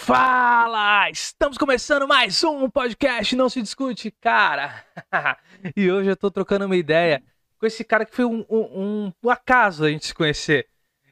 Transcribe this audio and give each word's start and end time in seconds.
Fala! 0.00 1.10
Estamos 1.10 1.58
começando 1.58 2.06
mais 2.06 2.42
um 2.44 2.70
podcast 2.70 3.34
Não 3.34 3.48
Se 3.50 3.60
Discute, 3.60 4.12
cara! 4.12 4.86
e 5.76 5.90
hoje 5.90 6.08
eu 6.08 6.16
tô 6.16 6.30
trocando 6.30 6.64
uma 6.64 6.76
ideia 6.76 7.20
com 7.58 7.66
esse 7.66 7.82
cara 7.84 8.06
que 8.06 8.14
foi 8.14 8.24
um, 8.24 8.46
um, 8.48 9.12
um 9.22 9.28
acaso 9.28 9.84
a 9.84 9.90
gente 9.90 10.06
se 10.06 10.14
conhecer. 10.14 10.68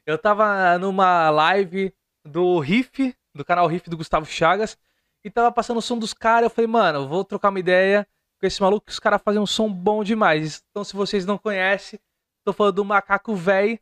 Eu 0.07 0.17
tava 0.17 0.79
numa 0.79 1.29
live 1.31 1.93
do 2.25 2.61
Riff, 2.61 3.15
do 3.35 3.45
canal 3.45 3.67
Riff 3.67 3.91
do 3.91 3.97
Gustavo 3.99 4.25
Chagas, 4.25 4.79
e 5.23 5.31
tava 5.31 5.51
passando 5.51 5.79
o 5.79 5.83
som 5.83 5.99
dos 5.99 6.15
caras. 6.15 6.45
Eu 6.45 6.51
falei, 6.51 6.69
mano, 6.69 7.09
vou 7.09 7.25
trocar 7.25 7.51
uma 7.51 7.61
ideia 7.61 8.07
com 8.41 8.47
esse 8.47 8.63
maluco 8.63 8.87
que 8.87 8.93
os 8.93 9.01
caras 9.01 9.21
fazem 9.21 9.43
um 9.43 9.47
som 9.47 9.71
bom 9.71 10.05
demais. 10.05 10.63
Então, 10.71 10.85
se 10.85 10.95
vocês 10.95 11.27
não 11.27 11.37
conhecem, 11.37 11.99
tô 12.45 12.53
falando 12.53 12.77
do 12.77 12.85
Macaco 12.85 13.35
Véi. 13.35 13.81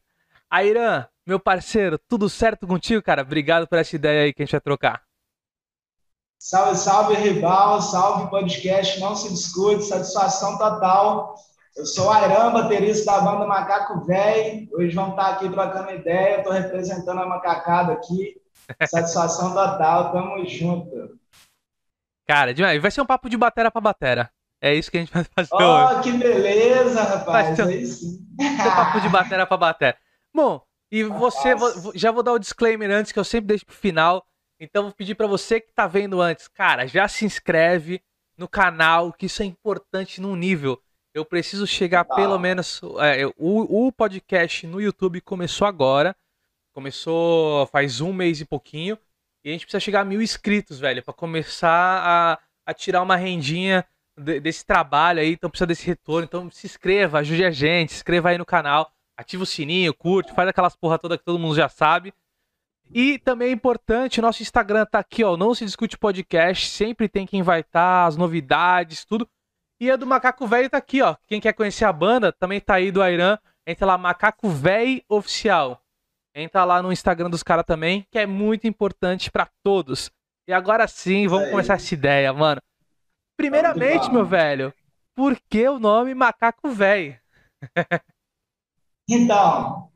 Airan, 0.51 1.07
meu 1.27 1.41
parceiro, 1.41 1.99
tudo 1.99 2.29
certo 2.29 2.67
contigo, 2.67 3.03
cara? 3.03 3.23
Obrigado 3.23 3.67
por 3.67 3.79
essa 3.79 3.97
ideia 3.97 4.25
aí 4.25 4.33
que 4.33 4.43
a 4.43 4.45
gente 4.45 4.53
vai 4.53 4.61
trocar. 4.61 5.03
Salve, 6.39 6.77
salve, 6.77 7.15
rival, 7.15 7.81
salve 7.81 8.29
podcast, 8.29 9.01
não 9.01 9.17
se 9.17 9.31
discute, 9.31 9.83
satisfação 9.85 10.59
total. 10.59 11.35
Eu 11.75 11.87
sou 11.87 12.07
o 12.07 12.11
Airan, 12.11 12.53
baterista 12.53 13.13
da 13.13 13.21
banda 13.21 13.47
Macaco 13.47 14.05
Véi. 14.05 14.69
Hoje 14.73 14.95
vamos 14.95 15.13
estar 15.13 15.31
aqui 15.31 15.49
trocando 15.49 15.91
ideia, 15.91 16.39
estou 16.39 16.53
representando 16.53 17.21
a 17.21 17.27
macacada 17.27 17.95
aqui. 17.95 18.37
Satisfação 18.87 19.55
total, 19.55 20.13
tamo 20.13 20.45
junto. 20.47 21.19
Cara, 22.27 22.53
demais. 22.53 22.81
Vai 22.81 22.91
ser 22.91 23.01
um 23.01 23.07
papo 23.07 23.29
de 23.29 23.37
batera 23.37 23.71
para 23.71 23.81
batera. 23.81 24.31
É 24.61 24.75
isso 24.75 24.91
que 24.91 24.99
a 24.99 25.01
gente 25.01 25.13
vai 25.13 25.25
fazer 25.25 25.51
oh, 25.53 25.57
hoje. 25.57 25.95
Oh, 25.95 26.01
que 26.01 26.13
beleza, 26.13 27.03
rapaz. 27.03 27.47
Vai 27.47 27.57
ser, 27.57 27.63
aí 27.69 27.87
sim. 27.87 28.19
papo 28.63 29.01
de 29.01 29.09
batera 29.09 29.47
para 29.47 29.57
batera. 29.57 29.99
Bom, 30.33 30.63
e 30.95 31.03
você, 31.03 31.49
já 31.97 32.13
vou 32.13 32.23
dar 32.23 32.35
o 32.35 32.39
disclaimer 32.39 32.89
antes, 32.89 33.11
que 33.11 33.19
eu 33.19 33.25
sempre 33.25 33.49
deixo 33.49 33.67
pro 33.67 33.75
final. 33.75 34.25
Então 34.61 34.85
vou 34.85 34.93
pedir 34.93 35.17
para 35.17 35.27
você 35.27 35.61
que 35.61 35.73
tá 35.73 35.89
vendo 35.89 36.21
antes, 36.21 36.47
cara, 36.47 36.87
já 36.87 37.09
se 37.09 37.25
inscreve 37.25 38.01
no 38.39 38.47
canal, 38.47 39.13
que 39.13 39.27
isso 39.27 39.43
é 39.43 39.45
importante 39.45 40.21
num 40.21 40.37
nível. 40.37 40.81
Eu 41.13 41.25
preciso 41.25 41.67
chegar 41.67 42.03
ah. 42.03 42.15
pelo 42.15 42.39
menos. 42.39 42.81
É, 43.01 43.27
o, 43.37 43.87
o 43.87 43.91
podcast 43.91 44.69
no 44.69 44.81
YouTube 44.81 45.21
começou 45.21 45.67
agora. 45.67 46.15
Começou 46.73 47.67
faz 47.67 48.01
um 48.01 48.13
mês 48.13 48.41
e 48.41 48.45
pouquinho. 48.45 48.97
E 49.43 49.49
a 49.49 49.53
gente 49.53 49.67
precisa 49.67 49.81
chegar 49.81 50.03
a 50.03 50.05
mil 50.05 50.23
inscritos, 50.23 50.79
velho, 50.79 51.03
para 51.03 51.13
começar 51.13 51.69
a, 51.69 52.39
a 52.65 52.73
tirar 52.73 53.03
uma 53.03 53.17
rendinha 53.17 53.85
de, 54.17 54.39
desse 54.39 54.65
trabalho 54.65 55.19
aí. 55.19 55.33
Então 55.33 55.51
precisa 55.51 55.67
desse 55.67 55.87
retorno. 55.87 56.25
Então 56.25 56.49
se 56.53 56.69
inscreva, 56.69 57.19
ajude 57.19 57.45
a 57.45 57.51
gente, 57.51 57.91
se 57.91 57.97
inscreva 57.97 58.29
aí 58.29 58.39
no 58.39 58.47
canal 58.47 58.94
ativa 59.17 59.43
o 59.43 59.47
sininho, 59.47 59.95
curte, 59.95 60.35
faz 60.35 60.49
aquelas 60.49 60.77
porra 60.77 60.99
toda 60.99 61.19
que 61.19 61.25
todo 61.25 61.39
mundo 61.39 61.55
já 61.55 61.69
sabe. 61.69 62.13
E 62.93 63.19
também 63.19 63.49
é 63.49 63.53
importante, 63.53 64.21
nosso 64.21 64.43
Instagram 64.43 64.85
tá 64.87 64.99
aqui, 64.99 65.25
ó, 65.25 65.37
não 65.37 65.55
se 65.55 65.65
discute 65.65 65.99
podcast, 65.99 66.69
sempre 66.69 67.09
tem 67.09 67.27
quem 67.27 67.43
vai 67.43 67.61
estar, 67.61 68.03
tá, 68.03 68.07
as 68.07 68.17
novidades, 68.17 69.05
tudo. 69.05 69.29
E 69.81 69.91
a 69.91 69.97
do 69.97 70.07
Macaco 70.07 70.47
Velho 70.47 70.71
tá 70.71 70.79
aqui, 70.79 71.03
ó. 71.03 71.17
Quem 71.27 71.41
quer 71.41 71.53
conhecer 71.53 71.85
a 71.85 71.93
banda, 71.93 72.33
também 72.33 72.61
tá 72.61 72.75
aí 72.75 72.93
do 72.93 73.03
Airan, 73.03 73.39
entra 73.67 73.87
lá 73.87 73.99
Macaco 73.99 74.49
Velho 74.49 75.03
Oficial. 75.09 75.81
Entra 76.35 76.65
lá 76.65 76.83
no 76.83 76.93
Instagram 76.93 77.31
dos 77.31 77.43
caras 77.43 77.65
também, 77.65 78.07
que 78.11 78.19
é 78.19 78.27
muito 78.27 78.67
importante 78.67 79.31
para 79.31 79.49
todos. 79.63 80.11
E 80.47 80.53
agora 80.53 80.87
sim, 80.87 81.27
vamos 81.27 81.51
começar 81.51 81.75
essa 81.75 81.95
ideia, 81.95 82.33
mano. 82.33 82.61
Primeiramente, 83.37 84.11
meu 84.11 84.25
velho, 84.25 84.73
por 85.15 85.39
que 85.49 85.69
o 85.69 85.79
nome 85.79 86.15
Macaco 86.15 86.69
Velho? 86.71 87.19
Então, 89.09 89.89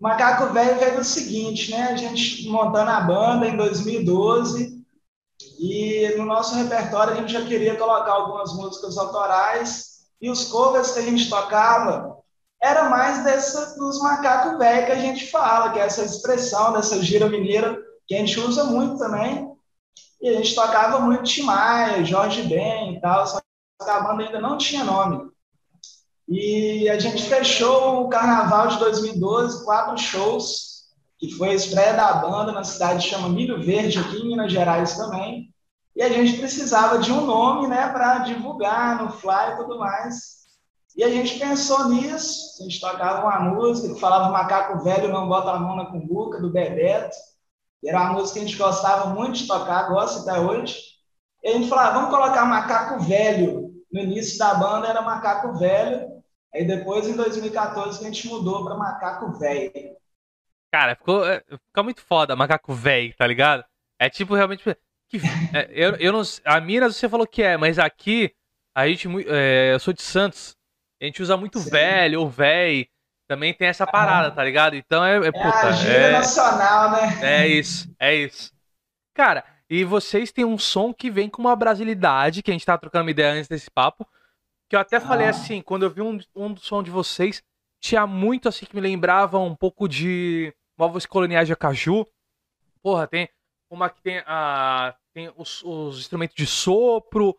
Macaco 0.00 0.52
Velho 0.52 0.78
veio 0.78 0.96
do 0.96 1.04
seguinte, 1.04 1.70
né? 1.70 1.90
A 1.90 1.96
gente 1.96 2.48
montando 2.48 2.90
a 2.90 3.00
banda 3.00 3.46
em 3.46 3.56
2012 3.56 4.80
e 5.58 6.14
no 6.16 6.24
nosso 6.24 6.54
repertório 6.54 7.12
a 7.12 7.16
gente 7.16 7.32
já 7.32 7.44
queria 7.44 7.76
colocar 7.76 8.12
algumas 8.12 8.52
músicas 8.54 8.96
autorais 8.96 10.06
e 10.20 10.30
os 10.30 10.44
covers 10.46 10.92
que 10.92 10.98
a 10.98 11.02
gente 11.02 11.28
tocava 11.28 12.18
era 12.62 12.90
mais 12.90 13.24
dessa 13.24 13.78
dos 13.78 14.00
macacos 14.00 14.58
velhos 14.58 14.86
que 14.86 14.92
a 14.92 15.00
gente 15.00 15.30
fala, 15.30 15.72
que 15.72 15.78
é 15.78 15.82
essa 15.82 16.02
expressão 16.02 16.72
dessa 16.72 17.02
gira 17.02 17.28
mineira 17.28 17.78
que 18.06 18.14
a 18.14 18.18
gente 18.18 18.38
usa 18.40 18.64
muito 18.64 18.98
também. 18.98 19.50
E 20.20 20.28
a 20.28 20.32
gente 20.34 20.54
tocava 20.54 20.98
muito 21.00 21.24
Tim 21.24 21.42
Maia, 21.42 22.04
Jorge 22.04 22.42
Ben 22.42 22.96
e 22.96 23.00
tal, 23.00 23.26
só 23.26 23.38
que 23.38 23.90
a 23.90 24.00
banda 24.00 24.24
ainda 24.24 24.40
não 24.40 24.58
tinha 24.58 24.84
nome. 24.84 25.30
E 26.30 26.88
a 26.88 26.96
gente 26.96 27.24
fechou 27.24 28.04
o 28.04 28.08
carnaval 28.08 28.68
de 28.68 28.78
2012, 28.78 29.64
quatro 29.64 29.98
shows, 29.98 30.84
que 31.18 31.32
foi 31.32 31.50
a 31.50 31.54
estreia 31.54 31.92
da 31.92 32.14
banda 32.14 32.52
na 32.52 32.62
cidade 32.62 33.08
chama 33.08 33.28
Milho 33.28 33.60
Verde, 33.60 33.98
aqui 33.98 34.18
em 34.18 34.28
Minas 34.28 34.52
Gerais 34.52 34.96
também. 34.96 35.52
E 35.96 36.00
a 36.00 36.08
gente 36.08 36.38
precisava 36.38 36.98
de 36.98 37.10
um 37.10 37.26
nome, 37.26 37.66
né, 37.66 37.88
para 37.88 38.20
divulgar 38.20 39.02
no 39.02 39.10
fly 39.10 39.54
e 39.54 39.56
tudo 39.56 39.76
mais. 39.76 40.40
E 40.96 41.02
a 41.02 41.10
gente 41.10 41.36
pensou 41.36 41.88
nisso, 41.88 42.60
a 42.60 42.62
gente 42.62 42.80
tocava 42.80 43.26
uma 43.26 43.40
música 43.50 43.92
que 43.92 44.00
falava 44.00 44.30
Macaco 44.30 44.84
Velho 44.84 45.12
não 45.12 45.28
bota 45.28 45.50
a 45.50 45.58
mão 45.58 45.74
na 45.74 45.86
cumbuca, 45.86 46.40
do 46.40 46.52
Bebeto. 46.52 47.16
E 47.82 47.88
era 47.88 48.02
uma 48.02 48.12
música 48.12 48.34
que 48.38 48.44
a 48.44 48.48
gente 48.48 48.58
gostava 48.58 49.10
muito 49.10 49.32
de 49.32 49.48
tocar, 49.48 49.88
gosta 49.88 50.20
até 50.20 50.38
hoje. 50.38 50.76
E 51.42 51.48
a 51.48 51.52
gente 51.54 51.68
falava, 51.68 51.94
vamos 51.94 52.10
colocar 52.10 52.44
Macaco 52.44 53.00
Velho. 53.02 53.68
No 53.92 54.00
início 54.00 54.38
da 54.38 54.54
banda 54.54 54.86
era 54.86 55.02
Macaco 55.02 55.58
Velho, 55.58 56.09
Aí 56.54 56.66
depois, 56.66 57.06
em 57.08 57.14
2014, 57.14 58.00
a 58.00 58.08
gente 58.08 58.26
mudou 58.28 58.64
para 58.64 58.76
Macaco 58.76 59.32
Velho. 59.38 59.96
Cara, 60.72 60.94
ficou, 60.94 61.26
é, 61.26 61.42
ficou 61.68 61.84
muito 61.84 62.00
foda, 62.00 62.36
Macaco 62.36 62.72
Velho, 62.72 63.14
tá 63.16 63.26
ligado? 63.26 63.64
É 63.98 64.08
tipo, 64.08 64.34
realmente... 64.34 64.64
Que, 65.08 65.18
é, 65.52 65.68
eu, 65.70 65.96
eu 65.96 66.12
não, 66.12 66.22
a 66.44 66.60
Minas 66.60 66.96
você 66.96 67.08
falou 67.08 67.26
que 67.26 67.42
é, 67.42 67.56
mas 67.56 67.78
aqui, 67.78 68.32
a 68.74 68.86
gente... 68.86 69.08
É, 69.28 69.74
eu 69.74 69.80
sou 69.80 69.92
de 69.92 70.02
Santos, 70.02 70.56
a 71.00 71.06
gente 71.06 71.22
usa 71.22 71.36
muito 71.36 71.58
Sim. 71.58 71.70
velho 71.70 72.20
ou 72.20 72.28
véi. 72.28 72.88
Também 73.26 73.54
tem 73.54 73.68
essa 73.68 73.86
parada, 73.86 74.28
ah. 74.28 74.30
tá 74.32 74.44
ligado? 74.44 74.74
Então 74.74 75.04
é. 75.04 75.18
É, 75.18 75.28
é 75.28 75.32
puta, 75.32 75.68
a 75.68 75.72
gíria 75.72 75.96
é, 75.96 76.12
nacional, 76.12 76.90
né? 76.90 77.18
É 77.22 77.46
isso, 77.46 77.88
é 77.98 78.14
isso. 78.14 78.52
Cara, 79.14 79.44
e 79.68 79.84
vocês 79.84 80.32
têm 80.32 80.44
um 80.44 80.58
som 80.58 80.92
que 80.92 81.10
vem 81.10 81.28
com 81.28 81.40
uma 81.40 81.54
brasilidade, 81.54 82.42
que 82.42 82.50
a 82.50 82.54
gente 82.54 82.66
tava 82.66 82.80
trocando 82.80 83.04
uma 83.04 83.10
ideia 83.10 83.32
antes 83.32 83.48
desse 83.48 83.70
papo, 83.70 84.06
que 84.70 84.76
eu 84.76 84.80
até 84.80 84.96
ah. 84.96 85.00
falei 85.00 85.26
assim, 85.26 85.60
quando 85.60 85.82
eu 85.82 85.90
vi 85.90 86.00
um, 86.00 86.18
um 86.34 86.56
som 86.56 86.80
de 86.80 86.92
vocês, 86.92 87.42
tinha 87.80 88.06
muito 88.06 88.48
assim 88.48 88.64
que 88.64 88.74
me 88.74 88.80
lembrava 88.80 89.36
um 89.38 89.54
pouco 89.54 89.88
de 89.88 90.54
Novos 90.78 91.04
Coloniais 91.04 91.48
de 91.48 91.52
Acaju. 91.52 92.06
Porra, 92.80 93.08
tem 93.08 93.28
uma 93.68 93.90
que 93.90 94.00
tem, 94.00 94.22
a, 94.24 94.94
tem 95.12 95.32
os, 95.36 95.62
os 95.64 95.98
instrumentos 95.98 96.36
de 96.36 96.46
sopro 96.46 97.36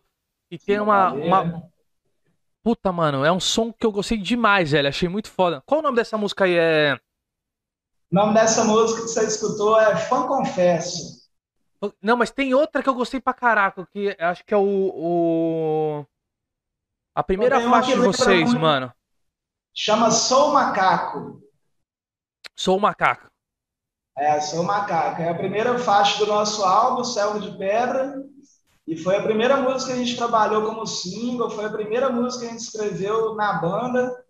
e 0.50 0.58
tem 0.58 0.78
uma, 0.78 1.10
uma. 1.12 1.70
Puta, 2.62 2.92
mano, 2.92 3.24
é 3.24 3.32
um 3.32 3.40
som 3.40 3.72
que 3.72 3.86
eu 3.86 3.90
gostei 3.90 4.18
demais, 4.18 4.70
velho. 4.72 4.88
Achei 4.88 5.08
muito 5.08 5.30
foda. 5.30 5.62
Qual 5.64 5.80
o 5.80 5.82
nome 5.82 5.96
dessa 5.96 6.18
música 6.18 6.44
aí? 6.44 6.54
É. 6.54 7.00
O 8.10 8.14
nome 8.14 8.34
dessa 8.34 8.62
música 8.62 9.00
que 9.00 9.08
você 9.08 9.24
escutou 9.24 9.80
é 9.80 9.96
Fã 9.96 10.26
Confesso. 10.26 11.22
Não, 12.00 12.16
mas 12.16 12.30
tem 12.30 12.52
outra 12.52 12.82
que 12.82 12.88
eu 12.88 12.94
gostei 12.94 13.20
pra 13.20 13.32
caraca, 13.32 13.86
que 13.86 14.14
acho 14.20 14.44
que 14.44 14.52
é 14.52 14.56
o... 14.56 14.92
o... 14.94 16.06
A 17.14 17.22
primeira 17.22 17.60
faixa 17.60 17.92
de 17.92 18.00
vocês, 18.00 18.44
muito... 18.44 18.60
mano. 18.60 18.92
Chama 19.74 20.10
Sou 20.10 20.52
Macaco. 20.52 21.42
Sou 22.56 22.78
Macaco. 22.78 23.26
É, 24.16 24.40
Sou 24.40 24.62
Macaco. 24.62 25.20
É 25.20 25.28
a 25.28 25.34
primeira 25.34 25.78
faixa 25.78 26.18
do 26.18 26.26
nosso 26.26 26.64
álbum, 26.64 27.04
Selva 27.04 27.40
de 27.40 27.56
Pedra. 27.56 28.22
E 28.86 28.96
foi 28.96 29.16
a 29.16 29.22
primeira 29.22 29.56
música 29.56 29.92
que 29.92 30.00
a 30.00 30.04
gente 30.04 30.16
trabalhou 30.16 30.66
como 30.66 30.86
single, 30.86 31.50
foi 31.50 31.66
a 31.66 31.72
primeira 31.72 32.10
música 32.10 32.44
que 32.44 32.48
a 32.48 32.50
gente 32.52 32.62
escreveu 32.62 33.34
na 33.34 33.54
banda. 33.54 34.24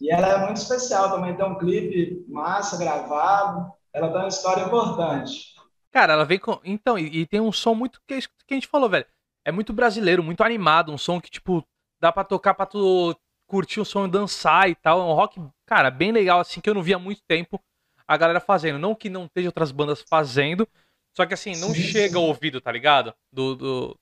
E 0.00 0.10
ela 0.10 0.28
é 0.28 0.38
muito 0.44 0.58
especial 0.58 1.10
também. 1.10 1.36
Tem 1.36 1.46
um 1.46 1.58
clipe 1.58 2.24
massa 2.28 2.76
gravado. 2.76 3.72
Ela 3.92 4.08
tem 4.08 4.18
uma 4.18 4.28
história 4.28 4.64
importante. 4.64 5.54
Cara, 5.90 6.12
ela 6.12 6.24
vem 6.24 6.38
com. 6.38 6.60
Então, 6.62 6.98
e, 6.98 7.20
e 7.20 7.26
tem 7.26 7.40
um 7.40 7.50
som 7.52 7.74
muito 7.74 8.00
que, 8.06 8.20
que 8.20 8.52
a 8.52 8.54
gente 8.54 8.68
falou, 8.68 8.88
velho. 8.88 9.06
É 9.44 9.52
muito 9.52 9.72
brasileiro, 9.72 10.22
muito 10.22 10.42
animado. 10.42 10.92
Um 10.92 10.98
som 10.98 11.20
que, 11.20 11.30
tipo, 11.30 11.64
dá 12.00 12.12
pra 12.12 12.24
tocar 12.24 12.54
pra 12.54 12.66
tu 12.66 13.16
curtir 13.46 13.80
o 13.80 13.84
som 13.84 14.06
e 14.06 14.10
dançar 14.10 14.68
e 14.68 14.74
tal. 14.74 15.00
É 15.00 15.04
um 15.04 15.14
rock, 15.14 15.40
cara, 15.64 15.90
bem 15.90 16.12
legal, 16.12 16.40
assim, 16.40 16.60
que 16.60 16.68
eu 16.68 16.74
não 16.74 16.82
via 16.82 16.96
há 16.96 16.98
muito 16.98 17.22
tempo 17.26 17.62
a 18.06 18.16
galera 18.16 18.40
fazendo. 18.40 18.78
Não 18.78 18.94
que 18.94 19.08
não 19.08 19.26
esteja 19.26 19.48
outras 19.48 19.72
bandas 19.72 20.02
fazendo, 20.02 20.68
só 21.16 21.24
que 21.24 21.34
assim, 21.34 21.56
não 21.56 21.70
sim, 21.70 21.80
chega 21.80 22.18
ao 22.18 22.24
ouvido, 22.24 22.60
tá 22.60 22.70
ligado? 22.70 23.14
Do, 23.32 23.56
do, 23.56 23.98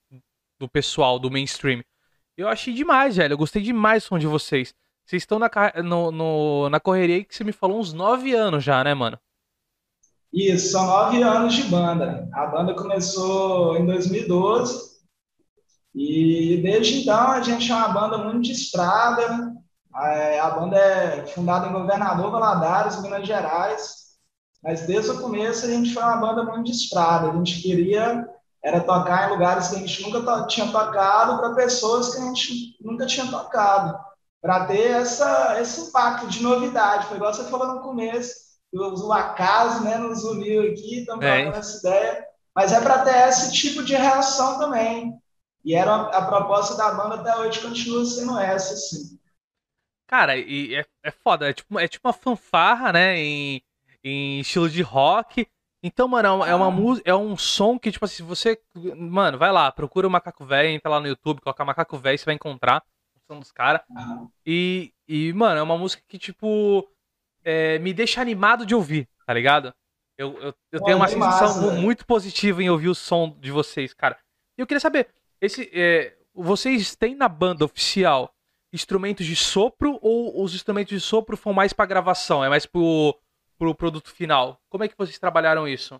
do, 0.59 0.69
pessoal, 0.69 1.17
do 1.17 1.31
mainstream. 1.31 1.83
Eu 2.37 2.47
achei 2.47 2.73
demais, 2.73 3.15
velho. 3.15 3.33
Eu 3.33 3.37
gostei 3.37 3.61
demais 3.61 4.03
do 4.03 4.07
som 4.07 4.19
de 4.19 4.27
vocês. 4.27 4.73
Vocês 5.05 5.21
estão 5.21 5.39
na, 5.39 5.49
no, 5.83 6.11
no, 6.11 6.69
na 6.69 6.79
correria 6.79 7.23
que 7.23 7.35
você 7.35 7.43
me 7.43 7.51
falou 7.51 7.79
uns 7.79 7.93
nove 7.93 8.33
anos 8.33 8.63
já, 8.63 8.83
né, 8.83 8.93
mano? 8.93 9.19
Isso, 10.33 10.71
são 10.71 10.85
nove 10.85 11.21
anos 11.21 11.53
de 11.53 11.63
banda. 11.63 12.27
A 12.33 12.47
banda 12.47 12.73
começou 12.73 13.77
em 13.77 13.85
2012 13.85 14.94
e 15.95 16.61
desde 16.61 17.01
então 17.01 17.31
a 17.31 17.41
gente 17.41 17.71
é 17.71 17.75
uma 17.75 17.87
banda 17.87 18.17
muito 18.17 18.41
de 18.41 18.51
estrada. 18.51 19.53
A 19.93 20.49
banda 20.49 20.77
é 20.77 21.25
fundada 21.27 21.67
em 21.67 21.71
Governador 21.71 22.29
Valadares, 22.31 23.01
Minas 23.01 23.25
Gerais. 23.25 24.05
Mas 24.61 24.81
desde 24.81 25.11
o 25.11 25.21
começo 25.21 25.65
a 25.65 25.69
gente 25.69 25.93
foi 25.93 26.03
uma 26.03 26.17
banda 26.17 26.43
muito 26.43 26.65
de 26.65 26.71
estrada. 26.71 27.29
A 27.29 27.33
gente 27.33 27.61
queria 27.61 28.27
era 28.65 28.81
tocar 28.81 29.27
em 29.27 29.33
lugares 29.33 29.67
que 29.67 29.75
a 29.75 29.79
gente 29.79 30.01
nunca 30.01 30.21
to 30.21 30.47
tinha 30.47 30.71
tocado 30.71 31.37
para 31.37 31.53
pessoas 31.53 32.15
que 32.15 32.19
a 32.19 32.25
gente 32.25 32.75
nunca 32.81 33.05
tinha 33.05 33.27
tocado, 33.27 33.95
para 34.41 34.65
ter 34.65 34.89
essa, 34.89 35.61
esse 35.61 35.81
impacto 35.81 36.25
de 36.25 36.41
novidade. 36.41 37.05
Foi 37.05 37.17
igual 37.17 37.31
você 37.31 37.43
falou 37.43 37.75
no 37.75 37.81
começo, 37.81 38.33
o 38.73 39.13
acaso 39.13 39.83
né, 39.83 39.97
nos 39.97 40.23
uniu 40.23 40.63
aqui, 40.63 41.01
estamos 41.01 41.23
é. 41.23 41.47
essa 41.49 41.77
ideia, 41.77 42.25
mas 42.55 42.73
é 42.73 42.81
para 42.81 43.03
ter 43.03 43.27
esse 43.29 43.53
tipo 43.53 43.83
de 43.83 43.95
reação 43.95 44.57
também. 44.57 45.13
E 45.65 45.75
era 45.75 45.91
a, 45.91 46.17
a 46.19 46.27
proposta 46.27 46.77
da 46.77 46.93
banda 46.93 47.15
até 47.15 47.35
hoje 47.37 47.59
continua 47.59 48.05
sendo 48.05 48.37
essa, 48.39 48.73
assim. 48.73 49.19
Cara, 50.07 50.37
e 50.37 50.75
é, 50.75 50.85
é 51.03 51.11
foda, 51.11 51.49
é 51.49 51.53
tipo, 51.53 51.79
é 51.79 51.87
tipo 51.87 52.07
uma 52.07 52.13
fanfarra, 52.13 52.93
né, 52.93 53.17
em, 53.17 53.61
em 54.03 54.39
estilo 54.39 54.69
de 54.69 54.83
rock, 54.83 55.47
então, 55.85 56.07
mano, 56.07 56.43
é 56.43 56.55
uma, 56.55 56.71
música, 56.71 57.07
é 57.07 57.13
um 57.13 57.37
som 57.37 57.77
que, 57.77 57.91
tipo 57.91 58.03
assim, 58.05 58.15
se 58.15 58.23
você. 58.23 58.59
Mano, 58.97 59.37
vai 59.37 59.51
lá, 59.51 59.71
procura 59.71 60.07
o 60.07 60.09
Macaco 60.09 60.43
Velho, 60.43 60.69
entra 60.69 60.89
lá 60.89 60.99
no 60.99 61.07
YouTube, 61.07 61.41
coloca 61.41 61.63
Macaco 61.63 61.95
Velho, 61.95 62.17
você 62.17 62.25
vai 62.25 62.33
encontrar 62.33 62.81
o 63.15 63.19
som 63.27 63.39
dos 63.39 63.51
caras. 63.51 63.81
E, 64.43 64.91
e, 65.07 65.31
mano, 65.33 65.59
é 65.59 65.61
uma 65.61 65.77
música 65.77 66.01
que, 66.07 66.17
tipo, 66.17 66.89
é, 67.43 67.77
me 67.77 67.93
deixa 67.93 68.19
animado 68.19 68.65
de 68.65 68.73
ouvir, 68.73 69.07
tá 69.27 69.33
ligado? 69.33 69.71
Eu, 70.17 70.35
eu, 70.41 70.55
eu 70.71 70.81
tenho 70.81 70.97
uma 70.97 71.07
sensação 71.07 71.67
massa, 71.67 71.79
muito 71.79 72.03
positiva 72.03 72.63
em 72.63 72.69
ouvir 72.71 72.89
o 72.89 72.95
som 72.95 73.37
de 73.39 73.51
vocês, 73.51 73.93
cara. 73.93 74.17
E 74.57 74.61
eu 74.61 74.65
queria 74.65 74.79
saber, 74.79 75.09
esse, 75.45 75.69
é, 75.73 76.15
vocês 76.33 76.95
têm 76.95 77.15
na 77.15 77.27
banda 77.29 77.65
oficial 77.65 78.33
instrumentos 78.73 79.25
de 79.25 79.35
sopro 79.35 79.97
ou 80.01 80.43
os 80.43 80.53
instrumentos 80.53 80.93
de 80.93 80.99
sopro 80.99 81.37
são 81.37 81.53
mais 81.53 81.71
pra 81.71 81.85
gravação? 81.85 82.43
É 82.43 82.49
mais 82.49 82.65
pro 82.65 83.15
para 83.57 83.69
o 83.69 83.75
produto 83.75 84.11
final? 84.11 84.59
Como 84.69 84.83
é 84.83 84.87
que 84.87 84.97
vocês 84.97 85.17
trabalharam 85.17 85.67
isso? 85.67 85.99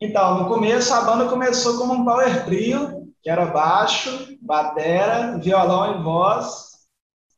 Então, 0.00 0.42
no 0.42 0.48
começo 0.48 0.94
a 0.94 1.00
banda 1.00 1.28
começou 1.28 1.76
como 1.76 1.94
um 1.94 2.04
power 2.04 2.44
trio, 2.44 3.12
que 3.20 3.28
era 3.28 3.46
baixo, 3.46 4.38
batera, 4.40 5.36
violão 5.38 5.98
e 5.98 6.02
voz. 6.02 6.86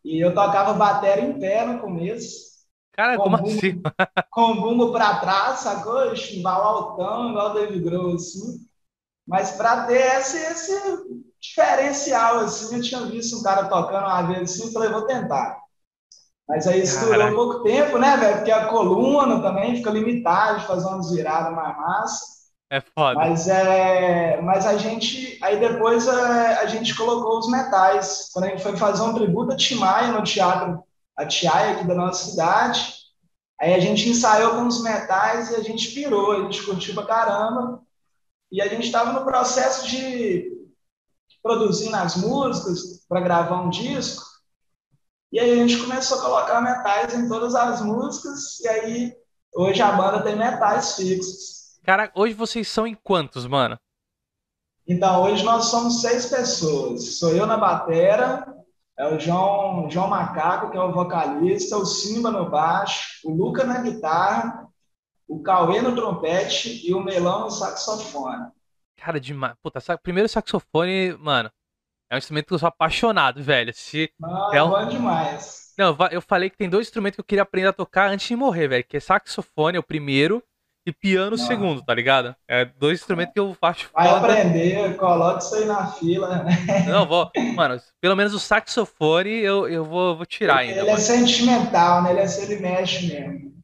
E 0.05 0.21
eu 0.21 0.35
tocava 0.35 0.75
batera 0.75 1.21
em 1.23 1.39
pé 1.39 1.65
no 1.65 1.81
começo. 1.81 2.51
Cara, 2.93 3.17
como 3.17 3.37
bumbo, 3.39 3.49
assim? 3.49 3.81
com 4.31 4.43
o 4.43 4.61
bumbo 4.61 4.93
para 4.93 5.21
trás, 5.21 5.61
sacou? 5.61 6.15
Chimbal 6.15 6.63
altão, 6.63 7.31
igual 7.31 7.51
o 7.51 7.55
David 7.55 7.81
Grohl, 7.81 8.15
assim. 8.15 8.69
Mas 9.26 9.52
para 9.52 9.84
ter 9.84 10.19
esse, 10.19 10.37
esse 10.37 10.75
diferencial, 11.40 12.38
assim, 12.40 12.76
eu 12.76 12.82
tinha 12.82 13.00
visto 13.06 13.38
um 13.38 13.43
cara 13.43 13.64
tocando 13.64 14.06
uma 14.06 14.22
vez 14.22 14.50
assim, 14.50 14.72
falei, 14.72 14.90
vou 14.90 15.06
tentar. 15.06 15.61
Mas 16.49 16.67
aí 16.67 16.82
isso 16.82 16.99
durou 17.05 17.34
pouco 17.34 17.62
tempo, 17.62 17.96
né, 17.96 18.17
velho? 18.17 18.37
Porque 18.38 18.50
a 18.50 18.67
coluna 18.67 19.40
também 19.40 19.76
fica 19.76 19.90
limitada 19.90 20.58
de 20.58 20.67
fazer 20.67 20.87
umas 20.88 21.12
viradas 21.12 21.55
mais 21.55 21.76
massa. 21.76 22.40
É 22.69 22.81
foda. 22.81 23.14
Mas, 23.14 23.49
é, 23.49 24.40
mas 24.43 24.67
a 24.67 24.76
gente. 24.76 25.38
Aí 25.43 25.58
depois 25.58 26.08
é, 26.08 26.55
a 26.58 26.67
gente 26.67 26.94
colocou 26.96 27.38
os 27.38 27.49
metais. 27.49 28.31
Quando 28.32 28.46
a 28.46 28.49
gente 28.49 28.62
foi 28.62 28.76
fazer 28.76 29.02
um 29.02 29.14
tributo 29.14 29.52
a 29.52 29.56
Timaya 29.56 30.08
no 30.08 30.22
teatro, 30.22 30.82
a 31.17 31.26
Tiaia 31.26 31.72
aqui 31.72 31.87
da 31.87 31.94
nossa 31.94 32.31
cidade. 32.31 32.94
Aí 33.61 33.75
a 33.75 33.78
gente 33.78 34.08
ensaiou 34.08 34.52
com 34.52 34.67
os 34.67 34.82
metais 34.82 35.50
e 35.50 35.56
a 35.56 35.62
gente 35.62 35.93
pirou, 35.93 36.32
a 36.32 36.43
gente 36.43 36.62
curtiu 36.64 36.94
pra 36.94 37.06
caramba. 37.06 37.81
E 38.50 38.61
a 38.61 38.69
gente 38.69 38.87
estava 38.87 39.12
no 39.12 39.25
processo 39.25 39.87
de 39.88 40.50
produzir 41.43 41.94
as 41.94 42.17
músicas 42.17 43.05
para 43.08 43.20
gravar 43.20 43.62
um 43.62 43.70
disco. 43.70 44.23
E 45.32 45.38
aí 45.38 45.52
a 45.52 45.56
gente 45.56 45.79
começou 45.79 46.19
a 46.19 46.23
colocar 46.23 46.61
metais 46.61 47.14
em 47.14 47.29
todas 47.29 47.55
as 47.55 47.81
músicas, 47.81 48.58
e 48.61 48.69
aí 48.69 49.17
hoje 49.55 49.81
a 49.81 49.93
banda 49.93 50.23
tem 50.23 50.37
metais 50.37 50.97
fixos. 50.97 51.79
Cara, 51.85 52.11
hoje 52.14 52.35
vocês 52.35 52.69
são 52.69 52.87
em 52.87 52.94
quantos, 52.94 53.47
mano? 53.47 53.79
Então, 54.87 55.23
hoje 55.23 55.44
nós 55.44 55.67
somos 55.67 56.00
seis 56.00 56.26
pessoas. 56.26 57.19
Sou 57.19 57.31
eu 57.31 57.46
na 57.46 57.56
batera, 57.56 58.44
é 58.99 59.06
o 59.06 59.19
João, 59.20 59.88
João 59.88 60.08
Macaco, 60.08 60.70
que 60.70 60.76
é 60.76 60.82
o 60.82 60.93
vocalista, 60.93 61.76
o 61.76 61.87
Simba 61.87 62.31
no 62.31 62.50
baixo, 62.50 63.20
o 63.25 63.32
Luca 63.32 63.64
na 63.64 63.81
guitarra, 63.81 64.69
o 65.31 65.41
Cauê 65.41 65.81
no 65.81 65.94
trompete 65.94 66.85
e 66.85 66.93
o 66.93 67.00
Melão 67.00 67.43
no 67.43 67.50
saxofone. 67.50 68.49
Cara, 68.97 69.21
demais. 69.21 69.55
Puta, 69.62 69.81
primeiro 69.99 70.29
saxofone, 70.29 71.17
mano, 71.19 71.50
é 72.11 72.17
um 72.17 72.19
instrumento 72.19 72.49
que 72.49 72.55
eu 72.55 72.59
sou 72.59 72.69
apaixonado, 72.69 73.41
velho. 73.41 73.73
Se 73.73 74.11
ah, 74.23 74.50
é 74.53 74.62
um... 74.62 74.71
bom 74.71 74.88
demais. 74.88 75.73
Não, 75.79 75.97
eu 76.11 76.21
falei 76.21 76.50
que 76.50 76.56
tem 76.56 76.69
dois 76.69 76.88
instrumentos 76.88 77.15
que 77.15 77.21
eu 77.21 77.25
queria 77.25 77.43
aprender 77.43 77.69
a 77.69 77.73
tocar 77.73 78.11
antes 78.11 78.27
de 78.27 78.35
morrer, 78.35 78.67
velho. 78.69 78.85
Que 78.85 78.97
é 78.97 79.00
saxofone, 79.00 79.77
é 79.77 79.81
o 79.81 79.85
primeiro, 79.85 80.43
e 80.85 80.93
piano, 80.93 81.37
o 81.37 81.38
segundo, 81.38 81.81
tá 81.82 81.94
ligado? 81.94 82.35
É 82.49 82.65
dois 82.65 82.99
instrumentos 82.99 83.32
que 83.32 83.38
eu 83.38 83.56
acho 83.62 83.88
Vai 83.94 84.09
foda. 84.09 84.32
aprender, 84.32 84.97
coloca 84.97 85.38
isso 85.38 85.55
aí 85.55 85.65
na 85.65 85.87
fila, 85.93 86.43
né? 86.43 86.85
Não, 86.88 87.06
vou. 87.06 87.31
Mano, 87.55 87.81
pelo 88.00 88.17
menos 88.17 88.35
o 88.35 88.41
saxofone 88.41 89.31
eu, 89.31 89.69
eu 89.69 89.85
vou, 89.85 90.17
vou 90.17 90.27
tirar 90.27 90.59
ainda. 90.59 90.73
Ele 90.73 90.81
é 90.81 90.85
mano. 90.85 90.97
é 90.97 91.00
sentimental, 91.00 92.03
né? 92.03 92.11
Ele, 92.11 92.21
é, 92.21 92.43
ele 92.43 92.56
mexe 92.56 93.06
mesmo. 93.06 93.60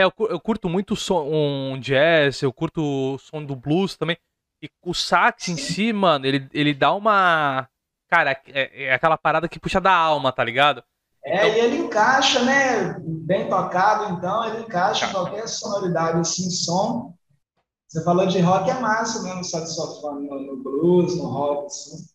É, 0.00 0.04
eu, 0.04 0.40
curto 0.40 0.66
muito 0.66 0.96
som, 0.96 1.28
um 1.28 1.78
jazz, 1.78 2.40
eu 2.40 2.50
curto 2.50 2.82
o 2.82 3.18
som 3.18 3.44
do 3.44 3.54
blues 3.54 3.98
também. 3.98 4.16
E 4.62 4.70
o 4.82 4.94
sax 4.94 5.48
em 5.48 5.58
si, 5.58 5.92
mano, 5.92 6.24
ele, 6.24 6.48
ele 6.54 6.72
dá 6.72 6.94
uma 6.94 7.68
cara, 8.08 8.32
é, 8.46 8.84
é, 8.84 8.94
aquela 8.94 9.18
parada 9.18 9.46
que 9.46 9.60
puxa 9.60 9.78
da 9.78 9.94
alma, 9.94 10.32
tá 10.32 10.42
ligado? 10.42 10.82
É, 11.22 11.46
então... 11.46 11.48
e 11.48 11.60
ele 11.60 11.76
encaixa, 11.76 12.42
né? 12.42 12.96
Bem 12.98 13.48
tocado, 13.50 14.14
então, 14.14 14.46
ele 14.46 14.62
encaixa 14.62 15.04
em 15.04 15.12
qualquer 15.12 15.46
sonoridade, 15.46 16.18
assim, 16.18 16.48
som. 16.48 17.14
Você 17.86 18.02
falou 18.02 18.26
de 18.26 18.40
rock, 18.40 18.70
é 18.70 18.74
massa 18.80 19.22
mesmo, 19.22 19.44
saxofone 19.44 20.26
no, 20.28 20.40
no 20.40 20.62
blues, 20.62 21.14
no 21.18 21.26
rock, 21.26 21.66
assim. 21.66 22.06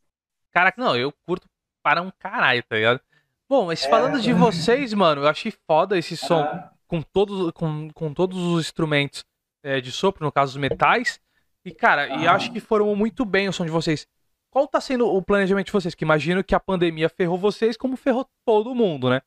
Caraca, 0.52 0.82
não, 0.82 0.96
eu 0.96 1.14
curto 1.28 1.48
para 1.84 2.02
um 2.02 2.12
caralho, 2.18 2.64
tá 2.64 2.76
ligado? 2.76 3.00
Bom, 3.48 3.68
mas 3.68 3.86
é, 3.86 3.90
falando 3.90 4.20
de 4.20 4.34
vocês, 4.34 4.92
mano, 4.94 5.22
eu 5.22 5.28
achei 5.28 5.54
foda 5.68 5.98
esse 6.00 6.18
som 6.18 6.42
é. 6.42 6.75
Com, 6.88 7.02
todos, 7.02 7.52
com, 7.52 7.90
com 7.92 8.14
todos 8.14 8.38
os 8.38 8.66
instrumentos 8.66 9.24
é, 9.64 9.82
de 9.82 9.92
sopro, 9.92 10.24
no 10.24 10.32
caso 10.32 10.52
os 10.52 10.58
metais. 10.58 11.20
E, 11.64 11.72
cara, 11.72 12.08
e 12.22 12.28
acho 12.28 12.52
que 12.52 12.60
foram 12.60 12.96
muito 12.96 13.26
bem 13.26 13.50
o 13.50 13.54
som 13.54 13.66
de 13.66 13.72
vocês. 13.72 14.08
Qual 14.52 14.68
tá 14.68 14.80
sendo 14.80 15.08
o 15.08 15.22
planejamento 15.22 15.66
de 15.66 15.72
vocês? 15.72 15.96
Que 15.96 16.06
imagino 16.06 16.44
que 16.44 16.56
a 16.56 16.60
pandemia 16.60 17.10
ferrou 17.10 17.38
vocês 17.38 17.76
como 17.76 17.98
ferrou 17.98 18.26
todo 18.46 18.76
mundo, 18.76 19.10
né? 19.10 19.22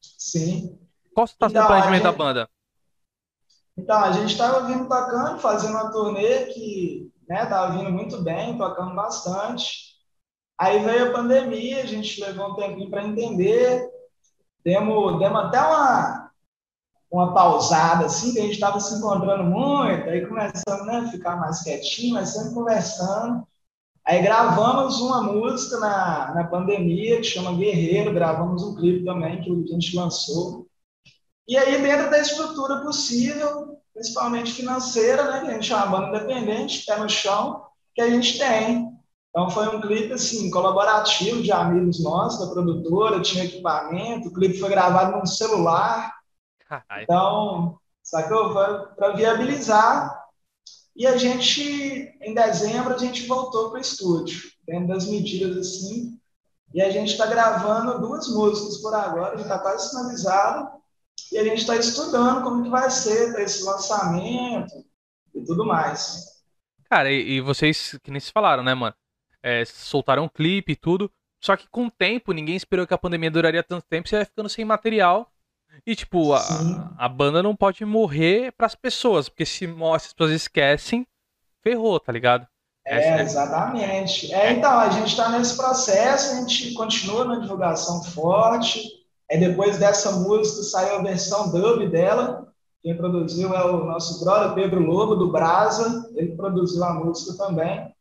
Sim. 0.00 0.78
Qual 1.14 1.28
tá 1.28 1.48
sendo 1.48 1.50
então, 1.50 1.64
o 1.64 1.66
planejamento 1.66 2.02
gente... 2.02 2.12
da 2.12 2.18
banda? 2.18 2.50
Então, 3.76 4.02
a 4.02 4.12
gente 4.12 4.32
estava 4.32 4.66
vindo 4.66 4.88
tocando, 4.88 5.38
fazendo 5.38 5.72
uma 5.72 5.90
turnê 5.90 6.46
que 6.46 7.12
né, 7.28 7.46
tava 7.46 7.76
vindo 7.76 7.90
muito 7.90 8.22
bem, 8.22 8.56
tocando 8.56 8.94
bastante. 8.94 9.94
Aí 10.58 10.84
veio 10.84 11.08
a 11.08 11.12
pandemia, 11.12 11.82
a 11.82 11.86
gente 11.86 12.20
levou 12.20 12.52
um 12.52 12.54
tempinho 12.54 12.90
para 12.90 13.04
entender, 13.04 13.88
demos, 14.64 15.18
demos 15.18 15.44
até 15.44 15.60
uma, 15.60 16.23
uma 17.14 17.32
pausada, 17.32 18.06
assim, 18.06 18.32
que 18.32 18.40
a 18.40 18.42
gente 18.42 18.54
estava 18.54 18.80
se 18.80 18.92
encontrando 18.96 19.44
muito, 19.44 20.08
aí 20.10 20.26
começamos 20.26 20.84
né, 20.84 20.96
a 20.96 21.10
ficar 21.12 21.36
mais 21.36 21.62
quietinho, 21.62 22.14
mas 22.14 22.30
sempre 22.30 22.52
conversando. 22.52 23.46
Aí 24.04 24.20
gravamos 24.20 25.00
uma 25.00 25.22
música 25.22 25.78
na, 25.78 26.34
na 26.34 26.44
pandemia, 26.44 27.18
que 27.18 27.24
chama 27.24 27.54
Guerreiro, 27.54 28.12
gravamos 28.12 28.64
um 28.64 28.74
clipe 28.74 29.04
também, 29.04 29.40
que 29.40 29.50
a 29.50 29.74
gente 29.74 29.96
lançou. 29.96 30.66
E 31.46 31.56
aí, 31.56 31.80
dentro 31.80 32.10
da 32.10 32.18
estrutura 32.18 32.80
possível, 32.80 33.78
principalmente 33.92 34.50
financeira, 34.50 35.30
né, 35.30 35.40
que 35.40 35.46
a 35.46 35.54
gente 35.54 35.72
é 35.72 35.76
uma 35.76 35.86
banda 35.86 36.16
independente, 36.16 36.84
pé 36.84 36.98
no 36.98 37.08
chão, 37.08 37.62
que 37.94 38.02
a 38.02 38.10
gente 38.10 38.38
tem. 38.38 38.90
Então, 39.30 39.48
foi 39.50 39.68
um 39.68 39.80
clipe, 39.80 40.12
assim, 40.12 40.50
colaborativo 40.50 41.40
de 41.40 41.52
amigos 41.52 42.02
nossos, 42.02 42.40
da 42.40 42.52
produtora, 42.52 43.22
tinha 43.22 43.44
equipamento, 43.44 44.28
o 44.28 44.34
clipe 44.34 44.58
foi 44.58 44.68
gravado 44.68 45.16
num 45.16 45.26
celular. 45.26 46.12
Então, 47.02 47.78
sacou? 48.02 48.52
Para 48.96 49.12
viabilizar 49.12 50.24
e 50.96 51.06
a 51.06 51.16
gente, 51.16 51.62
em 52.22 52.34
dezembro, 52.34 52.94
a 52.94 52.98
gente 52.98 53.26
voltou 53.26 53.70
para 53.70 53.78
o 53.78 53.80
estúdio, 53.80 54.42
dentro 54.66 54.88
das 54.88 55.06
medidas 55.06 55.56
assim. 55.56 56.18
E 56.72 56.80
a 56.80 56.90
gente 56.90 57.12
está 57.12 57.26
gravando 57.26 58.00
duas 58.00 58.28
músicas 58.28 58.78
por 58.78 58.94
agora, 58.94 59.36
já 59.36 59.42
está 59.42 59.58
quase 59.58 59.90
finalizado. 59.90 60.70
E 61.32 61.38
a 61.38 61.44
gente 61.44 61.58
está 61.58 61.76
estudando 61.76 62.42
como 62.42 62.62
que 62.62 62.68
vai 62.68 62.90
ser 62.90 63.38
esse 63.40 63.64
lançamento 63.64 64.84
e 65.34 65.44
tudo 65.44 65.64
mais. 65.64 66.44
Cara, 66.88 67.10
e, 67.10 67.32
e 67.32 67.40
vocês, 67.40 67.98
que 68.02 68.10
nem 68.10 68.20
se 68.20 68.30
falaram, 68.30 68.62
né, 68.62 68.74
mano? 68.74 68.94
É, 69.42 69.64
soltaram 69.64 70.24
um 70.24 70.28
clipe 70.28 70.72
e 70.72 70.76
tudo. 70.76 71.10
Só 71.40 71.56
que 71.56 71.68
com 71.68 71.86
o 71.86 71.90
tempo, 71.90 72.32
ninguém 72.32 72.56
esperou 72.56 72.86
que 72.86 72.94
a 72.94 72.98
pandemia 72.98 73.30
duraria 73.30 73.62
tanto 73.62 73.84
tempo, 73.88 74.08
você 74.08 74.16
vai 74.16 74.24
ficando 74.24 74.48
sem 74.48 74.64
material. 74.64 75.30
E, 75.86 75.94
tipo, 75.94 76.32
a, 76.32 76.40
a, 76.98 77.08
banda 77.08 77.42
não 77.42 77.54
pode 77.54 77.84
morrer 77.84 78.52
pras 78.52 78.74
pessoas, 78.74 79.28
porque 79.28 79.44
se, 79.44 79.66
se 79.66 79.82
as 79.94 80.12
pessoas 80.12 80.30
esquecem, 80.30 81.06
ferrou, 81.62 81.98
tá 81.98 82.12
ligado? 82.12 82.46
É, 82.86 83.22
exatamente. 83.22 84.32
É, 84.32 84.52
então, 84.52 84.78
a 84.78 84.90
gente 84.90 85.08
está 85.08 85.30
nesse 85.30 85.56
processo, 85.56 86.32
a 86.32 86.40
gente 86.40 86.74
continua 86.74 87.24
na 87.24 87.36
divulgação 87.36 88.02
forte. 88.02 88.82
Aí 89.30 89.40
depois 89.40 89.78
dessa 89.78 90.12
música 90.12 90.62
saiu 90.62 90.96
a 90.96 91.02
versão 91.02 91.50
dub 91.50 91.88
dela, 91.88 92.52
Quem 92.82 92.94
produziu 92.94 93.54
é 93.54 93.64
o 93.64 93.84
nosso 93.84 94.22
brother 94.22 94.54
Pedro 94.54 94.80
Lobo, 94.80 95.16
do 95.16 95.32
Brasa. 95.32 96.10
Ele 96.14 96.36
produziu 96.36 96.84
a 96.84 96.92
música 96.92 97.42
também. 97.42 97.94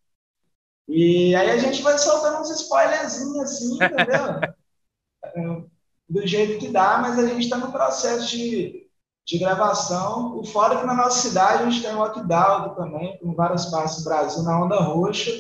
E 0.88 1.34
aí 1.34 1.50
a 1.52 1.58
gente 1.58 1.82
vai 1.82 1.98
soltando 1.98 2.42
uns 2.42 2.50
spoilerzinhos 2.50 3.40
assim, 3.40 3.76
entendeu? 3.80 5.70
Do 6.14 6.28
jeito 6.28 6.60
que 6.60 6.72
dá, 6.72 7.00
mas 7.00 7.18
a 7.18 7.26
gente 7.26 7.46
está 7.46 7.58
no 7.58 7.72
processo 7.72 8.30
de, 8.30 8.88
de 9.26 9.40
gravação. 9.40 10.38
O 10.38 10.46
fora 10.46 10.76
é 10.76 10.80
que 10.80 10.86
na 10.86 10.94
nossa 10.94 11.28
cidade 11.28 11.64
a 11.64 11.70
gente 11.72 11.82
tem 11.82 11.92
o 11.92 11.98
lockdown 11.98 12.76
também, 12.76 13.18
com 13.18 13.34
várias 13.34 13.66
partes 13.72 13.98
do 13.98 14.04
Brasil 14.04 14.44
na 14.44 14.64
onda 14.64 14.80
roxa. 14.80 15.32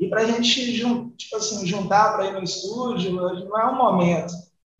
E 0.00 0.08
para 0.08 0.22
a 0.22 0.24
gente 0.24 0.82
tipo 1.16 1.36
assim, 1.36 1.64
juntar 1.64 2.12
para 2.12 2.26
ir 2.26 2.32
no 2.32 2.42
estúdio, 2.42 3.12
não 3.12 3.56
é 3.56 3.66
um 3.66 3.76
momento. 3.76 4.32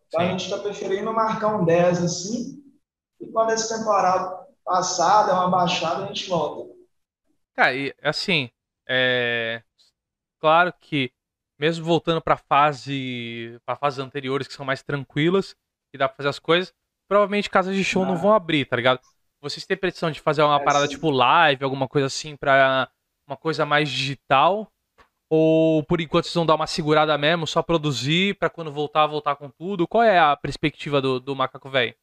Então 0.09 0.21
a 0.21 0.27
gente 0.33 0.47
está 0.47 0.59
preferindo 0.59 1.13
marcar 1.13 1.55
um 1.55 1.65
10 1.65 2.03
assim. 2.03 2.65
E 3.21 3.27
quando 3.29 3.53
essa 3.53 3.79
temporada 3.79 4.49
passada 4.65 5.31
é 5.31 5.35
uma 5.37 5.49
baixada, 5.49 6.03
a 6.03 6.07
gente 6.09 6.29
volta. 6.29 6.75
Cara, 7.55 7.73
e 7.73 7.95
assim, 8.03 8.51
é... 8.89 9.63
claro 10.41 10.75
que 10.81 11.13
mesmo 11.61 11.85
voltando 11.85 12.23
para 12.23 12.39
fase 12.39 13.61
para 13.67 13.77
fases 13.77 13.99
anteriores 13.99 14.49
que 14.49 14.55
são 14.55 14.65
mais 14.65 14.83
tranquilas 14.83 15.55
e 15.93 15.99
dá 15.99 16.09
para 16.09 16.17
fazer 16.17 16.29
as 16.31 16.39
coisas, 16.39 16.73
provavelmente 17.07 17.51
casas 17.51 17.77
de 17.77 17.85
show 17.85 18.03
ah. 18.03 18.07
não 18.07 18.17
vão 18.17 18.33
abrir, 18.33 18.65
tá 18.65 18.77
ligado? 18.77 19.01
Vocês 19.43 19.67
têm 19.67 19.77
pretensão 19.77 20.11
de 20.11 20.21
fazer 20.21 20.43
uma 20.43 20.61
é, 20.61 20.65
parada 20.65 20.87
sim. 20.87 20.93
tipo 20.93 21.11
live, 21.11 21.63
alguma 21.63 21.87
coisa 21.87 22.07
assim 22.07 22.35
para 22.35 22.91
uma 23.29 23.37
coisa 23.37 23.67
mais 23.67 23.91
digital? 23.91 24.73
Ou 25.29 25.85
por 25.85 26.01
enquanto 26.01 26.25
vocês 26.25 26.35
vão 26.35 26.47
dar 26.47 26.55
uma 26.55 26.67
segurada 26.67 27.17
mesmo, 27.17 27.47
só 27.47 27.63
produzir 27.63 28.37
para 28.39 28.51
quando 28.51 28.73
voltar, 28.73 29.07
voltar 29.07 29.37
com 29.37 29.49
tudo? 29.51 29.87
Qual 29.87 30.03
é 30.03 30.19
a 30.19 30.37
perspectiva 30.37 31.01
do, 31.01 31.21
do 31.21 31.37
Macaco 31.37 31.71
Velho? 31.71 31.95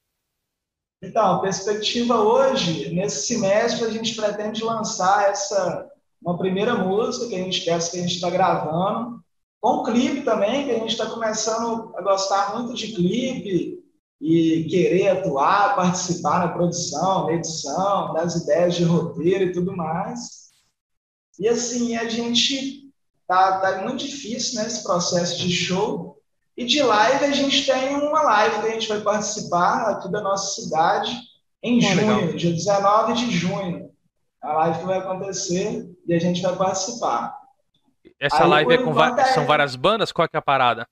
Então, 1.01 1.35
a 1.35 1.41
perspectiva 1.41 2.15
hoje, 2.15 2.93
nesse 2.93 3.27
semestre, 3.27 3.85
a 3.85 3.89
gente 3.89 4.15
pretende 4.15 4.63
lançar 4.63 5.29
essa 5.29 5.91
uma 6.21 6.37
primeira 6.37 6.75
música 6.75 7.27
que 7.27 7.35
a 7.35 7.43
gente 7.43 7.61
quer, 7.61 7.77
que 7.77 7.97
a 7.97 8.01
gente 8.01 8.15
está 8.15 8.29
gravando, 8.29 9.23
com 9.61 9.83
clipe 9.83 10.21
também, 10.21 10.65
que 10.65 10.71
a 10.71 10.79
gente 10.79 10.91
está 10.91 11.07
começando 11.07 11.93
a 11.95 12.01
gostar 12.01 12.57
muito 12.57 12.73
de 12.73 12.93
clipe 12.93 13.83
e 14.19 14.65
querer 14.69 15.09
atuar, 15.09 15.75
participar 15.75 16.39
na 16.39 16.47
produção, 16.49 17.27
na 17.27 17.33
edição, 17.33 18.13
das 18.13 18.35
ideias 18.35 18.75
de 18.75 18.83
roteiro 18.83 19.45
e 19.45 19.51
tudo 19.51 19.75
mais. 19.75 20.47
E 21.39 21.47
assim, 21.47 21.95
a 21.95 22.09
gente 22.09 22.91
tá, 23.27 23.59
tá 23.59 23.81
muito 23.83 24.05
difícil 24.05 24.59
né, 24.59 24.67
esse 24.67 24.83
processo 24.83 25.37
de 25.39 25.51
show. 25.51 26.17
E 26.55 26.65
de 26.65 26.81
live, 26.81 27.25
a 27.25 27.31
gente 27.31 27.67
tem 27.67 27.95
uma 27.97 28.23
live 28.23 28.61
que 28.61 28.67
a 28.67 28.71
gente 28.71 28.87
vai 28.87 29.01
participar 29.01 29.91
aqui 29.91 30.11
da 30.11 30.21
nossa 30.21 30.59
cidade 30.61 31.15
em 31.61 31.79
junho, 31.79 32.21
legal. 32.21 32.33
dia 32.35 32.51
19 32.51 33.13
de 33.13 33.31
junho. 33.31 33.91
A 34.41 34.53
live 34.53 34.79
que 34.79 34.85
vai 34.85 34.97
acontecer 34.97 35.87
e 36.07 36.13
a 36.13 36.19
gente 36.19 36.41
vai 36.41 36.55
participar. 36.55 37.37
Essa 38.19 38.43
Aí, 38.43 38.49
live 38.49 38.73
é 38.73 38.77
com 38.77 38.99
é... 39.01 39.25
são 39.33 39.45
várias 39.45 39.75
bandas? 39.75 40.11
Qual 40.11 40.25
é, 40.25 40.29
é 40.33 40.37
a 40.37 40.41
parada? 40.41 40.87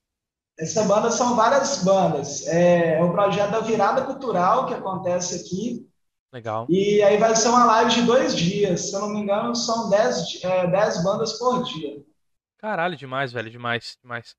Essa 0.58 0.84
banda 0.84 1.12
são 1.12 1.36
várias 1.36 1.84
bandas. 1.84 2.48
É, 2.48 2.98
é 2.98 3.04
o 3.04 3.12
projeto 3.12 3.52
da 3.52 3.60
Virada 3.60 4.04
Cultural 4.04 4.68
que 4.68 4.74
acontece 4.74 5.36
aqui. 5.36 5.86
Legal. 6.32 6.66
E 6.70 7.02
aí 7.02 7.18
vai 7.18 7.36
ser 7.36 7.50
uma 7.50 7.66
live 7.66 7.92
de 7.92 8.02
dois 8.04 8.36
dias. 8.36 8.90
Se 8.90 8.94
eu 8.96 9.02
não 9.02 9.10
me 9.10 9.20
engano, 9.20 9.56
são 9.56 9.90
dez, 9.90 10.40
é, 10.44 10.68
dez 10.68 11.04
bandas 11.04 11.34
por 11.34 11.64
dia. 11.64 12.02
Caralho, 12.58 12.96
demais, 12.96 13.32
velho. 13.32 13.50
Demais, 13.50 13.98
demais. 14.02 14.36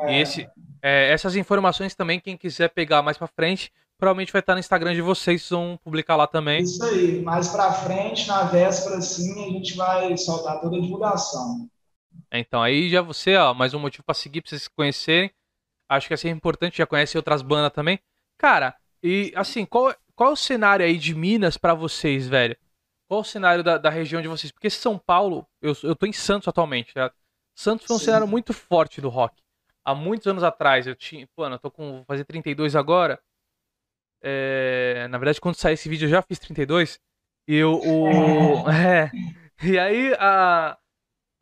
É. 0.00 0.12
E 0.12 0.22
esse, 0.22 0.48
é, 0.82 1.12
essas 1.12 1.36
informações 1.36 1.94
também, 1.94 2.20
quem 2.20 2.36
quiser 2.36 2.68
pegar 2.68 3.02
mais 3.02 3.18
pra 3.18 3.26
frente, 3.26 3.72
provavelmente 3.98 4.32
vai 4.32 4.40
estar 4.40 4.54
no 4.54 4.60
Instagram 4.60 4.94
de 4.94 5.02
vocês, 5.02 5.48
vão 5.48 5.78
publicar 5.82 6.16
lá 6.16 6.26
também. 6.26 6.62
Isso 6.62 6.82
aí. 6.84 7.22
Mais 7.22 7.48
pra 7.48 7.72
frente, 7.72 8.26
na 8.26 8.44
véspera, 8.44 9.00
sim, 9.00 9.44
a 9.44 9.48
gente 9.48 9.76
vai 9.76 10.16
soltar 10.16 10.60
toda 10.60 10.76
a 10.76 10.80
divulgação. 10.80 11.68
Então, 12.32 12.62
aí 12.62 12.88
já 12.88 13.02
você, 13.02 13.36
ó, 13.36 13.52
mais 13.52 13.74
um 13.74 13.78
motivo 13.78 14.02
para 14.04 14.14
seguir, 14.14 14.40
pra 14.40 14.48
vocês 14.48 14.62
se 14.62 14.70
conhecerem. 14.70 15.30
Acho 15.86 16.08
que 16.08 16.14
é 16.14 16.16
sempre 16.16 16.38
importante, 16.38 16.78
já 16.78 16.86
conhece 16.86 17.16
outras 17.18 17.42
bandas 17.42 17.70
também. 17.72 18.00
Cara, 18.38 18.74
e 19.02 19.30
assim, 19.36 19.66
qual, 19.66 19.94
qual 20.14 20.30
é 20.30 20.32
o 20.32 20.36
cenário 20.36 20.86
aí 20.86 20.96
de 20.96 21.14
Minas 21.14 21.58
para 21.58 21.74
vocês, 21.74 22.26
velho? 22.26 22.56
Qual 23.06 23.20
o 23.20 23.24
cenário 23.24 23.62
da, 23.62 23.76
da, 23.76 23.90
região 23.90 24.22
de 24.22 24.28
vocês? 24.28 24.50
Porque 24.50 24.70
São 24.70 24.98
Paulo, 24.98 25.46
eu, 25.60 25.74
eu 25.82 25.94
tô 25.94 26.06
em 26.06 26.12
Santos 26.14 26.48
atualmente, 26.48 26.94
tá? 26.94 27.12
Santos 27.54 27.86
foi 27.86 27.96
um 27.96 27.98
Sim. 27.98 28.06
cenário 28.06 28.26
muito 28.26 28.54
forte 28.54 29.02
do 29.02 29.10
rock. 29.10 29.42
Há 29.84 29.94
muitos 29.94 30.26
anos 30.26 30.42
atrás, 30.42 30.86
eu 30.86 30.96
tinha. 30.96 31.28
Pô, 31.36 31.46
eu 31.46 31.58
tô 31.58 31.70
com. 31.70 31.96
Vou 31.96 32.04
fazer 32.06 32.24
32 32.24 32.74
agora. 32.74 33.20
É, 34.22 35.06
na 35.10 35.18
verdade, 35.18 35.40
quando 35.40 35.56
sair 35.56 35.74
esse 35.74 35.88
vídeo, 35.88 36.06
eu 36.06 36.10
já 36.10 36.22
fiz 36.22 36.38
32. 36.38 36.98
E 37.46 37.56
eu. 37.56 37.74
O, 37.74 38.64
é. 38.70 39.10
E 39.62 39.78
aí, 39.78 40.14
a, 40.18 40.78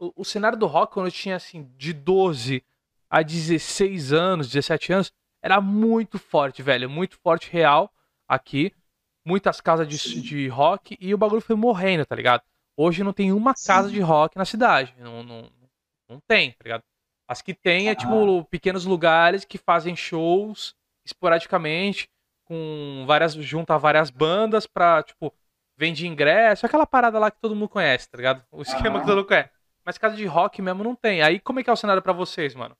o, 0.01 0.13
o 0.17 0.25
cenário 0.25 0.59
do 0.59 0.67
rock, 0.67 0.95
quando 0.95 1.07
eu 1.07 1.13
tinha 1.13 1.37
assim, 1.37 1.71
de 1.77 1.93
12 1.93 2.65
a 3.09 3.23
16 3.23 4.13
anos, 4.13 4.49
17 4.49 4.93
anos, 4.93 5.13
era 5.43 5.61
muito 5.61 6.19
forte, 6.19 6.63
velho. 6.63 6.89
Muito 6.89 7.19
forte, 7.19 7.51
real, 7.51 7.93
aqui. 8.27 8.73
Muitas 9.25 9.61
casas 9.61 9.87
de, 9.87 10.23
de 10.23 10.49
rock 10.49 10.97
e 10.99 11.13
o 11.15 11.19
bagulho 11.19 11.43
foi 11.43 11.55
morrendo, 11.55 12.07
tá 12.07 12.17
ligado? 12.17 12.43
Hoje 12.77 13.05
não 13.05 13.13
tem 13.13 13.33
uma 13.33 13.55
casa 13.55 13.89
Sim. 13.89 13.95
de 13.95 14.01
rock 14.01 14.37
na 14.39 14.47
cidade. 14.47 14.95
Não, 14.99 15.23
não, 15.23 15.51
não 16.09 16.21
tem, 16.27 16.53
tá 16.53 16.65
ligado? 16.65 16.83
As 17.29 17.43
que 17.43 17.53
tem 17.53 17.91
é 17.91 17.95
tipo 17.95 18.45
pequenos 18.47 18.87
lugares 18.87 19.45
que 19.45 19.59
fazem 19.59 19.95
shows 19.95 20.75
esporadicamente, 21.05 22.09
com 22.45 23.05
várias. 23.07 23.35
junta 23.35 23.79
várias 23.79 24.11
bandas 24.11 24.67
pra, 24.67 25.03
tipo, 25.03 25.33
vende 25.77 26.07
ingresso, 26.07 26.65
aquela 26.65 26.87
parada 26.87 27.19
lá 27.19 27.31
que 27.31 27.41
todo 27.41 27.55
mundo 27.55 27.69
conhece, 27.69 28.11
tá 28.11 28.17
ligado? 28.17 28.45
O 28.51 28.63
esquema 28.63 29.01
que 29.01 29.07
todo 29.07 29.17
mundo 29.17 29.29
conhece. 29.29 29.51
Mas 29.85 29.99
casa 29.99 30.17
de 30.17 30.27
rock 30.27 30.61
mesmo 30.61 30.85
não 30.85 30.95
tem. 30.95 31.23
Aí 31.23 31.41
como 31.41 31.61
é 31.61 31.65
que 31.65 31.71
é 31.71 31.73
o 31.73 31.77
cenário 31.77 32.03
para 32.03 32.13
vocês, 32.13 32.55
mano? 32.55 32.77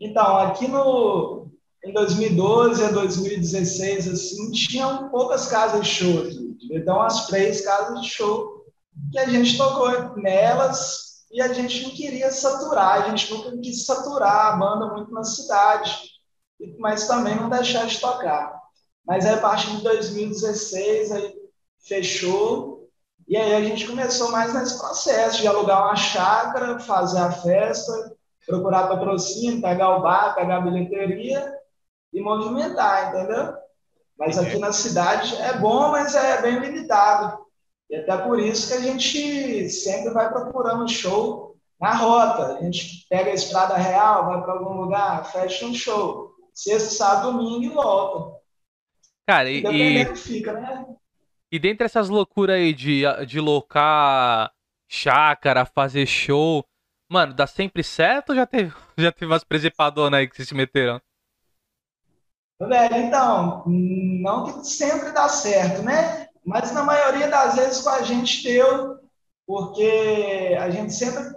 Então, 0.00 0.36
aqui 0.38 0.66
no 0.66 1.50
em 1.84 1.92
2012 1.92 2.84
a 2.84 2.90
2016 2.90 4.08
assim, 4.08 4.50
tinham 4.52 5.08
poucas 5.08 5.48
casas 5.48 5.80
de 5.82 5.88
show 5.88 6.22
aqui. 6.24 6.56
Então, 6.70 6.96
umas 6.96 7.26
três 7.26 7.62
casas 7.62 8.00
de 8.02 8.08
show 8.08 8.64
que 9.10 9.18
a 9.18 9.28
gente 9.28 9.56
tocou 9.56 10.16
nelas 10.16 11.24
e 11.30 11.40
a 11.40 11.52
gente 11.52 11.82
não 11.82 11.90
queria 11.90 12.30
saturar, 12.30 13.02
a 13.02 13.08
gente 13.08 13.32
nunca 13.32 13.56
quis 13.58 13.86
saturar 13.86 14.52
a 14.52 14.56
banda 14.56 14.92
muito 14.94 15.12
na 15.12 15.24
cidade, 15.24 15.96
mas 16.78 17.06
também 17.06 17.36
não 17.36 17.48
deixar 17.48 17.86
de 17.86 17.98
tocar. 17.98 18.60
Mas 19.06 19.24
aí, 19.24 19.34
a 19.34 19.40
partir 19.40 19.74
de 19.76 19.82
2016 19.82 21.12
aí 21.12 21.34
fechou 21.80 22.69
e 23.30 23.36
aí 23.36 23.54
a 23.54 23.62
gente 23.62 23.86
começou 23.86 24.32
mais 24.32 24.52
nesse 24.52 24.76
processo 24.76 25.40
de 25.40 25.46
alugar 25.46 25.84
uma 25.84 25.94
chácara, 25.94 26.80
fazer 26.80 27.20
a 27.20 27.30
festa, 27.30 28.16
procurar 28.44 28.88
patrocínio, 28.88 29.62
pegar 29.62 29.96
o 29.96 30.02
bar, 30.02 30.34
pegar 30.34 30.56
a 30.56 30.60
bilheteria 30.60 31.56
e 32.12 32.20
movimentar, 32.20 33.14
entendeu? 33.14 33.54
Mas 34.18 34.36
aqui 34.36 34.58
na 34.58 34.72
cidade 34.72 35.36
é 35.36 35.52
bom, 35.52 35.92
mas 35.92 36.16
é 36.16 36.42
bem 36.42 36.58
limitado. 36.58 37.38
E 37.88 37.94
até 37.94 38.16
por 38.18 38.40
isso 38.40 38.66
que 38.66 38.74
a 38.74 38.80
gente 38.80 39.70
sempre 39.70 40.10
vai 40.12 40.28
procurando 40.28 40.88
show 40.88 41.56
na 41.80 41.94
rota. 41.94 42.58
A 42.58 42.62
gente 42.62 43.06
pega 43.08 43.30
a 43.30 43.34
estrada 43.34 43.76
real, 43.76 44.26
vai 44.26 44.42
para 44.42 44.54
algum 44.54 44.74
lugar, 44.74 45.30
fecha 45.30 45.64
um 45.66 45.72
show. 45.72 46.34
Sexta, 46.52 46.90
sábado, 46.90 47.30
domingo 47.30 47.62
e 47.62 47.68
volta. 47.68 48.36
Cara, 49.24 49.48
e, 49.48 49.62
e... 49.62 50.16
fica, 50.16 50.52
né? 50.54 50.84
E 51.52 51.58
dentre 51.58 51.84
essas 51.84 52.08
loucuras 52.08 52.56
aí 52.56 52.72
de, 52.72 53.02
de 53.26 53.40
locar 53.40 54.52
chácara, 54.88 55.64
fazer 55.64 56.06
show, 56.06 56.64
mano, 57.08 57.34
dá 57.34 57.46
sempre 57.46 57.82
certo 57.82 58.30
ou 58.30 58.36
já 58.36 58.46
teve, 58.46 58.72
já 58.96 59.10
teve 59.10 59.26
umas 59.26 59.44
presepadonas 59.44 60.18
aí 60.20 60.28
que 60.28 60.36
vocês 60.36 60.48
se 60.48 60.54
meteram? 60.54 61.00
Velho, 62.60 62.96
então, 62.96 63.64
não 63.66 64.44
que 64.44 64.66
sempre 64.66 65.12
dá 65.12 65.28
certo, 65.28 65.82
né? 65.82 66.28
Mas 66.44 66.72
na 66.72 66.82
maioria 66.82 67.28
das 67.28 67.56
vezes 67.56 67.82
com 67.82 67.88
a 67.88 68.02
gente 68.02 68.42
deu, 68.42 68.98
porque 69.46 70.56
a 70.60 70.70
gente 70.70 70.92
sempre 70.92 71.36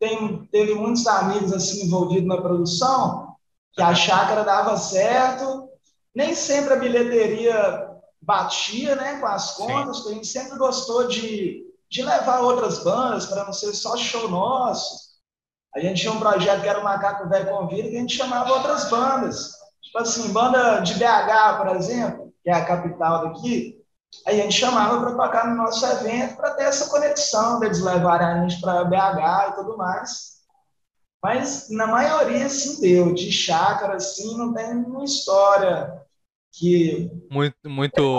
tem, 0.00 0.44
teve 0.46 0.74
muitos 0.74 1.06
amigos 1.06 1.52
assim 1.52 1.86
envolvidos 1.86 2.26
na 2.28 2.40
produção, 2.40 3.36
que 3.72 3.82
a 3.82 3.94
chácara 3.94 4.44
dava 4.44 4.76
certo, 4.76 5.68
nem 6.14 6.34
sempre 6.34 6.74
a 6.74 6.76
bilheteria 6.76 7.85
batia 8.26 8.96
né, 8.96 9.20
com 9.20 9.26
as 9.26 9.52
contas, 9.52 10.04
a 10.04 10.10
gente 10.10 10.26
sempre 10.26 10.58
gostou 10.58 11.06
de, 11.06 11.64
de 11.88 12.02
levar 12.02 12.40
outras 12.40 12.82
bandas 12.82 13.26
para 13.26 13.44
não 13.44 13.52
ser 13.52 13.72
só 13.72 13.96
show 13.96 14.28
nosso. 14.28 15.06
A 15.74 15.78
gente 15.78 16.00
tinha 16.00 16.12
um 16.12 16.18
projeto 16.18 16.60
que 16.60 16.68
era 16.68 16.80
o 16.80 16.84
Macaco 16.84 17.28
Velho 17.28 17.48
Convida, 17.48 17.88
que 17.88 17.96
a 17.96 18.00
gente 18.00 18.16
chamava 18.16 18.52
outras 18.52 18.90
bandas. 18.90 19.52
Tipo 19.80 19.98
assim, 19.98 20.32
banda 20.32 20.80
de 20.80 20.94
BH, 20.94 21.56
por 21.58 21.68
exemplo, 21.76 22.32
que 22.42 22.50
é 22.50 22.54
a 22.54 22.64
capital 22.64 23.28
daqui, 23.28 23.76
a 24.26 24.32
gente 24.32 24.58
chamava 24.58 24.98
para 25.00 25.14
tocar 25.14 25.46
no 25.46 25.56
nosso 25.56 25.84
evento 25.86 26.36
para 26.36 26.54
ter 26.54 26.64
essa 26.64 26.88
conexão 26.88 27.60
deles 27.60 27.80
levarem 27.80 28.26
a 28.26 28.40
gente 28.40 28.60
para 28.60 28.84
BH 28.84 29.50
e 29.50 29.54
tudo 29.54 29.76
mais. 29.76 30.36
Mas 31.22 31.68
na 31.70 31.86
maioria, 31.86 32.48
sim, 32.48 32.80
deu. 32.80 33.14
De 33.14 33.30
chácara, 33.30 33.96
assim, 33.96 34.36
não 34.36 34.52
tem 34.52 34.74
nenhuma 34.74 35.04
história 35.04 36.05
que 36.58 37.10
muito 37.30 37.68
muito 37.68 38.18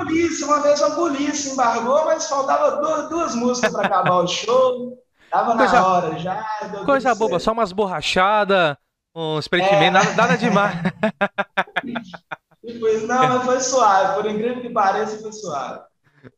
polícia, 0.00 0.46
uma 0.46 0.62
vez 0.62 0.82
a 0.82 0.90
polícia 0.94 1.52
embargou, 1.52 2.04
mas 2.04 2.28
faltava 2.28 2.76
duas, 2.76 3.08
duas 3.08 3.34
músicas 3.34 3.72
para 3.72 3.86
acabar 3.86 4.16
o 4.16 4.26
show. 4.26 4.98
Tava 5.30 5.56
coisa, 5.56 5.72
na 5.72 5.86
hora 5.86 6.18
já. 6.18 6.44
Coisa 6.84 7.14
boba, 7.14 7.32
certo. 7.32 7.44
só 7.44 7.52
umas 7.52 7.72
borrachadas, 7.72 8.76
uns 9.14 9.46
preenchimentos, 9.46 9.86
é. 9.86 9.90
nada, 9.90 10.14
nada 10.14 10.36
demais. 10.36 10.74
Depois, 12.62 13.06
não, 13.06 13.28
mas 13.28 13.44
foi 13.44 13.60
suave. 13.60 14.14
Por 14.14 14.30
incrível 14.30 14.60
que 14.60 14.70
pareça, 14.70 15.20
foi 15.20 15.32
suave. 15.32 15.80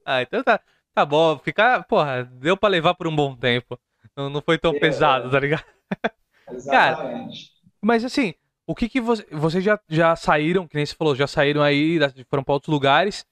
Ah, 0.05 0.23
então 0.23 0.43
tá, 0.43 0.61
tá 0.95 1.05
bom. 1.05 1.39
Ficar, 1.39 1.85
porra, 1.85 2.25
deu 2.25 2.57
pra 2.57 2.69
levar 2.69 2.95
por 2.95 3.07
um 3.07 3.17
bom 3.17 3.35
tempo. 3.35 3.79
Não, 4.17 4.29
não 4.29 4.43
foi 4.43 4.59
tão 4.59 4.75
é, 4.75 4.79
pesado, 4.79 5.31
tá 5.31 5.41
ligado? 5.41 5.65
Exatamente. 6.53 7.47
Cara, 7.47 7.53
mas 7.81 8.05
assim, 8.05 8.35
o 8.67 8.75
que 8.75 8.89
que 8.89 9.01
você, 9.01 9.27
vocês 9.31 9.63
já, 9.63 9.79
já 9.89 10.15
saíram, 10.17 10.67
que 10.67 10.77
nem 10.77 10.87
você 10.87 10.95
falou, 10.95 11.15
já 11.15 11.27
saíram 11.27 11.63
aí, 11.63 11.99
foram 12.29 12.45
pra 12.45 12.55
outros 12.55 12.73
lugares. 12.73 13.27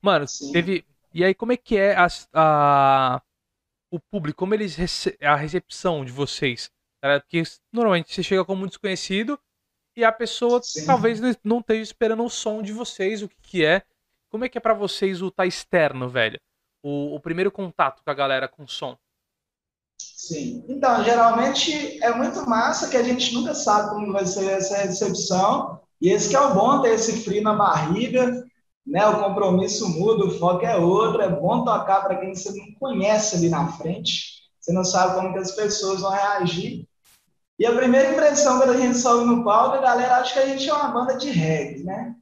Mano, 0.00 0.26
Sim. 0.26 0.52
teve. 0.52 0.84
E 1.12 1.24
aí, 1.24 1.34
como 1.34 1.52
é 1.52 1.56
que 1.56 1.76
é 1.76 1.96
a, 1.96 2.08
a 2.34 3.22
o 3.90 4.00
público, 4.00 4.38
como 4.38 4.54
eles 4.54 4.74
rece 4.74 5.16
a 5.20 5.36
recepção 5.36 6.04
de 6.04 6.10
vocês? 6.10 6.70
Tá? 7.00 7.20
Porque 7.20 7.42
normalmente 7.72 8.12
você 8.12 8.22
chega 8.22 8.44
como 8.44 8.64
um 8.64 8.66
desconhecido 8.66 9.38
e 9.96 10.04
a 10.04 10.10
pessoa 10.10 10.60
Sim. 10.62 10.84
talvez 10.86 11.20
não 11.44 11.60
esteja 11.60 11.82
esperando 11.82 12.24
o 12.24 12.30
som 12.30 12.60
de 12.60 12.72
vocês, 12.72 13.22
o 13.22 13.28
que, 13.28 13.36
que 13.42 13.64
é. 13.64 13.82
Como 14.28 14.44
é 14.44 14.48
que 14.48 14.58
é 14.58 14.60
para 14.60 14.74
vocês 14.74 15.22
o 15.22 15.30
tá 15.30 15.46
externo, 15.46 16.08
velho? 16.08 16.40
O, 16.82 17.14
o, 17.14 17.20
primeiro 17.20 17.52
contato 17.52 18.02
com 18.02 18.10
a 18.10 18.14
galera 18.14 18.48
com 18.48 18.66
som. 18.66 18.98
Sim. 20.16 20.64
Então, 20.68 21.04
geralmente 21.04 22.02
é 22.02 22.14
muito 22.14 22.48
massa 22.48 22.88
que 22.88 22.96
a 22.96 23.02
gente 23.02 23.34
nunca 23.34 23.54
sabe 23.54 23.90
como 23.90 24.12
vai 24.12 24.26
ser 24.26 24.48
essa 24.50 24.78
recepção. 24.78 25.80
E 26.00 26.10
esse 26.10 26.28
que 26.28 26.36
é 26.36 26.40
o 26.40 26.54
bom, 26.54 26.80
ter 26.80 26.94
esse 26.94 27.24
frio 27.24 27.42
na 27.42 27.54
barriga, 27.54 28.44
né? 28.86 29.06
O 29.06 29.22
compromisso 29.22 29.88
muda, 29.88 30.24
o 30.24 30.38
foco 30.38 30.64
é 30.64 30.76
outro. 30.76 31.22
É 31.22 31.28
bom 31.28 31.64
tocar 31.64 32.02
para 32.02 32.16
quem 32.16 32.34
você 32.34 32.52
não 32.52 32.72
conhece 32.78 33.36
ali 33.36 33.48
na 33.48 33.72
frente. 33.72 34.34
Você 34.60 34.72
não 34.72 34.84
sabe 34.84 35.14
como 35.14 35.32
que 35.32 35.38
as 35.38 35.52
pessoas 35.52 36.00
vão 36.00 36.10
reagir. 36.10 36.86
E 37.58 37.66
a 37.66 37.74
primeira 37.74 38.12
impressão 38.12 38.58
quando 38.58 38.70
a 38.70 38.80
gente 38.80 38.98
sobe 38.98 39.24
no 39.24 39.44
palco, 39.44 39.76
a 39.76 39.80
galera 39.80 40.16
acha 40.16 40.34
que 40.34 40.40
a 40.40 40.46
gente 40.46 40.68
é 40.68 40.72
uma 40.72 40.88
banda 40.88 41.16
de 41.16 41.30
reggae, 41.30 41.84
né? 41.84 42.14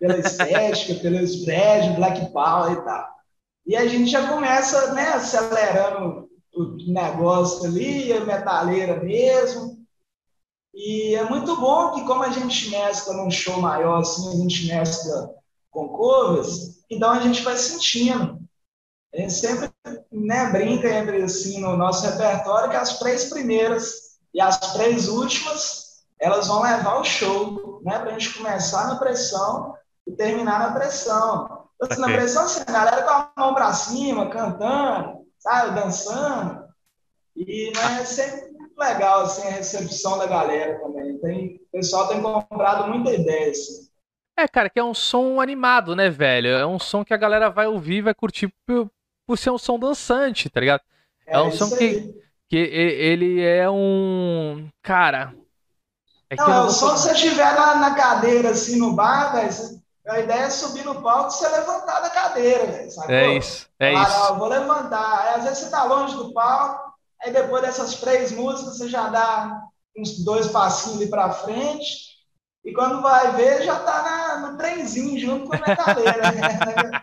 Pela 0.00 0.18
estética, 0.18 0.94
pelos 1.02 1.44
prédios, 1.44 1.96
Black 1.96 2.32
Power 2.32 2.72
e 2.72 2.84
tal. 2.84 3.08
E 3.66 3.76
a 3.76 3.86
gente 3.86 4.10
já 4.10 4.28
começa, 4.28 4.94
né, 4.94 5.08
acelerando 5.08 6.28
o 6.54 6.76
negócio 6.92 7.66
ali, 7.66 8.12
a 8.12 8.24
metaleira 8.24 9.02
mesmo. 9.02 9.78
E 10.74 11.14
é 11.14 11.24
muito 11.24 11.56
bom 11.56 11.92
que 11.92 12.04
como 12.04 12.22
a 12.22 12.30
gente 12.30 12.70
mescla 12.70 13.14
num 13.14 13.30
show 13.30 13.60
maior, 13.60 14.00
assim, 14.00 14.28
a 14.28 14.36
gente 14.36 14.66
mescla 14.66 15.34
com 15.70 15.88
covers, 15.88 16.84
então 16.90 17.10
a 17.10 17.20
gente 17.20 17.42
vai 17.42 17.56
sentindo. 17.56 18.38
A 19.14 19.18
gente 19.18 19.32
sempre 19.32 19.70
né, 20.12 20.50
brinca 20.50 20.88
entre, 20.88 21.22
assim, 21.22 21.60
no 21.60 21.76
nosso 21.76 22.06
repertório 22.06 22.70
que 22.70 22.76
as 22.76 22.98
três 22.98 23.24
primeiras 23.24 24.18
e 24.34 24.40
as 24.40 24.58
três 24.74 25.08
últimas, 25.08 26.04
elas 26.20 26.46
vão 26.46 26.62
levar 26.62 27.00
o 27.00 27.04
show, 27.04 27.80
né? 27.82 27.98
Para 27.98 28.10
a 28.10 28.12
gente 28.12 28.34
começar 28.34 28.86
na 28.88 28.96
pressão 28.96 29.74
e 30.06 30.12
terminar 30.12 30.58
na 30.58 30.72
pressão. 30.72 31.66
Então, 31.74 31.88
assim, 31.90 32.00
na 32.00 32.08
pressão, 32.08 32.44
assim, 32.44 32.60
a 32.66 32.72
galera 32.72 33.02
com 33.02 33.10
a 33.10 33.30
mão 33.36 33.54
para 33.54 33.72
cima, 33.72 34.28
cantando, 34.28 35.17
sabe, 35.38 35.80
dançando. 35.80 36.68
E 37.36 37.72
né, 37.74 38.00
é 38.00 38.04
sempre 38.04 38.50
muito 38.50 38.76
legal 38.76 39.22
assim, 39.22 39.46
a 39.46 39.50
recepção 39.50 40.18
da 40.18 40.26
galera 40.26 40.78
também. 40.80 41.18
Tem, 41.18 41.56
o 41.56 41.70
pessoal 41.72 42.08
tem 42.08 42.20
comprado 42.20 42.88
muita 42.88 43.12
ideia. 43.12 43.50
Assim. 43.50 43.88
É, 44.36 44.46
cara, 44.46 44.70
que 44.70 44.78
é 44.78 44.84
um 44.84 44.94
som 44.94 45.40
animado, 45.40 45.96
né, 45.96 46.08
velho? 46.08 46.50
É 46.50 46.66
um 46.66 46.78
som 46.78 47.04
que 47.04 47.14
a 47.14 47.18
galera 47.18 47.50
vai 47.50 47.66
ouvir, 47.66 48.02
vai 48.02 48.14
curtir 48.14 48.52
por, 48.66 48.90
por 49.26 49.36
ser 49.36 49.50
um 49.50 49.58
som 49.58 49.78
dançante, 49.78 50.48
tá 50.48 50.60
ligado? 50.60 50.82
É, 51.26 51.36
é 51.36 51.40
um 51.40 51.50
som 51.50 51.68
que, 51.76 52.14
que 52.48 52.56
ele 52.56 53.40
é 53.42 53.68
um. 53.68 54.68
Cara. 54.82 55.34
É 56.30 56.36
não, 56.36 56.46
não 56.46 56.70
só 56.70 56.96
se 56.96 57.08
você 57.08 57.12
estiver 57.14 57.54
na, 57.54 57.76
na, 57.76 57.94
cadeira, 57.94 58.50
assim, 58.50 58.78
no 58.78 58.92
bar, 58.94 59.32
velho, 59.32 59.50
a 60.08 60.20
ideia 60.20 60.44
é 60.44 60.50
subir 60.50 60.84
no 60.84 61.02
palco 61.02 61.30
e 61.30 61.32
você 61.34 61.48
levantar 61.48 62.00
da 62.00 62.10
cadeira, 62.10 62.66
velho. 62.66 62.90
É 63.08 63.36
isso. 63.36 63.66
É 63.78 63.92
Falar, 63.92 64.08
isso. 64.08 64.34
Vou 64.36 64.48
levantar. 64.48 65.20
Aí, 65.20 65.34
às 65.34 65.44
vezes 65.44 65.58
você 65.58 65.70
tá 65.70 65.84
longe 65.84 66.16
do 66.16 66.32
palco, 66.32 66.92
aí 67.22 67.32
depois 67.32 67.62
dessas 67.62 67.96
três 67.96 68.32
músicas 68.32 68.76
você 68.76 68.88
já 68.88 69.08
dá 69.08 69.62
uns 69.96 70.24
dois 70.24 70.48
passinhos 70.48 71.00
ali 71.00 71.10
pra 71.10 71.30
frente. 71.30 72.08
E 72.64 72.72
quando 72.72 73.02
vai 73.02 73.32
ver, 73.32 73.62
já 73.62 73.78
tá 73.80 74.02
na, 74.02 74.50
no 74.50 74.58
trenzinho 74.58 75.18
junto 75.18 75.46
com 75.46 75.56
a 75.56 75.60
metaleira. 75.66 76.32
Né? 76.32 77.02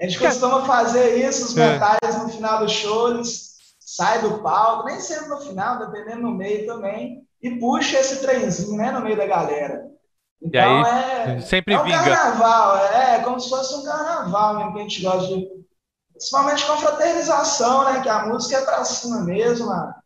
a 0.00 0.04
gente 0.04 0.18
costuma 0.18 0.64
fazer 0.64 1.16
isso, 1.16 1.46
os 1.46 1.56
é. 1.56 1.72
metais 1.72 2.22
no 2.22 2.28
final 2.28 2.60
do 2.60 2.68
show, 2.68 3.10
eles 3.10 3.56
sai 3.80 4.20
do 4.20 4.42
palco, 4.42 4.86
nem 4.86 5.00
sempre 5.00 5.28
no 5.28 5.40
final, 5.40 5.78
dependendo 5.78 6.22
no 6.22 6.32
meio 6.32 6.66
também, 6.66 7.24
e 7.42 7.58
puxa 7.58 7.98
esse 7.98 8.20
trenzinho, 8.20 8.76
né, 8.76 8.90
no 8.90 9.00
meio 9.00 9.16
da 9.16 9.26
galera. 9.26 9.95
Então 10.42 10.84
aí, 10.84 11.36
é, 11.36 11.40
sempre 11.40 11.74
é 11.74 11.80
um 11.80 11.84
vinga. 11.84 12.04
carnaval, 12.04 12.76
é, 12.78 13.16
é 13.16 13.22
como 13.22 13.40
se 13.40 13.48
fosse 13.48 13.74
um 13.74 13.84
carnaval 13.84 14.56
mesmo 14.56 14.72
que 14.72 14.78
a 14.78 14.82
gente 14.82 15.02
gosta 15.02 15.28
de. 15.28 15.66
Principalmente 16.12 16.66
com 16.66 16.76
fraternização, 16.78 17.84
né? 17.84 18.02
Que 18.02 18.08
a 18.08 18.26
música 18.26 18.56
é 18.56 18.64
pra 18.64 18.84
cima 18.84 19.20
mesmo, 19.20 19.70
a, 19.70 20.00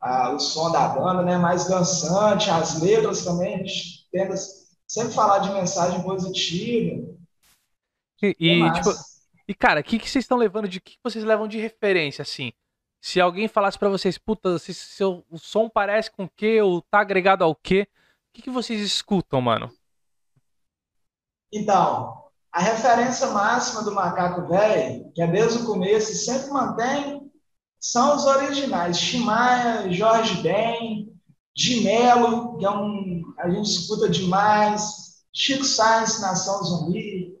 a, 0.00 0.30
o 0.30 0.38
som 0.38 0.70
da 0.70 0.88
banda, 0.88 1.22
né? 1.22 1.38
Mais 1.38 1.66
dançante, 1.66 2.50
as 2.50 2.80
letras 2.80 3.24
também, 3.24 3.54
a 3.54 3.58
gente 3.58 4.08
tenta 4.10 4.34
sempre 4.86 5.14
falar 5.14 5.38
de 5.38 5.50
mensagem 5.52 6.02
positiva. 6.02 7.16
E, 8.22 8.36
e 8.38 8.72
tipo, 8.72 8.90
e 9.48 9.54
cara, 9.54 9.80
o 9.80 9.84
que, 9.84 9.98
que 9.98 10.10
vocês 10.10 10.24
estão 10.24 10.38
levando 10.38 10.68
de. 10.68 10.78
O 10.78 10.80
que 10.80 10.98
vocês 11.02 11.24
levam 11.24 11.46
de 11.46 11.58
referência, 11.58 12.22
assim? 12.22 12.52
Se 13.00 13.20
alguém 13.20 13.46
falasse 13.46 13.78
para 13.78 13.88
vocês, 13.88 14.18
puta, 14.18 14.58
se 14.58 14.74
seu 14.74 15.24
o 15.30 15.38
som 15.38 15.68
parece 15.68 16.10
com 16.10 16.24
o 16.24 16.30
quê, 16.34 16.60
ou 16.60 16.82
tá 16.82 17.00
agregado 17.00 17.44
ao 17.44 17.54
quê, 17.54 17.86
que, 18.36 18.42
que 18.42 18.50
vocês 18.50 18.80
escutam, 18.82 19.40
mano? 19.40 19.72
Então, 21.50 22.24
a 22.52 22.60
referência 22.60 23.28
máxima 23.28 23.82
do 23.82 23.94
Macaco 23.94 24.46
Velho, 24.48 25.10
que 25.14 25.22
é 25.22 25.26
desde 25.26 25.62
o 25.62 25.66
começo 25.66 26.12
e 26.12 26.14
sempre 26.14 26.50
mantém, 26.50 27.30
são 27.80 28.14
os 28.14 28.26
originais. 28.26 28.98
Chimaia, 29.00 29.90
Jorge 29.90 30.42
Ben, 30.42 31.12
de 31.54 31.80
Melo, 31.80 32.58
que 32.58 32.66
é 32.66 32.70
um. 32.70 33.22
A 33.38 33.48
gente 33.48 33.70
escuta 33.70 34.08
demais. 34.08 35.06
Chico 35.32 35.64
Sainz, 35.64 36.20
Nação 36.20 36.64
Zumbi, 36.64 37.36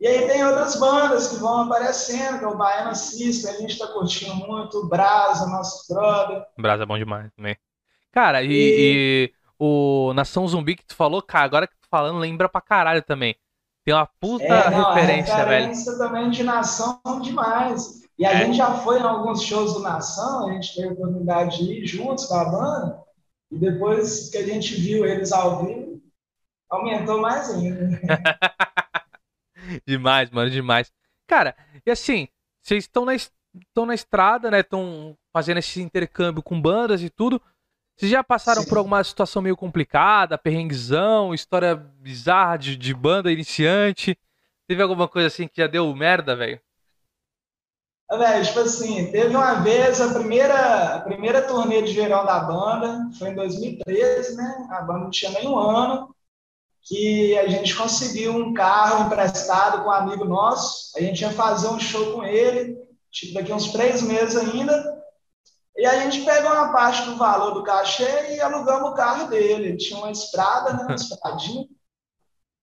e 0.00 0.06
aí 0.06 0.28
tem 0.28 0.44
outras 0.44 0.78
bandas 0.78 1.28
que 1.28 1.36
vão 1.36 1.62
aparecendo, 1.62 2.38
que 2.38 2.44
é 2.44 2.48
o 2.48 2.56
Baiana 2.56 2.94
Sister, 2.94 3.52
a 3.52 3.58
gente 3.58 3.72
está 3.72 3.88
curtindo 3.88 4.36
muito, 4.36 4.78
o 4.78 4.88
Brasa, 4.88 5.48
nosso 5.48 5.92
brother. 5.92 6.46
Brasa 6.56 6.84
é 6.84 6.86
bom 6.86 6.96
demais 6.96 7.32
também. 7.34 7.56
Cara, 8.12 8.44
e, 8.44 8.48
e... 8.48 8.52
e, 8.52 9.34
o 9.58 10.12
Nação 10.14 10.46
Zumbi 10.46 10.76
que 10.76 10.86
tu 10.86 10.94
falou, 10.94 11.20
cara, 11.20 11.44
agora 11.44 11.66
que 11.66 11.74
tu 11.74 11.88
falando, 11.90 12.18
lembra 12.18 12.48
pra 12.48 12.60
caralho 12.60 13.02
também. 13.02 13.36
Tem 13.84 13.94
uma 13.94 14.06
puta 14.20 14.44
é, 14.44 14.70
não, 14.70 14.92
referência, 14.92 15.34
a 15.34 15.36
referência 15.38 15.92
velho. 15.92 15.98
também 15.98 16.30
de 16.30 16.44
Nação 16.44 17.00
demais. 17.22 18.02
E 18.18 18.26
a 18.26 18.32
é. 18.32 18.44
gente 18.44 18.56
já 18.56 18.74
foi 18.78 18.98
em 18.98 19.02
alguns 19.02 19.42
shows 19.42 19.74
do 19.74 19.80
Nação, 19.80 20.48
a 20.48 20.52
gente 20.52 20.74
teve 20.74 20.88
a 20.88 20.92
oportunidade 20.92 21.64
de 21.64 21.72
ir 21.72 21.86
juntos 21.86 22.26
com 22.26 22.34
a 22.34 22.44
banda, 22.44 23.02
e 23.50 23.58
depois 23.58 24.28
que 24.28 24.38
a 24.38 24.46
gente 24.46 24.74
viu 24.74 25.06
eles 25.06 25.32
ao 25.32 25.64
vivo, 25.64 26.02
aumentou 26.68 27.20
mais 27.20 27.50
ainda. 27.50 28.00
demais, 29.86 30.30
mano, 30.30 30.50
demais. 30.50 30.92
Cara, 31.26 31.56
e 31.86 31.90
assim, 31.90 32.28
vocês 32.62 32.84
estão 32.84 33.04
na, 33.04 33.14
estão 33.14 33.86
na 33.86 33.94
estrada, 33.94 34.50
né? 34.50 34.60
Estão 34.60 35.16
fazendo 35.32 35.58
esse 35.58 35.80
intercâmbio 35.80 36.42
com 36.42 36.60
bandas 36.60 37.02
e 37.02 37.08
tudo. 37.08 37.40
Vocês 37.98 38.12
já 38.12 38.22
passaram 38.22 38.62
Sim. 38.62 38.68
por 38.68 38.78
alguma 38.78 39.02
situação 39.02 39.42
meio 39.42 39.56
complicada, 39.56 40.38
perrenguezão, 40.38 41.34
história 41.34 41.74
bizarra 41.74 42.56
de, 42.56 42.76
de 42.76 42.94
banda 42.94 43.32
iniciante? 43.32 44.16
Teve 44.68 44.80
alguma 44.80 45.08
coisa 45.08 45.26
assim 45.26 45.48
que 45.48 45.60
já 45.60 45.66
deu 45.66 45.92
merda, 45.96 46.36
velho? 46.36 46.60
Velho, 48.08 48.44
tipo 48.44 48.60
assim, 48.60 49.10
teve 49.10 49.34
uma 49.34 49.54
vez 49.54 50.00
a 50.00 50.14
primeira, 50.14 50.94
a 50.94 51.00
primeira 51.00 51.42
turnê 51.42 51.82
de 51.82 51.92
verão 51.92 52.24
da 52.24 52.38
banda, 52.38 53.10
foi 53.18 53.30
em 53.30 53.34
2013, 53.34 54.36
né? 54.36 54.68
A 54.70 54.82
banda 54.82 55.00
não 55.00 55.10
tinha 55.10 55.32
nem 55.32 55.48
um 55.48 55.58
ano 55.58 56.14
que 56.84 57.36
a 57.36 57.48
gente 57.48 57.74
conseguiu 57.74 58.32
um 58.36 58.54
carro 58.54 59.06
emprestado 59.06 59.82
com 59.82 59.88
um 59.88 59.92
amigo 59.92 60.24
nosso. 60.24 60.96
A 60.96 61.00
gente 61.00 61.20
ia 61.20 61.32
fazer 61.32 61.66
um 61.66 61.80
show 61.80 62.14
com 62.14 62.24
ele, 62.24 62.78
tipo, 63.10 63.34
daqui 63.34 63.52
uns 63.52 63.72
três 63.72 64.02
meses 64.02 64.36
ainda. 64.36 64.97
E 65.78 65.86
a 65.86 66.00
gente 66.00 66.24
pegou 66.24 66.50
uma 66.50 66.72
parte 66.72 67.04
do 67.04 67.16
valor 67.16 67.52
do 67.52 67.62
cachê 67.62 68.34
e 68.34 68.40
alugamos 68.40 68.90
o 68.90 68.94
carro 68.94 69.28
dele. 69.28 69.76
Tinha 69.76 70.00
uma 70.00 70.10
estrada, 70.10 70.72
né? 70.72 70.82
Uma 70.82 70.94
estradinha. 70.96 71.66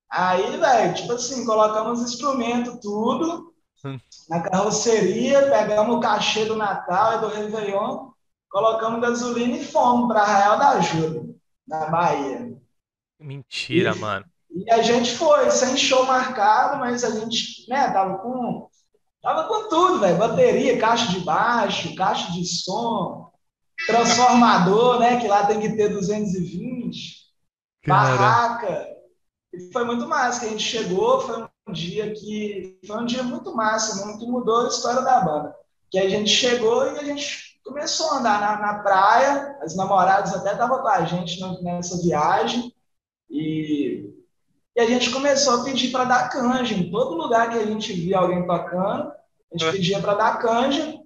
Aí, 0.10 0.58
velho, 0.58 0.94
tipo 0.94 1.14
assim, 1.14 1.46
colocamos 1.46 2.02
instrumento, 2.02 2.78
tudo, 2.82 3.54
na 4.30 4.42
carroceria, 4.42 5.50
pegamos 5.50 5.96
o 5.96 6.00
cachê 6.00 6.46
do 6.46 6.56
Natal 6.56 7.18
e 7.18 7.22
do 7.22 7.28
Réveillon, 7.28 8.10
colocamos 8.50 9.02
gasolina 9.02 9.58
e 9.58 9.66
fomos 9.66 10.08
para 10.08 10.22
Arraial 10.22 10.60
da 10.60 10.70
Ajuda, 10.72 11.36
na 11.68 11.86
Bahia. 11.88 12.54
Mentira, 13.20 13.96
e, 13.96 14.00
mano. 14.00 14.26
E 14.50 14.72
a 14.72 14.82
gente 14.82 15.16
foi, 15.16 15.50
sem 15.52 15.78
show 15.78 16.06
marcado, 16.06 16.80
mas 16.80 17.04
a 17.04 17.12
gente, 17.12 17.70
né, 17.70 17.90
tava 17.92 18.18
com. 18.18 18.70
Tava 19.26 19.46
com 19.46 19.68
tudo, 19.68 20.00
velho. 20.02 20.20
Bateria, 20.20 20.78
caixa 20.78 21.12
de 21.12 21.20
baixo, 21.22 21.96
caixa 21.96 22.32
de 22.32 22.46
som, 22.46 23.32
transformador, 23.88 25.00
né? 25.00 25.20
Que 25.20 25.28
lá 25.28 25.48
tem 25.48 25.60
que 25.60 25.76
ter 25.76 25.90
220, 25.90 27.26
Cara. 27.84 28.16
barraca. 28.16 28.88
E 29.52 29.72
foi 29.74 29.84
muito 29.84 30.08
massa 30.08 30.42
que 30.42 30.46
a 30.46 30.50
gente 30.50 30.64
chegou, 30.64 31.22
foi 31.22 31.44
um 31.68 31.74
dia 31.74 32.14
que. 32.14 32.78
Foi 32.86 32.98
um 32.98 33.06
dia 33.06 33.24
muito 33.24 33.52
massa, 33.56 34.06
muito 34.06 34.28
mudou 34.28 34.66
a 34.66 34.68
história 34.68 35.02
da 35.02 35.20
banda. 35.22 35.56
Que 35.90 35.98
a 35.98 36.08
gente 36.08 36.30
chegou 36.30 36.86
e 36.86 37.00
a 37.00 37.04
gente 37.04 37.60
começou 37.66 38.12
a 38.12 38.20
andar 38.20 38.40
na, 38.40 38.60
na 38.60 38.84
praia, 38.84 39.58
as 39.64 39.76
namoradas 39.76 40.36
até 40.36 40.52
estavam 40.52 40.84
com 40.84 40.88
a 40.88 41.04
gente 41.04 41.42
nessa 41.64 42.00
viagem. 42.04 42.72
E 43.28 44.15
e 44.76 44.82
a 44.82 44.86
gente 44.86 45.10
começou 45.10 45.62
a 45.62 45.64
pedir 45.64 45.90
para 45.92 46.04
dar 46.04 46.30
canja. 46.30 46.74
Em 46.76 46.92
todo 46.92 47.16
lugar 47.16 47.50
que 47.50 47.58
a 47.58 47.66
gente 47.66 47.94
via 47.94 48.18
alguém 48.18 48.46
tocando, 48.46 49.10
a 49.10 49.58
gente 49.58 49.66
é. 49.68 49.72
pedia 49.72 50.02
para 50.02 50.16
dar 50.16 50.38
canja. 50.40 51.00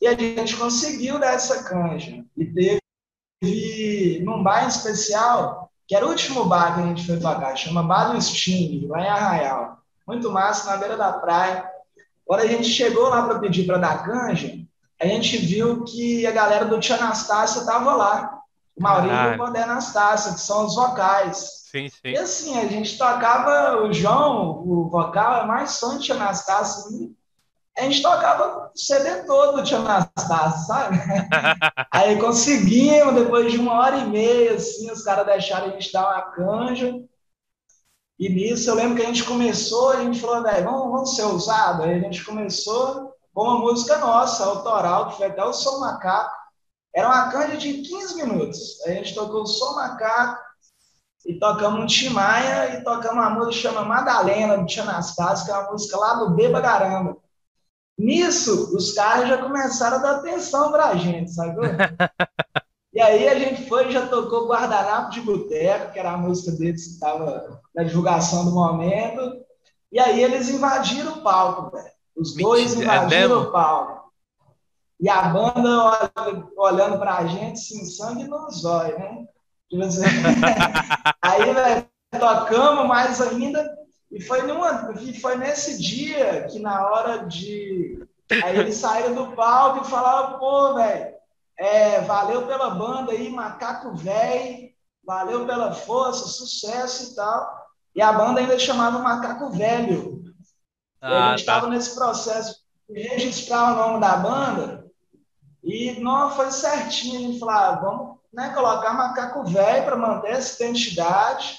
E 0.00 0.06
a 0.06 0.14
gente 0.14 0.56
conseguiu 0.56 1.18
dar 1.18 1.34
essa 1.34 1.64
canja. 1.64 2.22
E 2.36 2.80
teve, 3.42 4.20
num 4.22 4.42
bar 4.42 4.64
em 4.64 4.68
especial, 4.68 5.70
que 5.86 5.94
era 5.94 6.06
o 6.06 6.10
último 6.10 6.44
bar 6.44 6.74
que 6.74 6.82
a 6.82 6.86
gente 6.86 7.06
foi 7.06 7.18
tocar, 7.18 7.56
chama 7.56 7.82
Bar 7.82 8.12
do 8.12 8.20
Sting, 8.20 8.86
lá 8.86 9.02
em 9.02 9.08
Arraial. 9.08 9.78
Muito 10.06 10.30
massa, 10.30 10.70
na 10.70 10.76
beira 10.76 10.96
da 10.96 11.12
praia. 11.12 11.68
Quando 12.24 12.40
a 12.40 12.46
gente 12.46 12.68
chegou 12.68 13.08
lá 13.08 13.22
para 13.22 13.38
pedir 13.38 13.66
para 13.66 13.78
dar 13.78 14.04
canja, 14.04 14.58
a 15.00 15.06
gente 15.06 15.36
viu 15.38 15.84
que 15.84 16.26
a 16.26 16.30
galera 16.30 16.66
do 16.66 16.78
Tia 16.78 16.96
Anastácia 16.96 17.60
estava 17.60 17.94
lá. 17.94 18.39
O 18.80 18.82
Maurício 18.82 19.32
e 19.32 19.34
o 19.34 19.38
Condé 19.38 19.62
Anastácia, 19.62 20.32
que 20.32 20.40
são 20.40 20.64
os 20.64 20.74
vocais. 20.74 21.66
Sim, 21.70 21.88
sim. 21.90 21.98
E 22.04 22.16
assim, 22.16 22.58
a 22.58 22.66
gente 22.66 22.96
tocava, 22.96 23.82
o 23.82 23.92
João, 23.92 24.62
o 24.66 24.88
vocal, 24.88 25.42
é 25.42 25.46
mais 25.46 25.72
som 25.72 25.98
de 25.98 26.10
Anastácio. 26.10 27.14
A 27.76 27.82
gente 27.82 28.00
tocava 28.00 28.70
o 28.74 28.78
CD 28.78 29.24
todo 29.24 29.62
de 29.62 29.74
Anastácio, 29.74 30.66
sabe? 30.66 30.98
Aí 31.92 32.18
conseguimos, 32.18 33.14
depois 33.14 33.52
de 33.52 33.58
uma 33.58 33.74
hora 33.74 33.98
e 33.98 34.06
meia, 34.06 34.54
assim, 34.54 34.90
os 34.90 35.02
caras 35.02 35.26
deixaram 35.26 35.66
a 35.66 35.70
gente 35.70 35.92
dar 35.92 36.08
uma 36.08 36.22
canja. 36.32 36.92
E 38.18 38.28
nisso 38.30 38.70
eu 38.70 38.74
lembro 38.74 38.96
que 38.96 39.02
a 39.02 39.06
gente 39.06 39.24
começou, 39.24 39.90
a 39.90 40.00
gente 40.00 40.20
falou, 40.20 40.42
velho, 40.42 40.64
vamos, 40.64 40.90
vamos 40.90 41.16
ser 41.16 41.24
ousados. 41.24 41.84
Aí 41.84 41.98
a 41.98 42.00
gente 42.00 42.24
começou 42.24 43.14
com 43.34 43.42
uma 43.42 43.58
música 43.58 43.98
nossa, 43.98 44.44
autoral, 44.44 45.10
que 45.10 45.18
foi 45.18 45.26
até 45.26 45.44
o 45.44 45.52
Som 45.52 45.80
Macaco. 45.80 46.39
Era 46.94 47.08
uma 47.08 47.30
canja 47.30 47.56
de 47.56 47.74
15 47.82 48.16
minutos. 48.16 48.80
A 48.86 48.90
gente 48.90 49.14
tocou 49.14 49.46
Som 49.46 49.74
Macaco, 49.74 50.50
e 51.26 51.38
tocamos 51.38 51.80
um 51.80 51.86
Timaya 51.86 52.74
e 52.74 52.84
tocamos 52.84 53.22
uma 53.22 53.30
música 53.30 53.52
que 53.52 53.58
chama 53.58 53.84
Madalena, 53.84 54.56
do 54.56 54.66
Tia 54.66 54.82
Anastácio, 54.82 55.44
que 55.44 55.52
é 55.52 55.54
uma 55.54 55.72
música 55.72 55.96
lá 55.96 56.14
do 56.14 56.30
Beba 56.30 56.60
Garamba. 56.60 57.16
Nisso, 57.98 58.74
os 58.74 58.92
caras 58.92 59.28
já 59.28 59.38
começaram 59.38 59.98
a 59.98 60.00
dar 60.00 60.16
atenção 60.16 60.72
pra 60.72 60.96
gente, 60.96 61.30
sacou? 61.30 61.64
e 62.94 63.00
aí 63.00 63.28
a 63.28 63.38
gente 63.38 63.68
foi 63.68 63.88
e 63.88 63.92
já 63.92 64.06
tocou 64.06 64.48
Guardanapo 64.48 65.10
de 65.10 65.20
Boteco, 65.20 65.92
que 65.92 65.98
era 65.98 66.12
a 66.12 66.16
música 66.16 66.52
deles 66.52 66.86
que 66.86 66.92
estava 66.94 67.60
na 67.74 67.82
divulgação 67.82 68.46
do 68.46 68.52
momento. 68.52 69.44
E 69.92 70.00
aí 70.00 70.22
eles 70.22 70.48
invadiram 70.48 71.18
o 71.18 71.22
palco, 71.22 71.76
velho. 71.76 71.90
Os 72.16 72.34
dois 72.34 72.74
é 72.74 72.82
invadiram 72.82 73.34
é 73.34 73.46
o 73.46 73.52
palco. 73.52 74.09
E 75.00 75.08
a 75.08 75.22
banda 75.22 76.10
olhando 76.56 76.98
pra 76.98 77.26
gente, 77.26 77.54
assim, 77.54 77.84
sangue 77.86 78.24
nos 78.24 78.64
olhos, 78.64 78.98
né? 78.98 79.26
Tipo 79.70 79.84
assim. 79.84 80.02
aí, 81.22 81.54
velho, 81.54 81.86
tocamos 82.18 82.86
mais 82.86 83.20
ainda. 83.20 83.78
E 84.10 84.20
foi, 84.20 84.42
numa, 84.42 84.92
foi 85.20 85.36
nesse 85.36 85.80
dia 85.80 86.46
que, 86.48 86.58
na 86.58 86.86
hora 86.90 87.26
de. 87.26 88.06
Aí 88.44 88.58
eles 88.58 88.76
saíram 88.76 89.14
do 89.14 89.34
palco 89.34 89.86
e 89.86 89.90
falaram: 89.90 90.38
pô, 90.38 90.74
velho, 90.74 91.14
é, 91.56 92.00
valeu 92.02 92.46
pela 92.46 92.70
banda 92.70 93.12
aí, 93.12 93.30
Macaco 93.30 93.94
Velho, 93.94 94.70
valeu 95.04 95.46
pela 95.46 95.72
força, 95.72 96.26
sucesso 96.26 97.12
e 97.12 97.14
tal. 97.14 97.60
E 97.94 98.02
a 98.02 98.12
banda 98.12 98.40
ainda 98.40 98.58
chamava 98.58 98.98
Macaco 98.98 99.50
Velho. 99.50 100.24
Ah, 101.00 101.28
a 101.28 101.30
gente 101.30 101.40
estava 101.40 101.66
tá. 101.66 101.72
nesse 101.72 101.94
processo 101.94 102.60
de 102.88 103.00
registrar 103.00 103.72
o 103.72 103.76
nome 103.76 104.00
da 104.00 104.16
banda. 104.16 104.89
E 105.62 106.00
não 106.00 106.30
foi 106.30 106.50
certinho. 106.50 107.18
A 107.18 107.22
gente 107.22 107.38
falou: 107.38 107.54
ah, 107.54 107.78
vamos 107.82 108.16
né, 108.32 108.50
colocar 108.54 108.94
macaco 108.94 109.44
velho 109.44 109.84
para 109.84 109.96
manter 109.96 110.32
essa 110.32 110.62
identidade. 110.62 111.58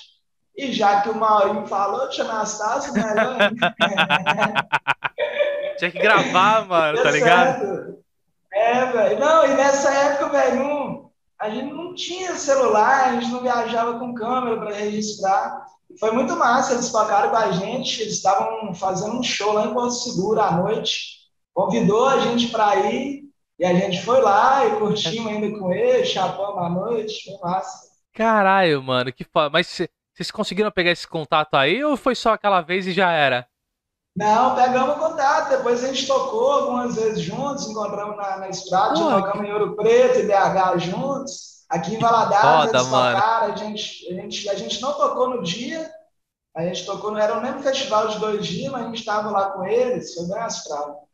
E 0.55 0.73
já 0.73 1.01
que 1.01 1.09
o 1.09 1.15
Maurinho 1.15 1.65
falou, 1.65 2.09
tia 2.09 2.25
Anastácio, 2.25 2.93
melhor 2.93 3.37
Tinha 5.77 5.91
que 5.91 5.99
gravar, 5.99 6.67
mano, 6.67 6.97
tá, 6.97 7.03
tá 7.03 7.11
ligado? 7.11 7.97
É, 8.53 8.85
velho. 8.85 9.19
Não, 9.19 9.45
e 9.45 9.55
nessa 9.55 9.91
época, 9.91 10.29
velho, 10.29 11.09
a 11.39 11.49
gente 11.49 11.73
não 11.73 11.95
tinha 11.95 12.35
celular, 12.35 13.05
a 13.05 13.13
gente 13.13 13.31
não 13.31 13.41
viajava 13.41 13.97
com 13.97 14.13
câmera 14.13 14.59
para 14.59 14.75
registrar. 14.75 15.65
Foi 15.99 16.11
muito 16.11 16.35
massa, 16.35 16.73
eles 16.73 16.91
tocaram 16.91 17.29
com 17.29 17.37
a 17.37 17.51
gente, 17.51 18.01
eles 18.01 18.13
estavam 18.13 18.73
fazendo 18.75 19.17
um 19.17 19.23
show 19.23 19.53
lá 19.53 19.65
em 19.65 19.73
Porto 19.73 19.93
Seguro 19.93 20.39
à 20.39 20.51
noite. 20.51 21.21
Convidou 21.53 22.07
a 22.07 22.19
gente 22.19 22.49
para 22.49 22.75
ir, 22.75 23.20
e 23.61 23.65
a 23.65 23.75
gente 23.75 24.03
foi 24.03 24.19
lá 24.19 24.65
e 24.65 24.75
curtimos 24.79 25.31
ainda 25.31 25.55
com 25.59 25.71
ele, 25.71 26.03
chapamos 26.03 26.57
à 26.57 26.67
noite, 26.67 27.25
foi 27.25 27.37
massa. 27.47 27.91
Caralho, 28.11 28.81
mano, 28.81 29.13
que 29.13 29.23
foda. 29.23 29.51
Mas 29.51 29.67
vocês 30.15 30.31
conseguiram 30.31 30.71
pegar 30.71 30.89
esse 30.89 31.07
contato 31.07 31.53
aí 31.53 31.83
ou 31.83 31.95
foi 31.95 32.15
só 32.15 32.33
aquela 32.33 32.61
vez 32.61 32.87
e 32.87 32.91
já 32.91 33.11
era? 33.11 33.47
Não, 34.15 34.55
pegamos 34.55 34.95
contato. 34.95 35.49
Depois 35.49 35.83
a 35.83 35.89
gente 35.89 36.07
tocou 36.07 36.51
algumas 36.51 36.95
vezes 36.95 37.21
juntos, 37.21 37.69
encontramos 37.69 38.17
na, 38.17 38.37
na 38.37 38.49
estrada, 38.49 38.95
Pô, 38.95 39.09
tocamos 39.11 39.41
que... 39.41 39.47
em 39.47 39.53
Ouro 39.53 39.75
Preto 39.75 40.19
e 40.21 40.23
BH 40.23 40.79
juntos. 40.79 41.51
Aqui 41.69 41.93
em 41.93 41.99
Valadares 41.99 42.73
eles 42.73 42.87
mano. 42.87 43.15
tocaram, 43.15 43.53
a 43.53 43.55
gente, 43.55 44.11
a, 44.11 44.13
gente, 44.15 44.49
a 44.49 44.55
gente 44.55 44.81
não 44.81 44.93
tocou 44.93 45.29
no 45.29 45.43
dia, 45.43 45.87
a 46.55 46.63
gente 46.63 46.83
tocou, 46.83 47.15
era 47.15 47.37
o 47.37 47.41
mesmo 47.43 47.61
festival 47.61 48.07
de 48.07 48.17
dois 48.17 48.43
dias, 48.43 48.71
mas 48.71 48.81
a 48.81 48.85
gente 48.87 48.99
estava 48.99 49.29
lá 49.29 49.51
com 49.51 49.63
eles, 49.65 50.15
foi 50.15 50.25
bem 50.25 50.39
astral. 50.39 51.07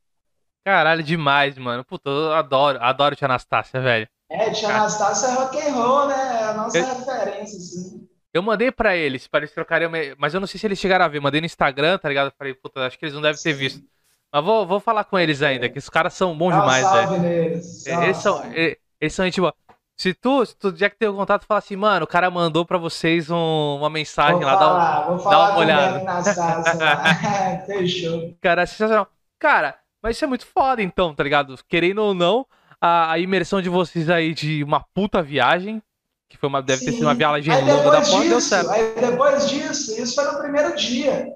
Caralho, 0.67 1.01
demais, 1.01 1.57
mano. 1.57 1.81
Puta, 1.81 2.09
eu 2.09 2.33
adoro, 2.33 2.77
adoro 2.81 3.15
Tia 3.15 3.25
Anastácia, 3.25 3.79
velho. 3.79 4.05
É, 4.29 4.49
Tia 4.49 4.67
Anastácia 4.67 5.27
é 5.27 5.33
rock 5.35 5.61
and 5.61 5.73
roll, 5.73 6.07
né? 6.09 6.39
É 6.41 6.43
a 6.43 6.53
nossa 6.55 6.77
eu... 6.77 6.85
referência, 6.85 7.57
assim. 7.57 8.05
Eu 8.33 8.43
mandei 8.43 8.69
pra 8.69 8.93
eles, 8.93 9.27
para 9.27 9.39
eles 9.39 9.53
trocarem, 9.53 9.87
mas 10.17 10.33
eu 10.33 10.41
não 10.41 10.45
sei 10.45 10.59
se 10.59 10.67
eles 10.67 10.77
chegaram 10.77 11.05
a 11.05 11.07
ver. 11.07 11.21
Mandei 11.21 11.39
no 11.39 11.45
Instagram, 11.45 11.97
tá 11.97 12.09
ligado? 12.09 12.33
Falei, 12.37 12.53
puta, 12.53 12.85
acho 12.85 12.99
que 12.99 13.05
eles 13.05 13.15
não 13.15 13.21
devem 13.21 13.41
ter 13.41 13.53
visto. 13.53 13.81
Mas 14.29 14.43
vou, 14.43 14.67
vou 14.67 14.81
falar 14.81 15.05
com 15.05 15.17
eles 15.17 15.41
ainda, 15.41 15.69
que 15.69 15.79
os 15.79 15.87
caras 15.87 16.13
são 16.13 16.37
bons 16.37 16.51
demais, 16.51 16.85
velho. 16.91 17.07
Salve, 17.07 18.03
eles, 18.03 18.17
são, 18.17 18.53
eles, 18.53 18.75
eles 18.99 19.13
são 19.13 19.23
gente 19.23 19.39
boa. 19.39 19.55
Se 19.95 20.13
tu, 20.13 20.45
se 20.45 20.53
tu 20.53 20.75
já 20.75 20.89
que 20.89 20.97
tem 20.97 21.07
o 21.07 21.15
contato, 21.15 21.45
fala 21.45 21.59
assim, 21.59 21.77
mano, 21.77 22.03
o 22.03 22.07
cara 22.07 22.29
mandou 22.29 22.65
pra 22.65 22.77
vocês 22.77 23.31
um, 23.31 23.77
uma 23.77 23.89
mensagem 23.89 24.35
vou 24.35 24.43
lá, 24.43 24.57
falar, 24.57 25.05
dá, 25.05 25.11
um, 25.13 25.29
dá 25.29 25.49
uma 25.49 25.57
olhada. 25.59 27.63
Fechou. 27.65 28.35
Cara, 28.41 28.63
é 28.63 28.65
sensacional. 28.65 29.07
Cara, 29.39 29.73
mas 30.01 30.15
isso 30.15 30.25
é 30.25 30.27
muito 30.27 30.45
foda, 30.45 30.81
então, 30.81 31.13
tá 31.13 31.23
ligado? 31.23 31.55
Querendo 31.67 31.99
ou 31.99 32.13
não, 32.13 32.45
a, 32.79 33.11
a 33.13 33.19
imersão 33.19 33.61
de 33.61 33.69
vocês 33.69 34.09
aí 34.09 34.33
de 34.33 34.63
uma 34.63 34.83
puta 34.93 35.21
viagem, 35.21 35.81
que 36.29 36.37
foi 36.37 36.49
uma, 36.49 36.61
deve 36.61 36.79
Sim. 36.79 36.85
ter 36.85 36.91
sido 36.93 37.03
uma 37.03 37.13
viagem 37.13 37.53
aí 37.53 37.63
longa 37.63 37.91
da 37.91 38.01
porra, 38.01 38.25
deu 38.25 38.41
certo. 38.41 38.69
Aí 38.69 38.93
depois 38.95 39.49
disso, 39.49 39.99
isso 40.01 40.15
foi 40.15 40.25
no 40.31 40.39
primeiro 40.39 40.75
dia. 40.75 41.27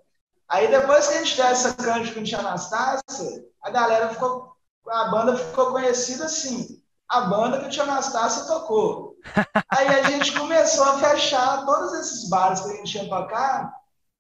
Aí 0.50 0.68
depois 0.68 1.08
que 1.08 1.14
a 1.14 1.18
gente 1.20 1.38
deu 1.38 1.46
essa 1.46 1.74
canja 1.74 2.14
com 2.14 2.20
o 2.20 2.24
Tia 2.24 2.40
Anastácia, 2.40 3.46
a 3.64 3.70
galera 3.70 4.10
ficou, 4.10 4.54
a 4.88 5.06
banda 5.06 5.38
ficou 5.38 5.72
conhecida 5.72 6.26
assim, 6.26 6.82
a 7.08 7.22
banda 7.22 7.60
que 7.60 7.68
o 7.68 7.70
Tia 7.70 7.84
Anastácia 7.84 8.46
tocou. 8.46 9.16
Aí 9.70 9.88
a 9.88 10.04
gente 10.04 10.38
começou 10.38 10.84
a 10.84 10.98
fechar 11.00 11.66
todos 11.66 11.94
esses 11.94 12.30
bares 12.30 12.60
que 12.60 12.72
a 12.72 12.76
gente 12.76 12.92
tinha 12.92 13.10
tocado, 13.10 13.72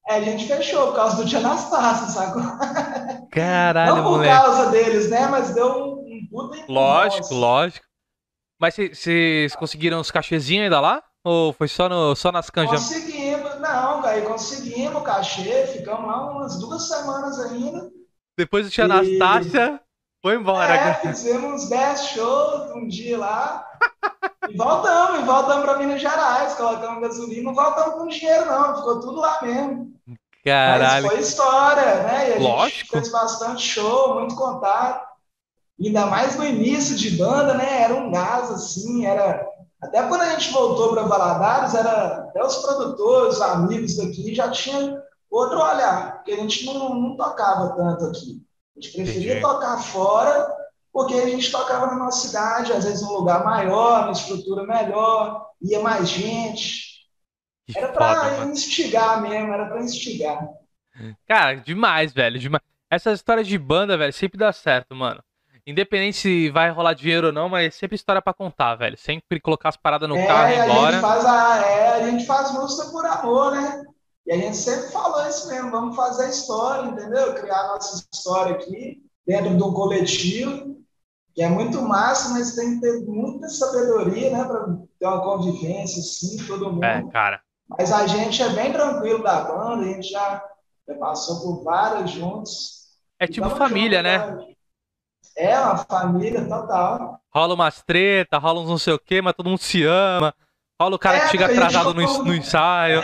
é, 0.08 0.16
a 0.16 0.22
gente 0.22 0.48
fechou 0.48 0.88
por 0.88 0.96
causa 0.96 1.18
do 1.18 1.28
Tia 1.28 1.40
Anastácio, 1.40 2.08
sacou? 2.14 2.42
Caralho, 3.32 3.96
Não 3.96 4.04
por 4.04 4.12
moleque. 4.12 4.34
causa 4.34 4.72
deles, 4.72 5.10
né? 5.10 5.28
Mas 5.28 5.54
deu 5.54 5.68
um, 5.68 5.94
um 6.00 6.28
puta 6.30 6.66
Lógico, 6.68 7.34
lógico. 7.34 7.86
Mas 8.60 8.76
vocês 8.76 9.56
conseguiram 9.56 10.00
os 10.00 10.12
cachezinhos 10.12 10.66
ainda 10.66 10.80
lá? 10.80 11.04
Ou 11.24 11.54
foi 11.54 11.68
só, 11.68 11.88
no, 11.88 12.16
só 12.16 12.32
nas 12.32 12.50
canjas? 12.50 12.82
Conseguimos, 12.82 13.60
não, 13.60 14.04
aí 14.04 14.24
conseguimos 14.24 15.02
o 15.02 15.04
cachê, 15.04 15.68
ficamos 15.68 16.08
lá 16.08 16.32
umas 16.32 16.60
duas 16.60 16.88
semanas 16.88 17.40
ainda. 17.40 17.90
Depois 18.38 18.66
do 18.66 18.72
Tia 18.72 18.86
e... 18.86 18.92
Anastácia, 18.92 19.80
foi 20.22 20.36
embora. 20.36 20.74
É, 20.74 20.94
fizemos 20.96 21.64
uns 21.64 21.70
10 21.70 22.02
shows 22.08 22.72
um 22.72 22.88
dia 22.88 23.18
lá. 23.18 23.68
e 24.48 24.56
voltamos, 24.56 25.20
e 25.20 25.24
voltamos 25.24 25.66
para 25.66 25.78
Minas 25.78 26.02
Gerais, 26.02 26.54
colocamos 26.54 27.02
gasolina, 27.02 27.44
não 27.44 27.56
voltamos 27.56 27.96
com 27.96 28.08
dinheiro, 28.08 28.46
não, 28.46 28.78
ficou 28.78 29.00
tudo 29.00 29.20
lá 29.20 29.40
mesmo. 29.42 29.92
Caralho. 30.46 31.06
Mas 31.06 31.14
foi 31.14 31.22
história, 31.22 32.04
né? 32.04 32.30
E 32.30 32.34
a 32.34 32.40
Lógico. 32.40 32.80
gente 32.80 32.90
fez 32.90 33.12
bastante 33.12 33.64
show, 33.64 34.20
muito 34.20 34.36
contato. 34.36 35.10
Ainda 35.80 36.06
mais 36.06 36.36
no 36.36 36.46
início 36.46 36.96
de 36.96 37.18
banda, 37.18 37.56
né? 37.56 37.84
Era 37.84 37.96
um 37.96 38.12
gás, 38.12 38.52
assim, 38.52 39.06
era 39.06 39.44
Até 39.82 40.04
quando 40.04 40.22
a 40.22 40.30
gente 40.30 40.52
voltou 40.52 40.94
para 40.94 41.04
Valadares, 41.04 41.74
era 41.74 42.26
até 42.30 42.44
os 42.44 42.58
produtores, 42.58 43.36
os 43.36 43.42
amigos 43.42 43.98
daqui 43.98 44.36
já 44.36 44.52
tinham 44.52 45.02
outro 45.30 45.60
olhar, 45.60 46.18
porque 46.18 46.34
a 46.34 46.38
gente 46.38 46.66
não, 46.66 46.94
não 46.94 47.16
tocava 47.16 47.76
tanto 47.76 48.06
aqui. 48.06 48.44
A 48.76 48.82
gente 48.82 48.94
preferia 48.96 49.32
Entendi. 49.32 49.42
tocar 49.42 49.78
fora, 49.78 50.48
porque 50.92 51.14
a 51.14 51.30
gente 51.30 51.52
tocava 51.52 51.88
na 51.88 51.96
nossa 51.96 52.28
cidade, 52.28 52.74
às 52.74 52.84
vezes 52.84 53.02
num 53.02 53.14
lugar 53.14 53.44
maior, 53.44 54.02
numa 54.02 54.12
estrutura 54.12 54.64
melhor, 54.66 55.46
ia 55.62 55.80
mais 55.82 56.10
gente. 56.10 56.92
Era 57.76 57.90
para 57.90 58.46
instigar 58.46 59.22
mesmo, 59.22 59.54
era 59.54 59.68
para 59.68 59.82
instigar. 59.82 60.48
Cara, 61.28 61.56
demais, 61.56 62.12
velho, 62.12 62.40
demais. 62.40 62.64
Essas 62.90 63.20
histórias 63.20 63.48
de 63.48 63.58
banda, 63.58 63.98
velho, 63.98 64.12
sempre 64.12 64.38
dá 64.38 64.52
certo, 64.52 64.94
mano. 64.94 65.24
Independente 65.66 66.18
se 66.18 66.50
vai 66.50 66.72
rolar 66.72 66.94
dinheiro 66.94 67.28
ou 67.28 67.34
não, 67.34 67.48
mas 67.48 67.76
sempre 67.76 67.96
história 67.96 68.22
para 68.22 68.34
contar, 68.34 68.76
velho. 68.76 68.98
Sempre 68.98 69.40
colocar 69.40 69.70
as 69.70 69.78
paradas 69.78 70.10
no 70.10 70.18
é, 70.18 70.26
carro 70.26 70.52
e 70.52 70.56
embora. 70.56 70.88
A 70.88 70.92
gente, 70.92 71.02
faz 71.02 71.26
a, 71.26 71.58
é, 71.66 71.88
a 71.90 72.10
gente 72.10 72.26
faz 72.26 72.52
música 72.52 72.90
por 72.90 73.06
amor, 73.06 73.52
né? 73.52 73.84
E 74.26 74.32
a 74.32 74.38
gente 74.38 74.58
sempre 74.58 74.90
falou 74.92 75.28
isso 75.28 75.48
mesmo, 75.48 75.72
vamos 75.72 75.96
fazer 75.96 76.26
a 76.26 76.30
história, 76.30 76.90
entendeu? 76.90 77.34
Criar 77.36 77.60
a 77.62 77.68
nossa 77.70 78.08
história 78.14 78.56
aqui, 78.56 79.04
dentro 79.26 79.56
de 79.56 79.64
um 79.64 79.74
coletivo, 79.74 80.82
que 81.34 81.42
é 81.42 81.50
muito 81.50 81.82
massa, 81.82 82.30
mas 82.30 82.56
tem 82.56 82.76
que 82.76 82.82
ter 82.82 83.06
muita 83.06 83.48
sabedoria, 83.50 84.30
né? 84.30 84.44
Para 84.44 84.78
ter 85.00 85.08
uma 85.08 85.22
convivência, 85.22 86.00
assim, 86.00 86.46
todo 86.46 86.72
mundo. 86.72 86.84
É, 86.84 87.04
cara. 87.10 87.42
Mas 87.70 87.92
a 87.92 88.06
gente 88.06 88.42
é 88.44 88.50
bem 88.50 88.72
tranquilo 88.72 89.24
da 89.24 89.42
banda, 89.42 89.84
a 89.84 89.88
gente 89.88 90.10
já, 90.10 90.44
passou 91.00 91.42
por 91.42 91.64
várias 91.64 92.12
juntos. 92.12 92.82
É 93.18 93.26
tipo 93.26 93.50
família, 93.52 94.00
junto, 94.00 94.38
né? 94.38 94.56
É 95.38 95.58
uma 95.58 95.78
família 95.78 96.46
total. 96.46 97.22
Rola 97.34 97.54
umas 97.54 97.82
treta, 97.82 98.38
rola 98.38 98.60
uns 98.60 98.70
não 98.70 98.78
sei 98.78 98.94
o 98.94 99.00
quê, 99.00 99.22
mas 99.22 99.34
todo 99.34 99.50
mundo 99.50 99.62
se 99.62 99.86
ama. 99.86 100.34
Rola 100.80 100.96
o 100.96 101.00
cara 101.00 101.18
é, 101.18 101.22
que 101.22 101.28
chega 101.30 101.46
atrasado 101.46 101.94
no, 101.94 102.24
no, 102.26 102.36
ensaio. 102.36 103.02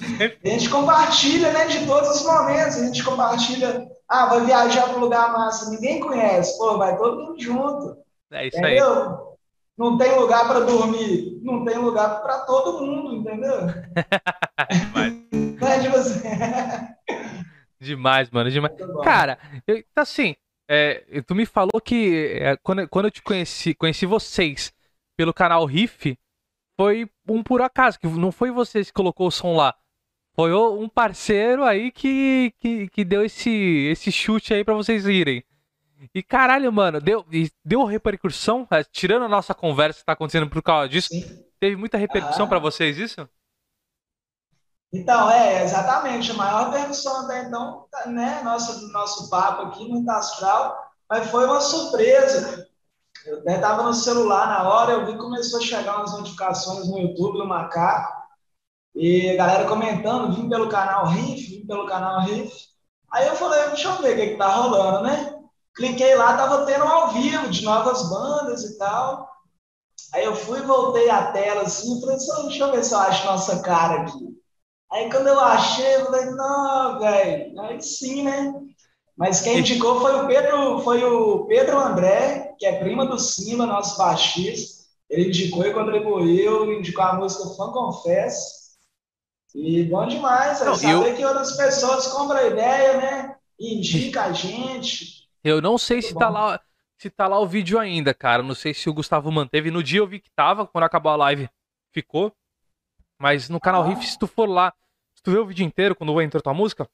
A 0.44 0.48
gente 0.48 0.68
compartilha, 0.68 1.52
né, 1.52 1.66
de 1.66 1.86
todos 1.86 2.20
os 2.20 2.26
momentos. 2.26 2.76
A 2.76 2.86
gente 2.86 3.02
compartilha. 3.02 3.86
Ah, 4.08 4.26
vai 4.26 4.44
viajar 4.44 4.88
para 4.88 4.96
um 4.96 5.00
lugar 5.00 5.32
massa, 5.32 5.70
ninguém 5.70 6.00
conhece. 6.00 6.56
Pô, 6.58 6.76
vai 6.76 6.96
todo 6.96 7.22
mundo 7.22 7.40
junto. 7.40 7.96
É 8.32 8.46
isso 8.46 8.58
entendeu? 8.58 8.92
aí. 8.92 9.34
Não 9.76 9.98
tem 9.98 10.16
lugar 10.16 10.46
para 10.46 10.60
dormir, 10.60 11.40
não 11.42 11.64
tem 11.64 11.76
lugar 11.78 12.22
para 12.22 12.40
todo 12.40 12.86
mundo, 12.86 13.16
entendeu? 13.16 13.66
Demais. 14.70 15.14
Não 15.60 15.66
é 15.68 15.78
de 15.78 15.88
você. 15.88 16.22
demais, 17.80 18.30
mano, 18.30 18.50
demais. 18.50 18.72
Cara, 19.02 19.36
eu, 19.66 19.82
assim, 19.96 20.36
é, 20.68 21.22
tu 21.26 21.34
me 21.34 21.44
falou 21.44 21.80
que 21.82 22.38
é, 22.40 22.56
quando, 22.62 22.88
quando 22.88 23.06
eu 23.06 23.10
te 23.10 23.20
conheci, 23.20 23.74
conheci 23.74 24.06
vocês 24.06 24.72
pelo 25.16 25.34
canal 25.34 25.64
Riff, 25.64 26.16
foi 26.76 27.08
um 27.28 27.42
por 27.42 27.60
acaso, 27.60 27.98
que 27.98 28.06
não 28.06 28.32
foi 28.32 28.50
você 28.50 28.84
que 28.84 28.92
colocou 28.92 29.26
o 29.26 29.32
som 29.32 29.56
lá. 29.56 29.74
Foi 30.34 30.52
um 30.52 30.88
parceiro 30.88 31.62
aí 31.64 31.92
que, 31.92 32.52
que, 32.58 32.88
que 32.88 33.04
deu 33.04 33.24
esse, 33.24 33.50
esse 33.90 34.10
chute 34.10 34.52
aí 34.52 34.64
para 34.64 34.74
vocês 34.74 35.06
irem. 35.06 35.44
E 36.12 36.22
caralho, 36.22 36.72
mano, 36.72 37.00
deu, 37.00 37.24
deu 37.64 37.84
repercussão? 37.84 38.66
É, 38.70 38.82
tirando 38.82 39.24
a 39.24 39.28
nossa 39.28 39.54
conversa 39.54 40.00
que 40.00 40.04
tá 40.04 40.12
acontecendo 40.12 40.50
por 40.50 40.60
causa 40.60 40.88
disso, 40.88 41.08
Sim. 41.08 41.44
teve 41.60 41.76
muita 41.76 41.96
repercussão 41.96 42.46
ah. 42.46 42.48
para 42.48 42.58
vocês 42.58 42.98
isso? 42.98 43.28
Então, 44.92 45.30
é, 45.30 45.62
exatamente. 45.64 46.30
A 46.32 46.34
maior 46.34 46.70
repercussão 46.70 47.24
até 47.24 47.44
então, 47.44 47.86
né? 48.06 48.42
Nosso, 48.42 48.92
nosso 48.92 49.30
papo 49.30 49.62
aqui, 49.62 49.88
muito 49.88 50.08
astral, 50.10 50.92
mas 51.08 51.30
foi 51.30 51.46
uma 51.46 51.60
surpresa. 51.60 52.68
Eu 53.24 53.38
até 53.38 53.54
estava 53.54 53.82
no 53.82 53.94
celular 53.94 54.46
na 54.48 54.68
hora, 54.68 54.92
eu 54.92 55.06
vi 55.06 55.12
que 55.12 55.18
começou 55.18 55.58
a 55.58 55.62
chegar 55.62 55.96
umas 55.96 56.12
notificações 56.12 56.88
no 56.88 56.98
YouTube 56.98 57.38
do 57.38 57.46
Macaco, 57.46 58.13
e 58.94 59.30
a 59.30 59.36
galera 59.36 59.68
comentando, 59.68 60.34
vim 60.34 60.48
pelo 60.48 60.68
canal 60.68 61.06
Riff, 61.06 61.46
vim 61.46 61.66
pelo 61.66 61.86
canal 61.86 62.20
Riff. 62.20 62.52
Aí 63.10 63.26
eu 63.26 63.34
falei, 63.34 63.68
deixa 63.68 63.88
eu 63.88 64.02
ver 64.02 64.14
o 64.14 64.16
que, 64.16 64.26
que 64.28 64.36
tá 64.36 64.48
rolando, 64.48 65.02
né? 65.04 65.34
Cliquei 65.74 66.14
lá, 66.14 66.36
tava 66.36 66.64
tendo 66.66 66.84
um 66.84 66.88
ao 66.88 67.08
vivo 67.08 67.48
de 67.48 67.64
novas 67.64 68.08
bandas 68.08 68.62
e 68.62 68.78
tal. 68.78 69.28
Aí 70.12 70.24
eu 70.24 70.36
fui, 70.36 70.60
voltei 70.62 71.10
a 71.10 71.32
tela 71.32 71.62
assim, 71.62 72.00
falei, 72.00 72.16
deixa 72.16 72.64
eu 72.64 72.72
ver 72.72 72.84
se 72.84 72.94
eu 72.94 72.98
acho 72.98 73.26
nossa 73.26 73.60
cara 73.62 74.02
aqui. 74.02 74.34
Aí 74.92 75.10
quando 75.10 75.26
eu 75.26 75.40
achei, 75.40 75.96
eu 75.96 76.04
falei, 76.06 76.26
não, 76.26 76.98
velho, 77.00 77.60
aí 77.60 77.82
sim, 77.82 78.22
né? 78.22 78.54
Mas 79.16 79.40
quem 79.40 79.58
indicou 79.58 80.00
foi 80.00 80.14
o 80.20 80.26
Pedro, 80.26 80.80
foi 80.80 81.04
o 81.04 81.46
Pedro 81.46 81.78
André, 81.78 82.54
que 82.58 82.66
é 82.66 82.78
prima 82.78 83.06
do 83.06 83.18
Simba, 83.18 83.66
nosso 83.66 83.96
baixista. 83.98 84.84
Ele 85.08 85.28
indicou 85.28 85.64
e 85.64 85.72
contribuiu, 85.72 86.72
indicou 86.72 87.04
a 87.04 87.14
música 87.14 87.48
Fã 87.56 87.70
Confesso. 87.70 88.63
E 89.54 89.84
bom 89.84 90.06
demais, 90.06 90.60
não, 90.64 90.74
saber 90.74 91.10
eu... 91.10 91.16
que 91.16 91.24
outras 91.24 91.56
pessoas 91.56 92.08
compram 92.08 92.38
a 92.38 92.46
ideia, 92.46 92.96
né? 92.96 93.36
Indica 93.58 94.24
a 94.24 94.32
gente. 94.32 95.28
Eu 95.44 95.62
não 95.62 95.78
sei 95.78 95.98
Muito 95.98 96.08
se 96.08 96.14
tá 96.14 96.28
lá 96.28 96.60
se 96.98 97.10
tá 97.10 97.26
lá 97.26 97.38
o 97.38 97.46
vídeo 97.46 97.78
ainda, 97.78 98.14
cara. 98.14 98.42
Não 98.42 98.54
sei 98.54 98.72
se 98.72 98.88
o 98.88 98.94
Gustavo 98.94 99.30
manteve. 99.30 99.70
No 99.70 99.82
dia 99.82 100.00
eu 100.00 100.06
vi 100.06 100.20
que 100.20 100.30
tava, 100.30 100.66
quando 100.66 100.84
acabou 100.84 101.12
a 101.12 101.16
live 101.16 101.48
ficou. 101.92 102.32
Mas 103.18 103.48
no 103.48 103.60
canal 103.60 103.82
ah. 103.82 103.86
Riff, 103.86 104.06
se 104.06 104.18
tu 104.18 104.26
for 104.26 104.48
lá, 104.48 104.72
tu 105.22 105.30
vê 105.30 105.38
o 105.38 105.46
vídeo 105.46 105.64
inteiro 105.64 105.94
quando 105.94 106.20
entrou 106.20 106.42
tua 106.42 106.54
música, 106.54 106.88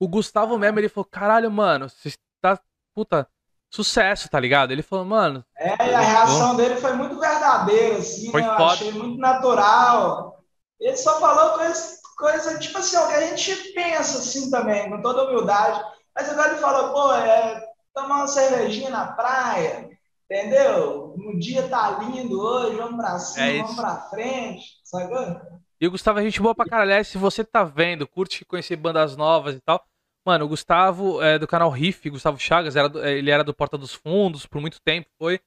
o 0.00 0.08
Gustavo 0.08 0.58
mesmo, 0.58 0.78
ele 0.78 0.88
falou, 0.88 1.04
caralho, 1.04 1.50
mano, 1.50 1.88
você 1.88 2.12
tá, 2.40 2.58
puta, 2.94 3.28
sucesso, 3.70 4.28
tá 4.28 4.38
ligado? 4.38 4.72
Ele 4.72 4.82
falou, 4.82 5.04
mano... 5.04 5.44
É, 5.56 5.90
e 5.90 5.94
a 5.94 6.00
reação 6.00 6.56
dele 6.56 6.76
foi 6.76 6.92
muito 6.94 7.18
verdadeira, 7.18 7.98
assim, 7.98 8.30
foi 8.30 8.42
né? 8.42 8.48
Eu 8.48 8.52
achei 8.52 8.92
muito 8.92 9.18
natural. 9.18 10.37
Ele 10.80 10.96
só 10.96 11.18
falou 11.20 11.58
coisa, 11.58 11.98
coisa, 12.16 12.58
tipo 12.58 12.78
assim, 12.78 12.96
o 12.96 13.08
que 13.08 13.14
a 13.14 13.26
gente 13.26 13.72
pensa, 13.72 14.18
assim, 14.18 14.50
também, 14.50 14.88
com 14.88 15.02
toda 15.02 15.24
humildade. 15.24 15.82
Mas 16.14 16.30
agora 16.30 16.52
ele 16.52 16.60
falou, 16.60 16.92
pô, 16.92 17.12
é 17.14 17.64
tomar 17.94 18.16
uma 18.16 18.28
cervejinha 18.28 18.90
na 18.90 19.06
praia, 19.12 19.88
entendeu? 20.30 21.14
O 21.16 21.38
dia 21.38 21.68
tá 21.68 21.98
lindo 22.00 22.40
hoje, 22.40 22.76
vamos 22.76 22.96
pra 22.96 23.18
cima, 23.18 23.46
é 23.46 23.58
vamos 23.62 23.76
pra 23.76 23.96
frente, 24.10 24.64
sacou? 24.84 25.40
E 25.80 25.86
o 25.86 25.90
Gustavo 25.90 26.18
é 26.18 26.22
gente 26.22 26.40
boa 26.40 26.54
pra 26.54 26.66
caralho. 26.66 27.04
Se 27.04 27.16
você 27.16 27.44
tá 27.44 27.62
vendo, 27.62 28.06
curte 28.06 28.44
conhecer 28.44 28.74
bandas 28.76 29.16
novas 29.16 29.54
e 29.54 29.60
tal. 29.60 29.84
Mano, 30.26 30.44
o 30.44 30.48
Gustavo 30.48 31.22
é 31.22 31.38
do 31.38 31.46
canal 31.46 31.70
Riff, 31.70 32.10
Gustavo 32.10 32.38
Chagas, 32.38 32.76
era 32.76 32.88
do, 32.88 33.04
ele 33.04 33.30
era 33.30 33.44
do 33.44 33.54
Porta 33.54 33.78
dos 33.78 33.94
Fundos 33.94 34.44
por 34.44 34.60
muito 34.60 34.80
tempo, 34.80 35.08
foi. 35.16 35.40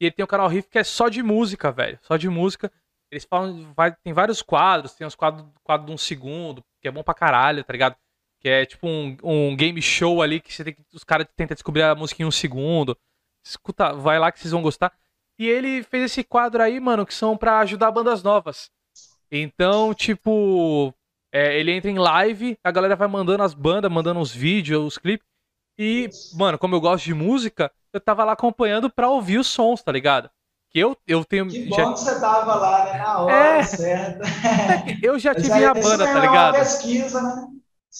E 0.00 0.06
ele 0.06 0.12
tem 0.12 0.24
o 0.24 0.28
canal 0.28 0.46
Riff 0.46 0.68
que 0.68 0.78
é 0.78 0.84
só 0.84 1.08
de 1.08 1.22
música, 1.22 1.72
velho. 1.72 1.98
Só 2.02 2.16
de 2.16 2.28
música. 2.28 2.70
Eles 3.12 3.26
falam, 3.28 3.74
vai, 3.74 3.94
tem 4.02 4.14
vários 4.14 4.40
quadros, 4.40 4.94
tem 4.94 5.06
uns 5.06 5.14
quadros 5.14 5.46
quadro 5.62 5.86
de 5.86 5.92
um 5.92 5.98
segundo, 5.98 6.64
que 6.80 6.88
é 6.88 6.90
bom 6.90 7.02
pra 7.02 7.12
caralho, 7.12 7.62
tá 7.62 7.70
ligado? 7.70 7.94
Que 8.40 8.48
é 8.48 8.64
tipo 8.64 8.88
um, 8.88 9.14
um 9.22 9.54
game 9.54 9.82
show 9.82 10.22
ali 10.22 10.40
que 10.40 10.50
você 10.50 10.64
tem 10.64 10.72
que, 10.72 10.82
os 10.94 11.04
caras 11.04 11.26
tentam 11.36 11.54
descobrir 11.54 11.82
a 11.82 11.94
música 11.94 12.22
em 12.22 12.24
um 12.24 12.30
segundo. 12.30 12.96
Escuta, 13.46 13.92
vai 13.92 14.18
lá 14.18 14.32
que 14.32 14.40
vocês 14.40 14.52
vão 14.52 14.62
gostar. 14.62 14.90
E 15.38 15.46
ele 15.46 15.82
fez 15.82 16.04
esse 16.04 16.24
quadro 16.24 16.62
aí, 16.62 16.80
mano, 16.80 17.04
que 17.04 17.12
são 17.12 17.36
para 17.36 17.58
ajudar 17.58 17.90
bandas 17.90 18.22
novas. 18.22 18.70
Então, 19.30 19.92
tipo, 19.92 20.94
é, 21.30 21.58
ele 21.58 21.72
entra 21.72 21.90
em 21.90 21.98
live, 21.98 22.56
a 22.64 22.70
galera 22.70 22.96
vai 22.96 23.08
mandando 23.08 23.42
as 23.42 23.52
bandas, 23.52 23.92
mandando 23.92 24.20
os 24.20 24.34
vídeos, 24.34 24.86
os 24.86 24.96
clipes. 24.96 25.26
E, 25.78 26.08
mano, 26.32 26.58
como 26.58 26.74
eu 26.74 26.80
gosto 26.80 27.04
de 27.04 27.12
música, 27.12 27.70
eu 27.92 28.00
tava 28.00 28.24
lá 28.24 28.32
acompanhando 28.32 28.88
pra 28.88 29.10
ouvir 29.10 29.38
os 29.38 29.48
sons, 29.48 29.82
tá 29.82 29.92
ligado? 29.92 30.30
Que 30.72 30.80
eu, 30.80 30.96
eu 31.06 31.24
tenho. 31.24 31.48
Que 31.48 31.66
bom 31.66 31.76
já... 31.76 31.92
que 31.92 32.00
você 32.00 32.20
tava 32.20 32.54
lá, 32.54 32.84
né? 32.86 32.98
Na 32.98 33.18
hora, 33.18 33.34
é... 33.34 33.62
certa. 33.62 34.24
eu 35.02 35.18
já 35.18 35.34
tive 35.34 35.52
minha 35.54 35.74
banda, 35.74 36.06
tá 36.06 36.20
ligado? 36.20 36.54
pesquisa, 36.54 37.20
né? 37.20 37.46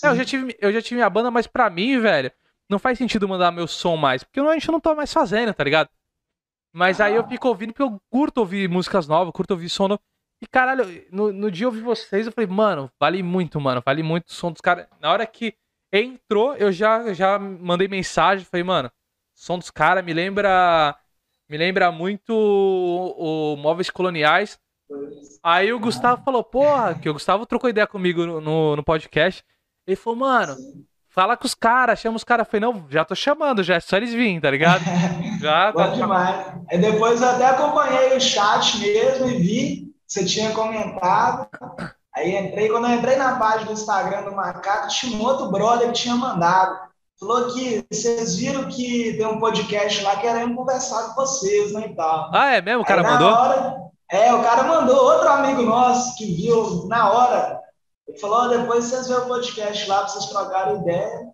É, 0.03 0.09
eu 0.09 0.17
já, 0.17 0.25
tive, 0.25 0.57
eu 0.59 0.73
já 0.73 0.81
tive 0.81 0.95
minha 0.95 1.11
banda, 1.11 1.31
mas 1.31 1.47
pra 1.47 1.69
mim, 1.69 2.01
velho, 2.01 2.33
não 2.71 2.79
faz 2.79 2.97
sentido 2.97 3.29
mandar 3.29 3.53
meu 3.53 3.69
som 3.69 3.97
mais. 3.97 4.25
Porque 4.25 4.41
a 4.41 4.55
gente 4.55 4.71
não 4.71 4.81
tá 4.81 4.95
mais 4.95 5.13
fazendo, 5.13 5.53
tá 5.53 5.63
ligado? 5.63 5.91
Mas 6.73 6.99
ah. 7.01 7.05
aí 7.05 7.15
eu 7.15 7.29
fico 7.29 7.47
ouvindo 7.47 7.75
porque 7.75 7.83
eu 7.83 8.01
curto 8.11 8.39
ouvir 8.39 8.69
músicas 8.69 9.07
novas, 9.07 9.33
curto 9.35 9.51
ouvir 9.51 9.69
som 9.69 9.89
novo. 9.89 10.01
E 10.41 10.47
caralho, 10.47 10.85
no, 11.13 11.31
no 11.33 11.51
dia 11.51 11.67
eu 11.67 11.71
vi 11.71 11.81
vocês, 11.81 12.27
eu 12.27 12.33
falei, 12.33 12.49
mano, 12.49 12.91
vale 12.99 13.23
muito, 13.23 13.61
mano, 13.61 13.83
vale 13.85 14.03
muito 14.03 14.29
o 14.29 14.33
som 14.33 14.51
dos 14.51 14.61
caras. 14.61 14.89
Na 14.99 15.13
hora 15.13 15.27
que 15.27 15.55
entrou, 15.93 16.57
eu 16.57 16.73
já, 16.73 17.13
já 17.13 17.39
mandei 17.39 17.87
mensagem, 17.87 18.45
falei, 18.45 18.65
mano, 18.65 18.91
som 19.35 19.59
dos 19.59 19.71
caras 19.71 20.05
me 20.05 20.13
lembra. 20.13 20.97
Me 21.53 21.59
lembra 21.59 21.93
muito 21.93 22.33
o, 22.33 23.53
o 23.53 23.57
Móveis 23.59 23.91
Coloniais. 23.91 24.59
Aí 25.43 25.71
o 25.71 25.79
Gustavo 25.79 26.23
falou, 26.25 26.43
porra, 26.43 26.95
que 26.95 27.11
o 27.11 27.13
Gustavo 27.13 27.45
trocou 27.45 27.69
ideia 27.69 27.87
comigo 27.87 28.25
no, 28.25 28.41
no, 28.41 28.77
no 28.77 28.83
podcast. 28.83 29.45
Ele 29.87 29.95
falou, 29.95 30.19
mano, 30.21 30.57
fala 31.11 31.37
com 31.37 31.45
os 31.45 31.55
caras, 31.55 31.99
chama 31.99 32.17
os 32.17 32.25
caras. 32.25 32.49
Falei, 32.49 32.63
não, 32.63 32.87
já 32.89 33.05
tô 33.05 33.15
chamando, 33.15 33.63
já 33.63 33.75
é 33.75 33.81
só 33.81 33.99
eles 33.99 34.15
virem, 34.15 34.41
tá 34.41 34.51
ligado? 34.51 34.83
Já 35.43 35.75
tá. 35.75 35.89
demais. 35.89 36.55
Aí 36.71 36.79
depois 36.79 37.21
eu 37.21 37.29
até 37.29 37.45
acompanhei 37.49 38.17
o 38.17 38.21
chat 38.21 38.79
mesmo 38.79 39.29
e 39.29 39.37
vi 39.37 39.95
você 40.07 40.25
tinha 40.25 40.53
comentado. 40.53 41.49
Aí 42.17 42.35
entrei, 42.35 42.71
quando 42.71 42.89
eu 42.89 42.95
entrei 42.95 43.17
na 43.17 43.37
página 43.39 43.67
do 43.67 43.73
Instagram 43.73 44.23
do 44.23 44.35
Macaco, 44.35 44.89
tinha 44.89 45.19
um 45.19 45.23
outro 45.23 45.51
brother 45.51 45.89
que 45.89 46.01
tinha 46.01 46.17
mandado. 46.17 46.92
Falou 47.23 47.55
que 47.55 47.87
vocês 47.89 48.35
viram 48.35 48.69
que 48.69 49.17
tem 49.17 49.25
um 49.25 49.39
podcast 49.39 50.03
lá 50.03 50.17
querendo 50.17 50.57
conversar 50.57 51.05
com 51.05 51.15
vocês, 51.15 51.73
né, 51.73 51.87
e 51.87 51.95
tal. 51.95 52.29
Ah, 52.35 52.57
é 52.57 52.61
mesmo? 52.61 52.83
O 52.83 52.85
cara 52.85 53.01
mandou? 53.05 53.29
Hora, 53.29 53.77
É, 54.11 54.35
o 54.35 54.43
cara 54.43 54.65
mandou 54.65 54.97
outro 54.97 55.29
amigo 55.29 55.63
nosso 55.63 56.17
que 56.17 56.35
viu 56.35 56.85
na 56.89 57.13
hora. 57.13 57.61
Ele 58.09 58.19
falou: 58.19 58.43
oh, 58.43 58.49
depois 58.49 58.87
vocês 58.87 59.07
vêem 59.07 59.21
o 59.21 59.27
podcast 59.27 59.89
lá 59.89 59.99
pra 59.99 60.09
vocês 60.09 60.27
trocarem 60.27 60.81
ideia. 60.81 61.29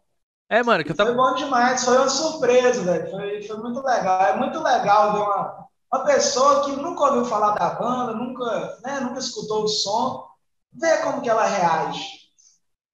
É, 0.51 0.63
mano, 0.63 0.85
que 0.85 0.93
eu 0.93 0.97
tava... 0.97 1.09
Foi 1.09 1.17
bom 1.17 1.35
demais, 1.35 1.83
foi 1.83 1.97
uma 1.97 2.09
surpresa, 2.11 2.83
velho. 2.83 3.11
Foi, 3.11 3.43
foi 3.45 3.57
muito 3.57 3.81
legal. 3.81 4.21
É 4.21 4.37
muito 4.37 4.63
legal 4.63 5.13
ver 5.15 5.21
uma, 5.21 5.67
uma 5.91 6.05
pessoa 6.05 6.65
que 6.67 6.73
nunca 6.73 7.05
ouviu 7.05 7.25
falar 7.25 7.53
da 7.53 7.71
banda, 7.71 8.13
nunca, 8.13 8.79
né, 8.85 9.01
nunca 9.01 9.21
escutou 9.21 9.65
o 9.65 9.69
som, 9.69 10.27
ver 10.71 11.03
como 11.03 11.23
que 11.23 11.31
ela 11.31 11.47
reage. 11.47 12.18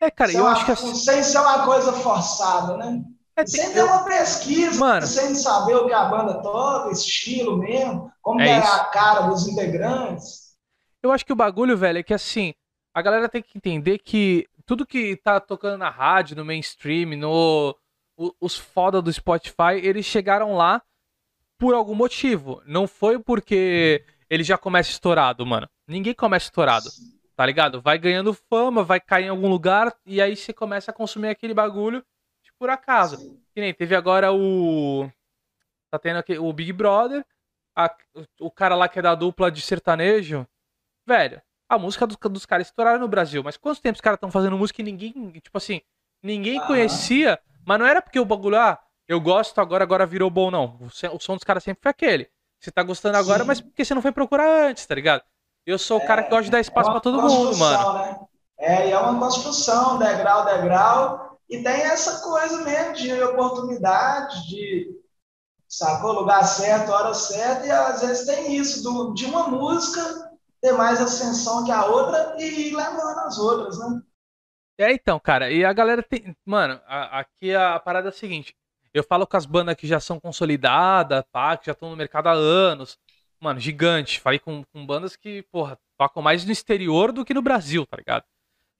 É, 0.04 0.10
cara, 0.10 0.30
sem 0.30 0.38
eu 0.38 0.44
uma, 0.44 0.52
acho 0.52 0.66
que. 0.66 0.76
Sem 0.76 1.22
ser 1.22 1.38
uma 1.38 1.64
coisa 1.64 1.92
forçada, 1.94 2.76
né? 2.76 3.02
É, 3.36 3.46
sem 3.46 3.72
ter 3.72 3.80
eu... 3.80 3.86
uma 3.86 4.04
pesquisa, 4.04 4.78
Mano, 4.78 5.06
sem 5.06 5.34
saber 5.34 5.76
o 5.76 5.86
que 5.86 5.94
a 5.94 6.04
banda 6.04 6.42
toca, 6.42 6.92
estilo 6.92 7.56
mesmo, 7.56 8.12
como 8.20 8.40
é, 8.40 8.50
é 8.50 8.58
a 8.58 8.84
cara 8.84 9.22
dos 9.22 9.48
integrantes. 9.48 10.54
Eu 11.02 11.10
acho 11.10 11.24
que 11.24 11.32
o 11.32 11.36
bagulho, 11.36 11.76
velho, 11.76 11.98
é 11.98 12.02
que 12.02 12.12
assim, 12.12 12.52
a 12.94 13.00
galera 13.00 13.28
tem 13.28 13.42
que 13.42 13.56
entender 13.56 13.98
que 13.98 14.46
tudo 14.66 14.86
que 14.86 15.16
tá 15.16 15.40
tocando 15.40 15.78
na 15.78 15.88
rádio, 15.88 16.36
no 16.36 16.44
mainstream, 16.44 17.16
no 17.16 17.74
os 18.40 18.56
foda 18.56 19.02
do 19.02 19.12
Spotify, 19.12 19.80
eles 19.82 20.04
chegaram 20.04 20.54
lá 20.54 20.80
por 21.58 21.74
algum 21.74 21.94
motivo. 21.94 22.62
Não 22.66 22.86
foi 22.86 23.18
porque 23.18 24.04
ele 24.28 24.44
já 24.44 24.58
começa 24.58 24.90
estourado, 24.90 25.44
mano. 25.46 25.68
Ninguém 25.88 26.14
começa 26.14 26.46
estourado. 26.46 26.88
Tá 27.36 27.44
ligado? 27.44 27.80
Vai 27.80 27.98
ganhando 27.98 28.32
fama, 28.32 28.84
vai 28.84 29.00
cair 29.00 29.24
em 29.24 29.28
algum 29.28 29.48
lugar 29.48 29.94
e 30.06 30.22
aí 30.22 30.36
você 30.36 30.52
começa 30.52 30.90
a 30.90 30.94
consumir 30.94 31.28
aquele 31.28 31.52
bagulho 31.52 32.04
de 32.42 32.52
por 32.58 32.70
acaso. 32.70 33.40
Que 33.52 33.60
nem 33.60 33.74
teve 33.74 33.96
agora 33.96 34.32
o. 34.32 35.10
Tá 35.90 35.98
tendo 35.98 36.18
aqui 36.18 36.38
o 36.38 36.52
Big 36.52 36.72
Brother, 36.72 37.24
a... 37.76 37.92
o 38.40 38.50
cara 38.50 38.76
lá 38.76 38.88
que 38.88 38.98
é 38.98 39.02
da 39.02 39.14
dupla 39.14 39.50
de 39.50 39.60
sertanejo. 39.60 40.46
Velho, 41.06 41.42
a 41.68 41.78
música 41.78 42.06
dos, 42.06 42.16
dos 42.16 42.46
caras 42.46 42.68
estouraram 42.68 43.00
no 43.00 43.08
Brasil. 43.08 43.42
Mas 43.42 43.56
quanto 43.56 43.80
tempo 43.80 43.96
os 43.96 44.00
caras 44.00 44.16
estão 44.16 44.30
fazendo 44.30 44.56
música 44.56 44.80
e 44.80 44.84
ninguém, 44.84 45.12
tipo 45.40 45.58
assim, 45.58 45.80
ninguém 46.22 46.58
ah. 46.60 46.66
conhecia, 46.66 47.40
mas 47.66 47.78
não 47.78 47.86
era 47.86 48.00
porque 48.00 48.20
o 48.20 48.24
bagulho, 48.24 48.56
ah, 48.56 48.80
eu 49.08 49.20
gosto 49.20 49.60
agora, 49.60 49.82
agora 49.82 50.06
virou 50.06 50.30
bom, 50.30 50.50
não. 50.50 50.78
O, 50.80 51.18
som 51.18 51.34
dos 51.34 51.44
caras 51.44 51.64
sempre 51.64 51.82
foi 51.82 51.90
aquele. 51.90 52.30
Você 52.60 52.70
tá 52.70 52.82
gostando 52.82 53.18
agora, 53.18 53.40
Sim. 53.40 53.46
mas 53.46 53.60
porque 53.60 53.84
você 53.84 53.94
não 53.94 54.00
foi 54.00 54.12
procurar 54.12 54.68
antes, 54.68 54.86
tá 54.86 54.94
ligado? 54.94 55.22
Eu 55.66 55.78
sou 55.78 55.98
o 55.98 56.06
cara 56.06 56.22
que 56.22 56.30
gosta 56.30 56.44
de 56.44 56.50
dar 56.50 56.60
espaço 56.60 56.90
é 56.90 56.92
para 56.92 57.00
todo 57.00 57.22
mundo, 57.22 57.56
mano. 57.56 57.94
Né? 57.94 58.20
É, 58.58 58.88
e 58.88 58.92
é 58.92 58.98
uma 58.98 59.18
construção, 59.18 59.98
degrau, 59.98 60.44
degrau. 60.44 61.38
E 61.48 61.62
tem 61.62 61.82
essa 61.82 62.20
coisa 62.20 62.62
mesmo 62.62 62.94
de 62.94 63.22
oportunidade, 63.22 64.48
de 64.48 64.94
sacou? 65.68 66.12
Lugar 66.12 66.44
certo, 66.44 66.90
hora 66.90 67.14
certa, 67.14 67.66
e 67.66 67.70
às 67.70 68.00
vezes 68.00 68.26
tem 68.26 68.54
isso, 68.54 68.82
do, 68.82 69.12
de 69.14 69.26
uma 69.26 69.48
música 69.48 70.00
ter 70.60 70.72
mais 70.72 71.00
ascensão 71.00 71.64
que 71.64 71.72
a 71.72 71.84
outra 71.84 72.36
e 72.38 72.68
ir 72.68 72.74
levando 72.74 73.18
as 73.20 73.38
outras, 73.38 73.78
né? 73.78 74.00
É, 74.78 74.92
então, 74.92 75.20
cara, 75.20 75.50
e 75.50 75.64
a 75.64 75.72
galera 75.72 76.02
tem. 76.02 76.36
Mano, 76.44 76.80
a, 76.86 77.20
aqui 77.20 77.54
a, 77.54 77.74
a, 77.74 77.80
parada 77.80 78.08
é 78.08 78.10
a 78.10 78.12
seguinte: 78.12 78.56
eu 78.92 79.04
falo 79.04 79.26
com 79.26 79.36
as 79.36 79.46
bandas 79.46 79.76
que 79.76 79.86
já 79.86 80.00
são 80.00 80.18
consolidadas, 80.18 81.22
pá, 81.30 81.56
que 81.56 81.66
já 81.66 81.72
estão 81.72 81.90
no 81.90 81.96
mercado 81.96 82.28
há 82.28 82.32
anos. 82.32 82.98
Mano, 83.44 83.60
gigante. 83.60 84.20
Falei 84.20 84.38
com, 84.38 84.64
com 84.72 84.86
bandas 84.86 85.16
que, 85.16 85.42
porra, 85.52 85.78
tocam 85.98 86.22
mais 86.22 86.46
no 86.46 86.50
exterior 86.50 87.12
do 87.12 87.26
que 87.26 87.34
no 87.34 87.42
Brasil, 87.42 87.84
tá 87.84 87.98
ligado? 87.98 88.24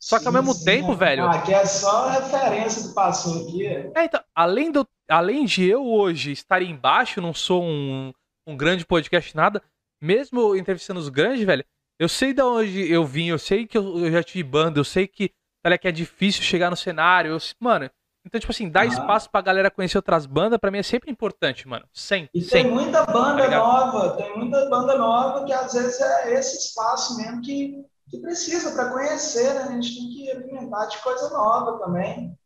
Só 0.00 0.18
que 0.18 0.27
ao 0.27 0.33
mesmo 0.33 0.55
sim, 0.55 0.64
tempo, 0.64 0.94
velho. 0.94 1.27
Aqui 1.27 1.53
é 1.53 1.66
só 1.66 2.09
referência 2.09 2.88
do 2.88 2.94
passou 2.94 3.42
aqui. 3.42 3.66
É, 3.66 4.05
então, 4.05 4.24
além, 4.35 4.72
do, 4.72 4.88
além 5.07 5.44
de 5.44 5.68
eu 5.68 5.87
hoje 5.87 6.33
estar 6.33 6.62
embaixo, 6.62 7.20
não 7.20 7.35
sou 7.35 7.62
um, 7.62 8.11
um 8.46 8.57
grande 8.57 8.87
podcast, 8.87 9.37
nada, 9.37 9.62
mesmo 10.03 10.57
entrevistando 10.57 10.98
os 10.98 11.11
grandes, 11.11 11.44
velho, 11.44 11.64
eu 12.00 12.09
sei 12.09 12.33
de 12.33 12.42
onde 12.42 12.90
eu 12.90 13.05
vim, 13.05 13.27
eu 13.27 13.38
sei 13.38 13.66
que 13.66 13.77
eu, 13.77 13.98
eu 13.98 14.11
já 14.11 14.22
tive 14.22 14.42
banda, 14.42 14.81
eu 14.81 14.85
sei 14.85 15.07
que, 15.07 15.31
tá, 15.62 15.77
que 15.77 15.88
é 15.88 15.92
difícil 15.92 16.42
chegar 16.42 16.70
no 16.70 16.77
cenário. 16.77 17.33
Eu, 17.33 17.38
mano, 17.61 17.90
então, 18.24 18.40
tipo 18.40 18.52
assim, 18.52 18.70
dar 18.70 18.82
ah. 18.82 18.87
espaço 18.87 19.28
pra 19.28 19.42
galera 19.42 19.70
conhecer 19.70 19.98
outras 19.98 20.24
bandas, 20.24 20.58
pra 20.58 20.70
mim 20.70 20.78
é 20.78 20.82
sempre 20.82 21.10
importante, 21.10 21.68
mano. 21.68 21.87
Sempre. 21.92 22.30
E 22.32 22.40
sempre. 22.40 22.62
tem 22.62 22.70
muita 22.70 23.04
banda 23.04 23.48
tá 23.48 23.58
nova, 23.58 24.16
tem 24.16 24.37
muita 24.37 24.68
banda 24.70 24.96
nova 24.96 25.44
que 25.44 25.52
às 25.52 25.72
vezes 25.74 26.00
é 26.00 26.32
esse 26.32 26.56
espaço 26.56 27.16
mesmo 27.18 27.42
que, 27.42 27.84
que 28.10 28.18
precisa 28.20 28.72
para 28.72 28.90
conhecer, 28.90 29.54
né? 29.54 29.62
A 29.64 29.72
gente 29.72 29.94
tem 29.94 30.08
que 30.08 30.30
alimentar 30.30 30.87
de 30.87 30.98
coisa 31.02 31.28
nova 31.30 31.78
também. 31.78 32.37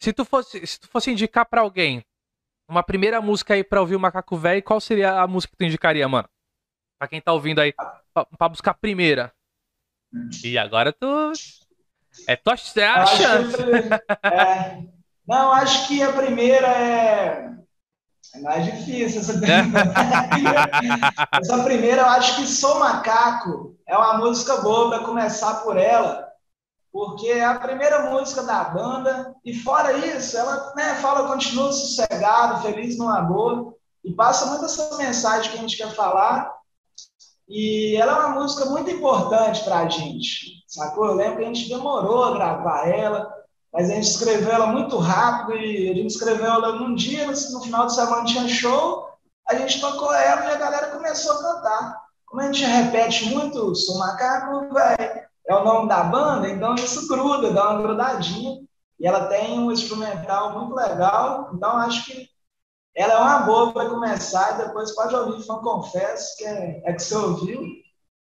Se 0.00 0.12
tu 0.12 0.24
fosse, 0.24 0.64
se 0.66 0.78
tu 0.78 0.88
fosse 0.88 1.10
indicar 1.10 1.46
para 1.46 1.62
alguém 1.62 2.04
uma 2.68 2.82
primeira 2.82 3.20
música 3.20 3.54
aí 3.54 3.64
pra 3.64 3.80
ouvir 3.80 3.96
o 3.96 4.00
Macaco 4.00 4.36
Velho, 4.36 4.62
qual 4.62 4.80
seria 4.80 5.20
a 5.20 5.26
música 5.26 5.50
que 5.50 5.58
tu 5.58 5.64
indicaria, 5.64 6.08
mano? 6.08 6.28
Pra 6.98 7.08
quem 7.08 7.20
tá 7.20 7.32
ouvindo 7.32 7.60
aí, 7.60 7.72
pra, 7.72 8.24
pra 8.24 8.48
buscar 8.48 8.70
a 8.70 8.74
primeira. 8.74 9.32
E 10.44 10.56
agora 10.56 10.92
tu. 10.92 11.32
É, 12.26 12.36
tua, 12.36 12.54
é 12.76 12.84
a 12.84 13.02
acho 13.02 13.16
chance. 13.16 13.56
Que, 13.56 14.26
é, 14.26 14.82
não, 15.26 15.52
acho 15.52 15.88
que 15.88 16.02
a 16.02 16.12
primeira 16.12 16.66
é. 16.66 17.52
É 18.34 18.40
mais 18.40 18.64
difícil 18.64 19.20
essa 19.20 19.34
primeira. 19.38 19.92
essa 21.32 21.62
primeira, 21.64 22.02
eu 22.02 22.06
acho 22.06 22.36
que 22.36 22.46
Sou 22.46 22.78
Macaco 22.78 23.76
é 23.86 23.96
uma 23.96 24.18
música 24.18 24.56
boa 24.58 24.88
para 24.88 25.04
começar 25.04 25.56
por 25.56 25.76
ela, 25.76 26.28
porque 26.90 27.28
é 27.28 27.44
a 27.44 27.58
primeira 27.58 28.10
música 28.10 28.42
da 28.42 28.64
banda, 28.64 29.34
e 29.44 29.54
fora 29.54 29.92
isso, 29.92 30.36
ela 30.38 30.72
né, 30.74 30.94
fala 30.96 31.28
continua 31.28 31.72
sossegado, 31.72 32.62
feliz 32.62 32.96
no 32.96 33.08
amor, 33.08 33.74
e 34.04 34.12
passa 34.12 34.46
muito 34.46 34.64
essa 34.64 34.96
mensagem 34.96 35.50
que 35.50 35.58
a 35.58 35.60
gente 35.60 35.76
quer 35.76 35.94
falar, 35.94 36.50
e 37.52 37.96
ela 37.96 38.12
é 38.12 38.14
uma 38.14 38.40
música 38.40 38.64
muito 38.64 38.90
importante 38.90 39.62
para 39.62 39.80
a 39.80 39.88
gente, 39.88 40.64
sacou? 40.66 41.04
Eu 41.04 41.14
lembro 41.14 41.36
que 41.36 41.44
a 41.44 41.46
gente 41.48 41.68
demorou 41.68 42.24
a 42.24 42.32
gravar 42.32 42.88
ela, 42.88 43.30
mas 43.70 43.90
a 43.90 43.94
gente 43.94 44.08
escreveu 44.08 44.50
ela 44.50 44.68
muito 44.68 44.96
rápido 44.96 45.58
e 45.58 45.90
a 45.90 45.94
gente 45.94 46.06
escreveu 46.06 46.46
ela 46.46 46.72
num 46.72 46.94
dia, 46.94 47.26
no, 47.26 47.60
final 47.60 47.84
de 47.84 47.94
semana 47.94 48.24
tinha 48.24 48.48
show, 48.48 49.06
a 49.46 49.54
gente 49.54 49.82
tocou 49.82 50.14
ela 50.14 50.46
e 50.46 50.50
a 50.50 50.56
galera 50.56 50.86
começou 50.92 51.32
a 51.32 51.42
cantar. 51.42 52.02
Como 52.24 52.40
a 52.40 52.46
gente 52.46 52.64
repete 52.64 53.26
muito, 53.26 53.74
sou 53.74 53.98
macaco, 53.98 54.72
velho, 54.72 55.22
é 55.46 55.54
o 55.54 55.62
nome 55.62 55.90
da 55.90 56.04
banda, 56.04 56.48
então 56.48 56.74
isso 56.74 57.06
gruda, 57.06 57.52
dá 57.52 57.68
uma 57.70 57.82
grudadinha. 57.82 58.62
E 58.98 59.06
ela 59.06 59.26
tem 59.26 59.58
um 59.58 59.70
instrumental 59.70 60.58
muito 60.58 60.74
legal, 60.74 61.50
então 61.52 61.76
acho 61.76 62.06
que 62.06 62.31
ela 62.94 63.14
é 63.14 63.18
uma 63.18 63.38
boa 63.40 63.72
para 63.72 63.88
começar 63.88 64.54
e 64.54 64.66
depois 64.66 64.94
pode 64.94 65.14
ouvir 65.14 65.44
Fã 65.44 65.56
Confesso, 65.58 66.36
que 66.36 66.44
é, 66.44 66.82
é 66.84 66.92
que 66.92 67.02
você 67.02 67.14
ouviu, 67.14 67.62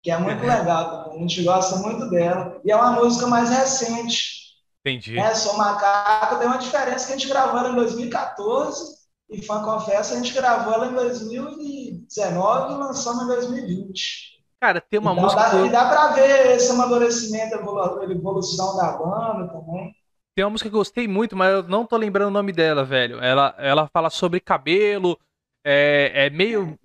que 0.02 0.10
é 0.10 0.18
muito 0.18 0.46
legal 0.46 1.04
também. 1.04 1.18
A 1.18 1.22
gente 1.22 1.44
gosta 1.44 1.76
muito 1.78 2.10
dela. 2.10 2.60
E 2.64 2.72
é 2.72 2.76
uma 2.76 2.92
música 2.92 3.28
mais 3.28 3.50
recente. 3.50 4.42
Entendi. 4.80 5.18
É, 5.18 5.36
Sou 5.36 5.58
Macaco, 5.58 6.38
tem 6.38 6.48
uma 6.48 6.58
diferença 6.58 7.06
que 7.06 7.14
a 7.14 7.18
gente 7.18 7.30
gravou 7.30 7.60
ela 7.60 7.70
em 7.70 7.76
2014 7.76 9.02
e 9.30 9.42
Fã 9.42 9.64
Confesso 9.64 10.14
a 10.14 10.18
gente 10.18 10.34
gravou 10.34 10.74
ela 10.74 10.88
em 10.88 10.94
2019 10.94 12.74
e 12.74 12.78
lançamos 12.78 13.24
em 13.24 13.28
2020. 13.28 14.32
Cara, 14.60 14.82
tem 14.82 15.00
uma 15.00 15.12
então, 15.12 15.24
música. 15.24 15.42
Dá, 15.42 15.66
e 15.66 15.70
dá 15.70 15.90
pra 15.90 16.08
ver 16.10 16.56
esse 16.56 16.72
amadurecimento, 16.72 17.56
a 17.56 18.12
evolução 18.12 18.76
da 18.78 18.92
banda 18.92 19.48
também. 19.48 19.96
Tem 20.36 20.46
uma 20.46 20.52
música 20.52 20.70
que 20.70 20.76
eu 20.76 20.80
gostei 20.80 21.08
muito, 21.08 21.36
mas 21.36 21.52
eu 21.52 21.64
não 21.64 21.86
tô 21.86 21.98
lembrando 21.98 22.30
o 22.30 22.32
nome 22.32 22.52
dela, 22.52 22.86
velho. 22.86 23.20
Ela, 23.20 23.54
ela 23.58 23.90
fala 23.92 24.10
sobre 24.10 24.40
cabelo. 24.40 25.20
É, 25.64 26.28
é 26.28 26.30
meio. 26.30 26.80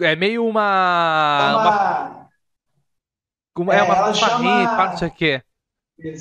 É 0.00 0.16
meio 0.16 0.46
uma. 0.46 2.28
uma... 3.56 3.72
É, 3.72 3.78
é 3.78 3.82
uma 3.82 3.96
fanfarrinha, 3.96 4.68
chama... 4.68 4.86
não 4.88 4.96
sei 4.96 5.08
o 5.08 5.10
quê. 5.10 5.42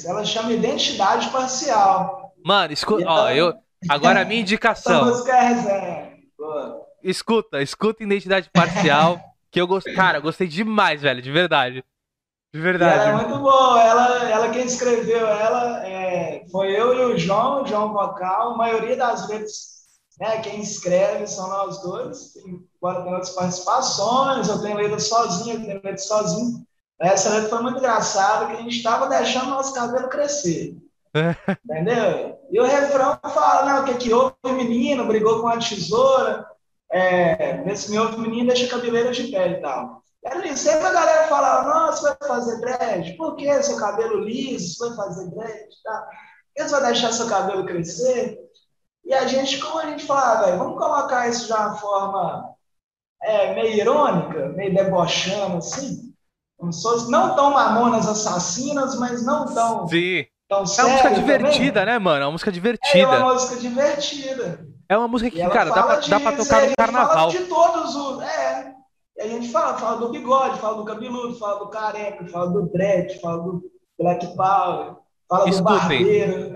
Ela 0.05 0.25
chama 0.25 0.53
identidade 0.53 1.29
parcial. 1.29 2.33
Mano, 2.43 2.73
escuta. 2.73 3.01
Então... 3.01 3.13
Ó, 3.13 3.29
eu. 3.29 3.53
Agora 3.89 4.21
a 4.21 4.25
minha 4.25 4.41
indicação. 4.41 5.05
música 5.05 5.33
é 5.33 6.15
Escuta, 7.03 7.61
escuta 7.61 8.03
identidade 8.03 8.49
parcial. 8.51 9.19
que 9.51 9.61
eu 9.61 9.67
gostei. 9.67 9.93
Cara, 9.93 10.17
eu 10.17 10.21
gostei 10.21 10.47
demais, 10.47 11.01
velho, 11.01 11.21
de 11.21 11.31
verdade. 11.31 11.83
De 12.56 12.62
verdade. 12.62 12.96
E 12.96 13.10
ela 13.10 13.10
é 13.10 13.26
muito 13.26 13.38
boa. 13.39 13.84
Ela, 13.84 14.30
ela 14.30 14.50
quem 14.50 14.66
escreveu 14.66 15.28
ela 15.28 15.86
é, 15.86 16.45
foi 16.49 16.72
eu 16.72 16.93
e 16.93 17.14
o 17.14 17.18
João, 17.18 17.64
o 17.64 17.68
João 17.68 17.91
Vocal. 17.91 18.53
A 18.53 18.58
maioria 18.58 18.95
das 18.95 19.28
vezes, 19.28 19.82
né, 20.18 20.39
quem 20.39 20.62
escreve 20.62 21.28
são 21.28 21.49
nós 21.49 21.82
dois. 21.82 22.32
Tem, 22.32 22.64
agora 22.82 23.03
tem 23.03 23.12
outras 23.14 23.32
participações, 23.32 24.47
eu 24.47 24.62
tenho 24.62 24.78
letra 24.78 24.97
sozinho, 24.99 25.58
eu 25.58 25.66
tenho 25.66 25.82
letra 25.84 25.97
sozinho. 25.97 26.66
Essa 26.97 27.30
letra 27.32 27.49
foi 27.49 27.62
muito 27.62 27.80
engraçada, 27.80 28.45
que 28.45 28.53
a 28.53 28.62
gente 28.62 28.78
estava 28.78 29.10
deixando 29.10 29.49
nosso 29.49 29.74
cabelo 29.74 30.08
crescer. 30.08 30.78
entendeu? 31.66 32.39
E 32.49 32.58
o 32.58 32.64
refrão 32.64 33.20
fala, 33.34 33.66
não, 33.66 33.82
o 33.82 33.86
que 33.86 33.95
que 33.95 34.14
houve, 34.14 34.34
menino, 34.45 35.06
brigou 35.06 35.41
com 35.41 35.49
a 35.49 35.58
tesoura, 35.58 36.47
é, 36.89 37.70
esse 37.70 37.91
meu 37.91 38.18
menino 38.18 38.47
deixa 38.47 38.74
cabeleira 38.74 39.12
de 39.12 39.24
pele 39.24 39.56
e 39.56 39.62
tal. 39.62 40.06
Era 40.26 40.57
sempre 40.57 40.88
a 40.88 40.91
galera 40.91 41.28
falava, 41.28 41.69
nossa, 41.69 42.17
vai 42.19 42.28
fazer 42.28 42.59
dread? 42.59 43.13
Por 43.15 43.36
que 43.36 43.61
seu 43.61 43.78
cabelo 43.78 44.21
liso? 44.21 44.76
Você 44.76 44.89
vai 44.89 44.95
fazer 44.95 45.30
dread? 45.30 45.69
Tá? 45.84 46.09
Você 46.57 46.69
vai 46.69 46.86
deixar 46.86 47.13
seu 47.13 47.28
cabelo 47.28 47.65
crescer? 47.65 48.39
E 49.05 49.13
a 49.13 49.28
gente, 49.28 49.59
como 49.59 49.78
a 49.78 49.86
gente 49.86 50.03
falava, 50.03 50.57
vamos 50.57 50.80
colocar 50.80 51.30
isso 51.30 51.45
de 51.45 51.53
uma 51.53 51.76
forma 51.76 52.55
é, 53.21 53.53
meio 53.53 53.76
irônica, 53.76 54.49
meio 54.49 54.73
debochando, 54.73 55.57
assim. 55.57 56.11
Não 57.09 57.36
tão 57.36 57.51
mamonas 57.51 58.07
assassinas, 58.07 58.97
mas 58.97 59.23
não 59.23 59.45
tão. 59.53 59.88
Sim. 59.88 60.26
Tão 60.49 60.63
é 60.63 60.84
uma 60.84 60.91
música 60.91 61.11
divertida, 61.11 61.80
também. 61.82 61.93
né, 61.93 61.99
mano? 61.99 62.21
É 62.21 62.26
uma 62.26 62.32
música 62.32 62.51
divertida. 62.51 62.97
É 62.97 63.17
uma 63.17 63.34
música 63.34 63.55
divertida. 63.57 64.67
É 64.88 64.97
uma 64.97 65.07
música 65.07 65.32
que, 65.32 65.49
cara, 65.49 65.71
dá 65.71 65.84
pra, 65.84 65.95
dá 65.97 66.19
pra 66.19 66.32
tocar 66.32 66.67
no 66.67 66.76
carnaval. 66.76 67.30
De 67.30 67.39
todos 67.45 67.95
os. 67.95 68.21
É. 68.21 68.73
E 69.18 69.22
a 69.22 69.28
gente 69.28 69.51
fala, 69.51 69.78
fala 69.78 69.99
do 69.99 70.09
bigode, 70.09 70.59
fala 70.59 70.78
do 70.78 70.86
cabeludo, 70.86 71.36
fala 71.36 71.59
do 71.59 71.70
careca, 71.70 72.28
fala 72.28 72.51
do 72.51 72.70
dread, 72.70 73.20
fala 73.22 73.43
do 73.43 73.72
black 73.97 74.36
power. 74.36 74.95
Fala 75.28 75.49
Escutem. 75.49 76.53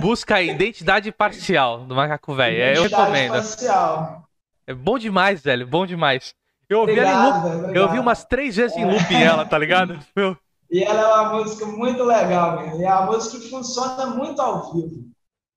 Busca 0.00 0.36
a 0.36 0.42
identidade 0.42 1.10
parcial 1.10 1.80
do 1.80 1.94
macaco 1.94 2.34
velho. 2.34 2.56
É, 2.56 2.76
eu 2.76 2.82
recomendo. 2.82 3.32
Parcial. 3.32 4.28
É 4.66 4.74
bom 4.74 4.98
demais, 4.98 5.40
velho. 5.40 5.66
Bom 5.66 5.86
demais. 5.86 6.34
Eu 6.68 6.80
ouvi 6.80 6.92
obrigado, 6.92 7.46
ela 7.46 7.56
em 7.56 7.62
loop. 7.62 7.76
Eu 7.76 7.82
ouvi 7.84 7.98
umas 7.98 8.24
três 8.24 8.56
vezes 8.56 8.76
em 8.76 8.84
loop 8.84 9.14
é. 9.14 9.22
ela, 9.22 9.44
tá 9.44 9.58
ligado? 9.58 9.98
Meu. 10.14 10.36
E 10.68 10.82
ela 10.82 11.00
é 11.00 11.06
uma 11.06 11.34
música 11.34 11.64
muito 11.64 12.02
legal. 12.02 12.60
E 12.76 12.82
é 12.82 12.92
uma 12.92 13.06
música 13.06 13.38
que 13.38 13.48
funciona 13.48 14.06
muito 14.06 14.42
ao 14.42 14.72
vivo. 14.72 15.08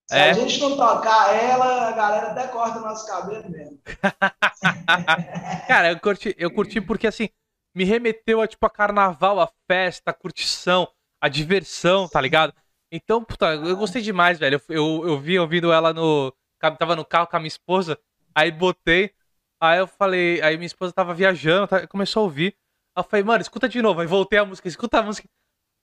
Se 0.10 0.16
é. 0.16 0.32
a 0.32 0.34
gente 0.34 0.60
não 0.60 0.76
tocar 0.76 1.36
ela, 1.36 1.88
a 1.88 1.92
galera 1.92 2.32
até 2.32 2.48
corta 2.48 2.80
o 2.80 2.82
nosso 2.82 3.06
cabelo 3.06 3.48
mesmo. 3.48 3.80
Cara, 5.68 5.92
eu 5.92 6.00
curti, 6.00 6.36
eu 6.36 6.50
curti 6.50 6.82
porque 6.82 7.06
assim, 7.06 7.30
me 7.76 7.84
remeteu 7.84 8.42
a 8.42 8.48
tipo 8.48 8.66
a 8.66 8.72
carnaval, 8.72 9.40
a 9.40 9.48
festa, 9.68 10.10
a 10.10 10.14
curtição, 10.14 10.88
a 11.22 11.30
diversão, 11.30 12.08
tá 12.10 12.20
ligado? 12.20 12.56
Então, 12.92 13.24
puta, 13.24 13.54
eu 13.54 13.78
gostei 13.78 14.02
demais, 14.02 14.40
velho. 14.40 14.60
Eu, 14.68 14.76
eu, 14.76 15.10
eu 15.10 15.20
vi 15.20 15.38
ouvindo 15.38 15.72
ela 15.72 15.94
no. 15.94 16.34
Tava 16.80 16.96
no 16.96 17.06
carro 17.06 17.28
com 17.28 17.38
a 17.38 17.40
minha 17.40 17.48
esposa. 17.48 17.96
Aí 18.34 18.52
botei. 18.52 19.14
Aí 19.62 19.78
eu 19.78 19.86
falei. 19.86 20.42
Aí 20.42 20.58
minha 20.58 20.66
esposa 20.66 20.92
tava 20.92 21.14
viajando, 21.14 21.68
tá, 21.68 21.86
começou 21.86 22.22
a 22.22 22.24
ouvir. 22.24 22.58
Aí 22.96 23.02
eu 23.02 23.08
falei, 23.08 23.24
mano, 23.24 23.44
escuta 23.44 23.70
de 23.70 23.80
novo. 23.80 24.02
Aí 24.02 24.08
voltei 24.08 24.40
a 24.40 24.46
música, 24.46 24.68
escuta 24.68 24.98
a 24.98 25.04
música. 25.04 25.30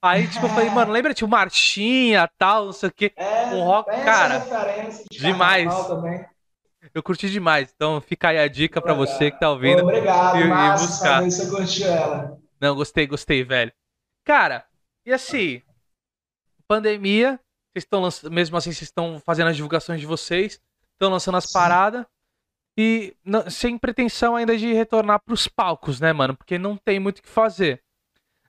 Aí, 0.03 0.29
tipo, 0.29 0.47
eu 0.47 0.51
falei, 0.51 0.71
mano, 0.71 0.93
lembra, 0.93 1.15
tipo, 1.15 1.29
Marchinha, 1.29 2.29
tal, 2.39 2.67
não 2.67 2.73
sei 2.73 2.89
o 2.89 2.93
quê. 2.93 3.13
É, 3.17 3.47
um 3.47 3.65
rock, 3.65 3.91
cara. 4.05 4.39
De 5.11 5.19
demais. 5.19 5.73
Eu 6.95 7.03
curti 7.03 7.29
demais. 7.29 7.73
Então 7.75 8.01
fica 8.01 8.29
aí 8.29 8.39
a 8.39 8.49
dica 8.49 8.81
para 8.81 8.95
você 8.95 9.31
que 9.31 9.41
tá 9.41 9.51
ouvindo. 9.51 9.83
Obrigado, 9.83 10.39
e, 10.39 10.45
massa, 10.45 10.85
e 10.85 10.87
buscar. 10.87 11.23
você 11.23 11.51
curtiu 11.51 11.87
ela. 11.89 12.39
Não, 12.61 12.75
gostei, 12.75 13.07
gostei, 13.07 13.45
velho. 13.45 13.73
Cara, 14.25 14.65
e 15.05 15.13
assim, 15.13 15.63
pandemia, 16.67 17.41
vocês 17.73 17.85
estão 17.85 18.01
lançando, 18.01 18.33
mesmo 18.33 18.57
assim, 18.57 18.73
vocês 18.73 18.89
estão 18.89 19.21
fazendo 19.25 19.49
as 19.49 19.57
divulgações 19.57 20.01
de 20.01 20.07
vocês, 20.07 20.61
estão 20.95 21.11
lançando 21.11 21.37
as 21.37 21.51
paradas. 21.51 22.05
E 22.79 23.17
não, 23.25 23.49
sem 23.51 23.79
pretensão 23.79 24.37
ainda 24.37 24.57
de 24.57 24.73
retornar 24.73 25.21
para 25.25 25.33
os 25.33 25.49
palcos, 25.49 25.99
né, 25.99 26.13
mano? 26.13 26.37
Porque 26.37 26.59
não 26.59 26.77
tem 26.77 27.01
muito 27.01 27.19
o 27.19 27.23
que 27.23 27.29
fazer. 27.29 27.83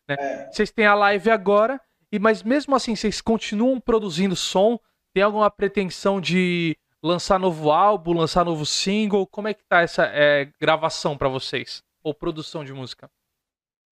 Né? 0.08 0.16
É. 0.20 0.52
Vocês 0.52 0.72
têm 0.72 0.86
a 0.86 0.96
live 0.96 1.30
agora, 1.30 1.80
e 2.12 2.20
mas 2.20 2.44
mesmo 2.44 2.76
assim, 2.76 2.96
vocês 2.96 3.22
continuam 3.22 3.80
produzindo 3.80 4.36
som? 4.36 4.80
Tem 5.14 5.24
alguma 5.24 5.50
pretensão 5.50 6.22
de 6.22 6.78
lançar 7.02 7.40
novo 7.40 7.72
álbum, 7.72 8.14
lançar 8.14 8.46
novo 8.46 8.66
single? 8.66 9.28
Como 9.28 9.48
é 9.48 9.54
que 9.54 9.64
tá 9.64 9.82
essa 9.82 10.04
é, 10.06 10.50
gravação 10.60 11.18
para 11.18 11.30
vocês? 11.30 11.84
Ou 12.04 12.14
produção 12.14 12.64
de 12.64 12.74
música? 12.74 13.10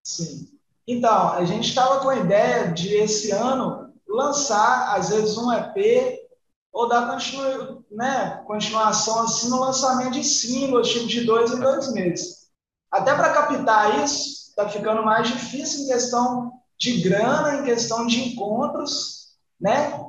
Sim. 0.03 0.47
Então, 0.87 1.29
a 1.33 1.43
gente 1.45 1.67
estava 1.67 1.99
com 1.99 2.09
a 2.09 2.17
ideia 2.17 2.71
de 2.71 2.93
esse 2.93 3.31
ano 3.31 3.93
lançar, 4.07 4.95
às 4.95 5.09
vezes, 5.09 5.37
um 5.37 5.51
EP 5.51 6.25
ou 6.71 6.89
dar 6.89 7.09
continu, 7.09 7.85
né, 7.89 8.43
continuação 8.45 9.23
assim 9.23 9.49
no 9.49 9.61
lançamento 9.61 10.11
de 10.11 10.23
singles, 10.25 10.89
tipo 10.89 11.07
de 11.07 11.23
dois 11.23 11.51
em 11.51 11.59
dois 11.59 11.91
meses. 11.93 12.49
Até 12.91 13.15
para 13.15 13.33
captar 13.33 14.03
isso, 14.03 14.44
está 14.55 14.69
ficando 14.69 15.03
mais 15.03 15.27
difícil 15.27 15.83
em 15.83 15.87
questão 15.87 16.53
de 16.79 17.01
grana, 17.01 17.57
em 17.57 17.63
questão 17.65 18.07
de 18.07 18.29
encontros, 18.29 19.35
né? 19.59 19.99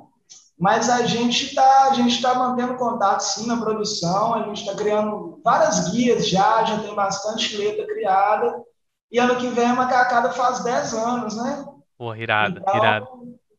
Mas 0.58 0.88
a 0.88 1.04
gente 1.04 1.46
está 1.46 1.92
tá 2.22 2.34
mantendo 2.34 2.76
contato 2.76 3.20
sim 3.20 3.46
na 3.46 3.60
produção, 3.60 4.34
a 4.34 4.42
gente 4.44 4.62
está 4.62 4.74
criando 4.74 5.40
várias 5.44 5.90
guias 5.90 6.28
já, 6.28 6.64
já 6.64 6.78
tem 6.80 6.94
bastante 6.94 7.56
letra 7.56 7.86
criada. 7.86 8.64
E 9.12 9.18
ano 9.18 9.36
que 9.36 9.48
vem 9.48 9.66
a 9.66 9.74
Macacada 9.74 10.32
faz 10.32 10.64
10 10.64 10.94
anos, 10.94 11.36
né? 11.36 11.66
Pô, 11.98 12.14
irado, 12.14 12.60
então, 12.60 12.76
irado. 12.76 13.06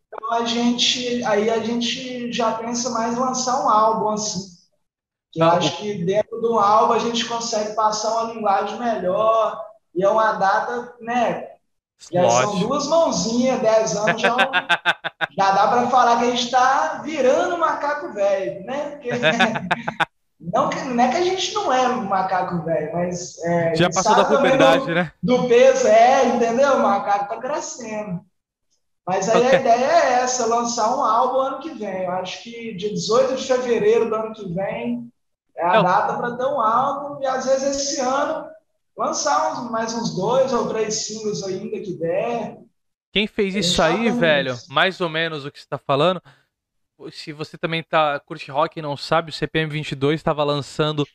Então 0.07 0.33
a 0.33 0.45
gente, 0.45 1.23
aí 1.23 1.49
a 1.49 1.59
gente 1.59 2.31
já 2.31 2.53
pensa 2.53 2.89
mais 2.89 3.15
em 3.15 3.19
lançar 3.19 3.63
um 3.63 3.69
álbum 3.69 4.09
assim. 4.09 4.57
Que 5.31 5.41
eu 5.41 5.49
acho 5.49 5.77
que 5.77 6.03
dentro 6.03 6.41
do 6.41 6.57
álbum 6.57 6.93
a 6.93 6.99
gente 6.99 7.25
consegue 7.25 7.75
passar 7.75 8.11
uma 8.11 8.33
linguagem 8.33 8.79
melhor. 8.79 9.61
E 9.97 10.03
é 10.03 10.09
uma 10.09 10.33
data, 10.33 10.93
né? 11.01 11.47
Já 12.11 12.29
são 12.29 12.59
duas 12.59 12.85
mãozinhas, 12.85 13.59
10 13.59 13.97
anos, 13.97 14.21
já, 14.21 14.37
já 15.31 15.51
dá 15.51 15.67
para 15.67 15.87
falar 15.87 16.19
que 16.19 16.25
a 16.25 16.29
gente 16.29 16.43
está 16.43 17.01
virando 17.03 17.57
macaco 17.57 18.13
velho, 18.13 18.63
né? 18.63 18.91
Porque, 18.91 19.09
não, 20.39 20.69
não 20.69 21.03
é 21.03 21.09
que 21.09 21.17
a 21.17 21.23
gente 21.23 21.51
não 21.55 21.73
é 21.73 21.87
macaco 21.87 22.63
velho, 22.63 22.93
mas. 22.93 23.43
É, 23.43 23.75
já 23.75 23.89
passou 23.89 24.15
da 24.15 24.25
puberdade, 24.25 24.85
do, 24.85 24.93
né? 24.93 25.11
Do 25.23 25.47
peso, 25.47 25.87
é, 25.87 26.25
entendeu? 26.27 26.75
O 26.75 26.83
macaco 26.83 27.29
tá 27.29 27.41
crescendo. 27.41 28.21
Mas 29.03 29.27
aí 29.27 29.47
a 29.47 29.59
ideia 29.59 29.85
é 29.85 30.13
essa, 30.21 30.45
lançar 30.45 30.95
um 30.95 31.01
álbum 31.01 31.39
ano 31.39 31.59
que 31.59 31.71
vem. 31.71 32.03
Eu 32.03 32.11
acho 32.11 32.43
que 32.43 32.75
dia 32.75 32.93
18 32.93 33.35
de 33.35 33.47
fevereiro 33.47 34.07
do 34.07 34.15
ano 34.15 34.33
que 34.33 34.53
vem 34.53 35.09
é 35.55 35.65
a 35.65 35.81
data 35.81 36.13
para 36.17 36.35
ter 36.35 36.45
um 36.45 36.61
álbum, 36.61 37.23
e 37.23 37.25
às 37.25 37.45
vezes 37.45 37.75
esse 37.75 37.99
ano 37.99 38.47
lançar 38.97 39.53
uns, 39.53 39.71
mais 39.71 39.93
uns 39.93 40.15
dois 40.15 40.51
ou 40.51 40.67
três 40.67 41.05
singles 41.05 41.43
ainda 41.43 41.79
que 41.79 41.93
der. 41.93 42.57
Quem 43.13 43.27
fez 43.27 43.55
isso 43.55 43.81
aí, 43.81 44.09
velho, 44.11 44.53
isso. 44.53 44.71
mais 44.73 44.99
ou 44.99 45.09
menos 45.09 45.45
o 45.45 45.51
que 45.51 45.59
você 45.59 45.65
está 45.65 45.77
falando, 45.77 46.21
se 47.11 47.31
você 47.31 47.57
também 47.57 47.83
tá 47.83 48.19
curte 48.19 48.49
rock 48.51 48.77
e 48.77 48.81
não 48.81 48.97
sabe, 48.97 49.29
o 49.29 49.33
CPM 49.33 49.71
22 49.71 50.19
estava 50.19 50.43
lançando 50.43 51.07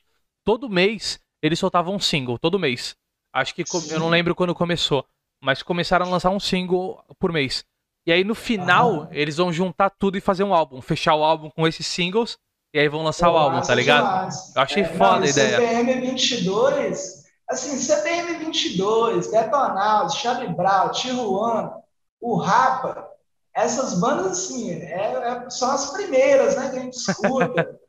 todo 0.43 0.69
mês, 0.69 1.19
eles 1.41 1.59
soltavam 1.59 1.95
um 1.95 1.99
single 1.99 2.39
todo 2.39 2.59
mês. 2.59 2.95
Acho 3.33 3.53
que 3.53 3.65
Sim. 3.65 3.93
eu 3.93 3.99
não 3.99 4.09
lembro 4.09 4.35
quando 4.35 4.55
começou, 4.55 5.05
mas 5.41 5.61
começaram 5.61 6.05
a 6.05 6.09
lançar 6.09 6.29
um 6.29 6.39
single 6.39 7.03
por 7.19 7.31
mês. 7.31 7.65
E 8.05 8.11
aí 8.11 8.23
no 8.23 8.35
final, 8.35 9.03
ah. 9.03 9.09
eles 9.11 9.37
vão 9.37 9.51
juntar 9.51 9.89
tudo 9.89 10.17
e 10.17 10.21
fazer 10.21 10.43
um 10.43 10.53
álbum, 10.53 10.81
fechar 10.81 11.15
o 11.15 11.23
álbum 11.23 11.49
com 11.49 11.67
esses 11.67 11.85
singles 11.85 12.37
e 12.73 12.79
aí 12.79 12.87
vão 12.89 13.03
lançar 13.03 13.27
Pô, 13.27 13.33
o 13.33 13.37
álbum, 13.37 13.61
tá 13.61 13.75
ligado? 13.75 14.29
Eu 14.55 14.61
achei 14.61 14.83
é, 14.83 14.85
foda 14.85 15.19
não, 15.19 15.23
a 15.23 15.29
ideia. 15.29 15.57
CPM 15.57 16.01
22, 16.01 17.22
assim, 17.49 17.77
CPM 17.77 18.37
22, 18.45 19.31
Detonautas, 19.31 20.15
Charlie 20.15 20.53
Brown, 20.53 20.89
Tijuana, 20.91 21.73
o 22.19 22.35
Rapa, 22.35 23.09
essas 23.53 23.99
bandas, 23.99 24.27
assim, 24.27 24.71
é, 24.71 25.13
é, 25.45 25.49
são 25.49 25.71
as 25.71 25.91
primeiras, 25.91 26.55
né, 26.55 26.69
que 26.69 26.77
a 26.77 26.81
gente 26.81 26.93
escuta 26.93 27.79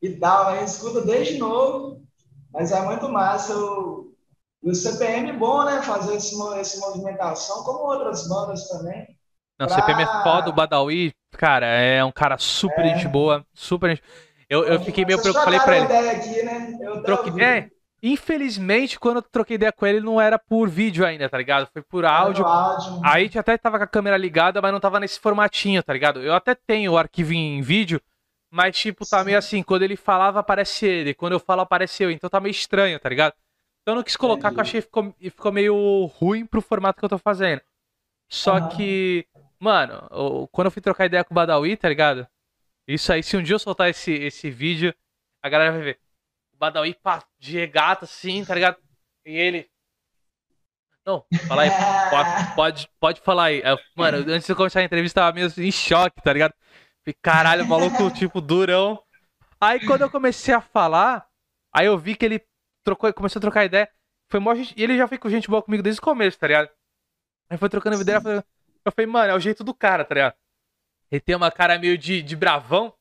e 0.00 0.10
tal, 0.16 0.46
a 0.46 0.56
gente 0.58 0.68
escuta 0.68 1.02
desde 1.02 1.38
novo, 1.38 2.02
mas 2.52 2.72
é 2.72 2.80
muito 2.80 3.08
massa 3.08 3.54
o, 3.56 4.14
o 4.62 4.74
CPM 4.74 5.32
bom, 5.32 5.64
né, 5.64 5.82
fazer 5.82 6.16
esse, 6.16 6.34
essa 6.58 6.80
movimentação, 6.80 7.62
como 7.64 7.80
outras 7.80 8.26
bandas 8.28 8.66
também. 8.68 9.06
Não, 9.58 9.66
pra... 9.66 9.76
CPM 9.76 10.02
é 10.02 10.22
foda, 10.22 10.48
o 10.48 10.54
Badawi, 10.54 11.12
cara, 11.32 11.66
é 11.66 12.02
um 12.02 12.12
cara 12.12 12.38
super 12.38 12.84
é. 12.84 12.94
gente 12.94 13.08
boa, 13.08 13.44
super 13.52 13.90
gente... 13.90 14.02
Eu, 14.48 14.64
eu 14.64 14.80
fiquei 14.80 15.04
meio 15.04 15.20
preocupado, 15.20 15.44
falei 15.44 15.60
pra 15.60 15.76
ele... 15.76 15.84
Ideia 15.84 16.12
aqui, 16.12 16.42
né? 16.42 16.78
Eu 16.80 17.02
Troque... 17.02 17.40
É, 17.40 17.70
Infelizmente, 18.02 18.98
quando 18.98 19.16
eu 19.16 19.22
troquei 19.22 19.56
ideia 19.56 19.72
com 19.72 19.86
ele, 19.86 20.00
não 20.00 20.20
era 20.20 20.38
por 20.38 20.68
vídeo 20.68 21.04
ainda, 21.04 21.28
tá 21.28 21.36
ligado? 21.36 21.66
Foi 21.66 21.82
por 21.82 22.04
áudio. 22.04 22.46
áudio. 22.46 23.00
Aí 23.04 23.22
a 23.22 23.24
gente 23.26 23.38
até 23.38 23.58
tava 23.58 23.76
com 23.76 23.84
a 23.84 23.86
câmera 23.86 24.16
ligada, 24.16 24.62
mas 24.62 24.72
não 24.72 24.80
tava 24.80 24.98
nesse 24.98 25.20
formatinho, 25.20 25.82
tá 25.82 25.92
ligado? 25.92 26.22
Eu 26.22 26.34
até 26.34 26.54
tenho 26.54 26.92
o 26.92 26.98
arquivo 26.98 27.34
em 27.34 27.60
vídeo, 27.60 28.00
mas 28.50 28.76
tipo, 28.78 29.06
tá 29.06 29.18
Sim. 29.18 29.26
meio 29.26 29.38
assim, 29.38 29.62
quando 29.62 29.82
ele 29.82 29.96
falava, 29.96 30.40
aparece 30.40 30.86
ele. 30.86 31.12
Quando 31.12 31.32
eu 31.32 31.40
falo, 31.40 31.60
aparece 31.60 32.02
eu. 32.02 32.10
Então 32.10 32.30
tá 32.30 32.40
meio 32.40 32.52
estranho, 32.52 32.98
tá 32.98 33.08
ligado? 33.08 33.34
Então 33.82 33.92
eu 33.92 33.96
não 33.96 34.02
quis 34.02 34.16
colocar, 34.16 34.48
Entendi. 34.48 34.54
que 34.54 34.60
eu 34.60 34.62
achei 34.62 34.80
que 34.80 34.86
ficou, 34.86 35.14
ficou 35.20 35.52
meio 35.52 36.06
ruim 36.06 36.46
pro 36.46 36.62
formato 36.62 36.98
que 36.98 37.04
eu 37.04 37.08
tô 37.08 37.18
fazendo. 37.18 37.60
Só 38.30 38.56
ah. 38.56 38.68
que, 38.68 39.26
mano, 39.58 40.48
quando 40.52 40.66
eu 40.66 40.70
fui 40.70 40.80
trocar 40.80 41.06
ideia 41.06 41.24
com 41.24 41.34
o 41.34 41.36
Badawi, 41.36 41.76
tá 41.76 41.88
ligado? 41.88 42.26
Isso 42.86 43.12
aí, 43.12 43.22
se 43.22 43.36
um 43.36 43.42
dia 43.42 43.54
eu 43.54 43.58
soltar 43.58 43.90
esse, 43.90 44.12
esse 44.12 44.50
vídeo, 44.50 44.94
a 45.42 45.48
galera 45.48 45.72
vai 45.72 45.82
ver. 45.82 46.00
Badawi 46.60 46.92
pá, 46.92 47.24
de 47.38 47.56
regata, 47.56 48.04
assim, 48.04 48.44
tá 48.44 48.54
ligado? 48.54 48.76
E 49.24 49.34
ele. 49.34 49.70
Não, 51.06 51.24
fala 51.48 51.62
aí, 51.62 51.70
pode, 52.10 52.28
pode, 52.54 52.90
pode 53.00 53.20
falar 53.22 53.44
aí. 53.44 53.62
Mano, 53.96 54.18
antes 54.18 54.44
de 54.44 54.52
eu 54.52 54.56
começar 54.56 54.80
a 54.80 54.84
entrevista, 54.84 55.20
eu 55.20 55.24
tava 55.24 55.34
meio 55.34 55.50
em 55.56 55.72
choque, 55.72 56.20
tá 56.22 56.30
ligado? 56.30 56.52
Falei, 57.02 57.16
caralho, 57.22 57.66
maluco, 57.66 58.10
tipo, 58.12 58.42
durão. 58.42 59.02
Aí 59.58 59.84
quando 59.86 60.02
eu 60.02 60.10
comecei 60.10 60.52
a 60.52 60.60
falar, 60.60 61.26
aí 61.74 61.86
eu 61.86 61.96
vi 61.96 62.14
que 62.14 62.26
ele 62.26 62.46
trocou, 62.84 63.10
começou 63.14 63.40
a 63.40 63.40
trocar 63.40 63.64
ideia. 63.64 63.90
Foi 64.28 64.38
mó 64.38 64.54
gente, 64.54 64.74
e 64.76 64.82
ele 64.84 64.98
já 64.98 65.08
foi 65.08 65.16
com 65.16 65.30
gente 65.30 65.48
boa 65.48 65.62
comigo 65.62 65.82
desde 65.82 65.98
o 65.98 66.04
começo, 66.04 66.38
tá 66.38 66.46
ligado? 66.46 66.68
Aí 67.48 67.56
foi 67.56 67.70
trocando 67.70 68.00
ideia, 68.00 68.20
eu 68.84 68.92
falei, 68.92 69.06
mano, 69.10 69.32
é 69.32 69.34
o 69.34 69.40
jeito 69.40 69.64
do 69.64 69.72
cara, 69.72 70.04
tá 70.04 70.14
ligado? 70.14 70.34
Ele 71.10 71.20
tem 71.20 71.34
uma 71.34 71.50
cara 71.50 71.78
meio 71.78 71.96
de, 71.96 72.20
de 72.20 72.36
bravão. 72.36 72.94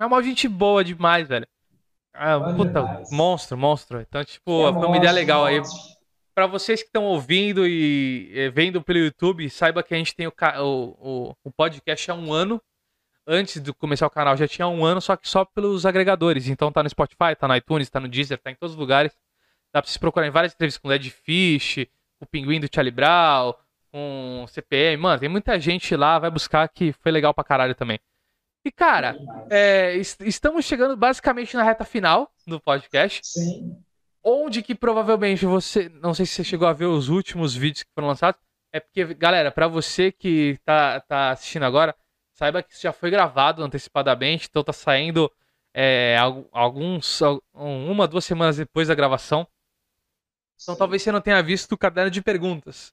É 0.00 0.06
uma 0.06 0.22
gente 0.22 0.48
boa 0.48 0.84
demais, 0.84 1.26
velho. 1.26 1.46
Ah, 2.18 2.52
puta, 2.54 2.82
demais. 2.82 3.10
monstro, 3.12 3.56
monstro. 3.56 4.00
Então, 4.00 4.24
tipo, 4.24 4.68
é 4.68 4.72
foi 4.72 4.86
uma 4.86 4.96
ideia 4.96 5.12
legal 5.12 5.44
aí. 5.44 5.62
Para 6.34 6.46
vocês 6.46 6.82
que 6.82 6.88
estão 6.88 7.04
ouvindo 7.04 7.66
e, 7.66 8.50
vendo 8.54 8.82
pelo 8.82 8.98
YouTube, 8.98 9.48
saiba 9.50 9.82
que 9.82 9.94
a 9.94 9.96
gente 9.96 10.14
tem 10.14 10.26
o, 10.26 10.32
o, 10.60 11.34
o 11.44 11.52
podcast 11.52 12.10
há 12.10 12.14
um 12.14 12.32
ano. 12.32 12.60
Antes 13.26 13.60
de 13.62 13.72
começar 13.74 14.06
o 14.06 14.10
canal 14.10 14.36
já 14.36 14.48
tinha 14.48 14.66
um 14.66 14.84
ano, 14.84 15.00
só 15.00 15.16
que 15.16 15.28
só 15.28 15.44
pelos 15.44 15.84
agregadores. 15.84 16.48
Então 16.48 16.72
tá 16.72 16.82
no 16.82 16.88
Spotify, 16.88 17.36
tá 17.38 17.46
no 17.46 17.54
iTunes, 17.54 17.90
tá 17.90 18.00
no 18.00 18.08
Deezer, 18.08 18.38
tá 18.38 18.50
em 18.50 18.54
todos 18.54 18.74
os 18.74 18.78
lugares. 18.78 19.12
Dá 19.72 19.82
pra 19.82 19.88
vocês 19.88 19.98
procurarem 19.98 20.32
várias 20.32 20.54
entrevistas 20.54 20.80
com 20.80 20.88
o 20.88 20.90
Led 20.90 21.10
Fish, 21.10 21.86
o 22.20 22.26
Pinguim 22.26 22.58
do 22.58 22.68
Charlie 22.72 22.90
Brown, 22.90 23.52
com 23.92 24.46
CPM. 24.48 24.96
Mano, 25.02 25.20
tem 25.20 25.28
muita 25.28 25.58
gente 25.60 25.94
lá, 25.94 26.18
vai 26.18 26.30
buscar 26.30 26.68
que 26.68 26.92
foi 26.92 27.12
legal 27.12 27.34
pra 27.34 27.44
caralho 27.44 27.74
também. 27.74 28.00
E, 28.68 28.70
cara, 28.70 29.16
é, 29.48 29.96
estamos 29.96 30.66
chegando 30.66 30.94
basicamente 30.94 31.56
na 31.56 31.62
reta 31.62 31.86
final 31.86 32.30
do 32.46 32.60
podcast. 32.60 33.26
Sim. 33.26 33.82
Onde 34.22 34.62
que 34.62 34.74
provavelmente 34.74 35.46
você. 35.46 35.88
Não 35.88 36.12
sei 36.12 36.26
se 36.26 36.34
você 36.34 36.44
chegou 36.44 36.68
a 36.68 36.74
ver 36.74 36.84
os 36.84 37.08
últimos 37.08 37.54
vídeos 37.54 37.84
que 37.84 37.90
foram 37.94 38.08
lançados. 38.08 38.38
É 38.70 38.78
porque, 38.78 39.14
galera, 39.14 39.50
para 39.50 39.66
você 39.66 40.12
que 40.12 40.58
tá, 40.66 41.00
tá 41.00 41.30
assistindo 41.30 41.62
agora, 41.62 41.96
saiba 42.34 42.62
que 42.62 42.74
isso 42.74 42.82
já 42.82 42.92
foi 42.92 43.10
gravado 43.10 43.64
antecipadamente, 43.64 44.48
então 44.50 44.62
tá 44.62 44.74
saindo 44.74 45.32
é, 45.72 46.18
alguns. 46.52 47.22
uma, 47.54 48.06
duas 48.06 48.26
semanas 48.26 48.58
depois 48.58 48.88
da 48.88 48.94
gravação. 48.94 49.48
Então 50.62 50.74
Sim. 50.74 50.78
talvez 50.78 51.00
você 51.00 51.10
não 51.10 51.22
tenha 51.22 51.42
visto 51.42 51.72
o 51.72 51.78
caderno 51.78 52.10
de 52.10 52.20
perguntas. 52.20 52.92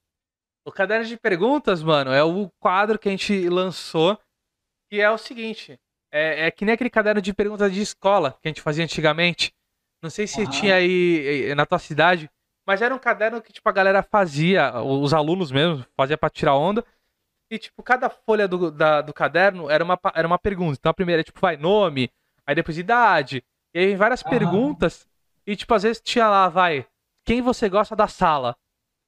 O 0.63 0.71
caderno 0.71 1.05
de 1.05 1.17
perguntas, 1.17 1.83
mano, 1.83 2.13
é 2.13 2.23
o 2.23 2.49
quadro 2.61 2.97
que 2.97 3.09
a 3.09 3.11
gente 3.11 3.49
lançou 3.49 4.17
que 4.89 5.01
é 5.01 5.09
o 5.09 5.17
seguinte: 5.17 5.79
é, 6.11 6.47
é, 6.47 6.51
que 6.51 6.65
nem 6.65 6.73
aquele 6.73 6.89
caderno 6.89 7.21
de 7.21 7.33
perguntas 7.33 7.73
de 7.73 7.81
escola 7.81 8.37
que 8.41 8.47
a 8.47 8.49
gente 8.49 8.61
fazia 8.61 8.83
antigamente. 8.83 9.53
Não 10.01 10.09
sei 10.09 10.27
se 10.27 10.47
tinha 10.47 10.75
aí 10.75 11.53
na 11.55 11.65
tua 11.65 11.79
cidade, 11.79 12.29
mas 12.65 12.81
era 12.81 12.93
um 12.93 12.99
caderno 12.99 13.41
que 13.41 13.51
tipo 13.51 13.67
a 13.67 13.71
galera 13.71 14.03
fazia, 14.03 14.81
os 14.81 15.13
alunos 15.13 15.51
mesmo, 15.51 15.85
fazia 15.95 16.17
para 16.17 16.29
tirar 16.29 16.55
onda. 16.55 16.85
E 17.49 17.59
tipo, 17.59 17.83
cada 17.83 18.09
folha 18.09 18.47
do, 18.47 18.71
da, 18.71 19.01
do 19.01 19.13
caderno 19.13 19.69
era 19.69 19.83
uma, 19.83 19.99
era 20.13 20.27
uma 20.27 20.39
pergunta. 20.39 20.77
Então 20.79 20.89
a 20.89 20.93
primeira 20.93 21.21
é 21.21 21.23
tipo, 21.23 21.39
vai, 21.39 21.57
nome, 21.57 22.11
aí 22.45 22.55
depois 22.55 22.77
idade, 22.77 23.43
e 23.73 23.79
aí 23.79 23.95
várias 23.95 24.23
perguntas. 24.23 25.07
E 25.45 25.55
tipo, 25.55 25.73
às 25.73 25.83
vezes 25.83 26.01
tinha 26.01 26.27
lá, 26.27 26.49
vai, 26.49 26.87
quem 27.23 27.41
você 27.41 27.69
gosta 27.69 27.95
da 27.95 28.07
sala? 28.07 28.55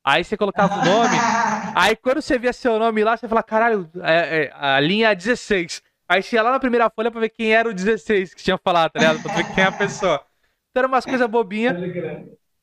Aí 0.08 0.24
você 0.24 0.38
colocava 0.38 0.74
o 0.74 0.86
nome. 0.86 1.18
Aí 1.76 1.93
quando 1.97 2.22
você 2.22 2.39
via 2.39 2.53
seu 2.53 2.80
nome 2.80 3.03
lá, 3.03 3.18
você 3.18 3.28
fala, 3.28 3.43
caralho, 3.43 3.89
é, 4.01 4.45
é, 4.45 4.53
a 4.55 4.80
linha 4.80 5.12
é 5.12 5.16
16. 5.16 5.84
Aí 6.08 6.24
você 6.24 6.38
ia 6.38 6.43
lá 6.43 6.51
na 6.51 6.62
primeira 6.62 6.89
folha 6.89 7.12
pra 7.12 7.20
ver 7.20 7.28
quem 7.28 7.53
era 7.53 7.68
o 7.68 7.74
16 7.74 8.34
que 8.34 8.41
tinha 8.41 8.58
falado, 8.58 8.93
tá 8.93 8.99
ligado? 8.99 9.22
Pra 9.22 9.36
ver 9.36 9.53
quem 9.53 9.62
é 9.62 9.68
a 9.68 9.72
pessoa. 9.72 10.24
Então 10.70 10.80
era 10.80 10.88
umas 10.88 11.05
coisas 11.05 11.28
bobinhas. 11.28 11.76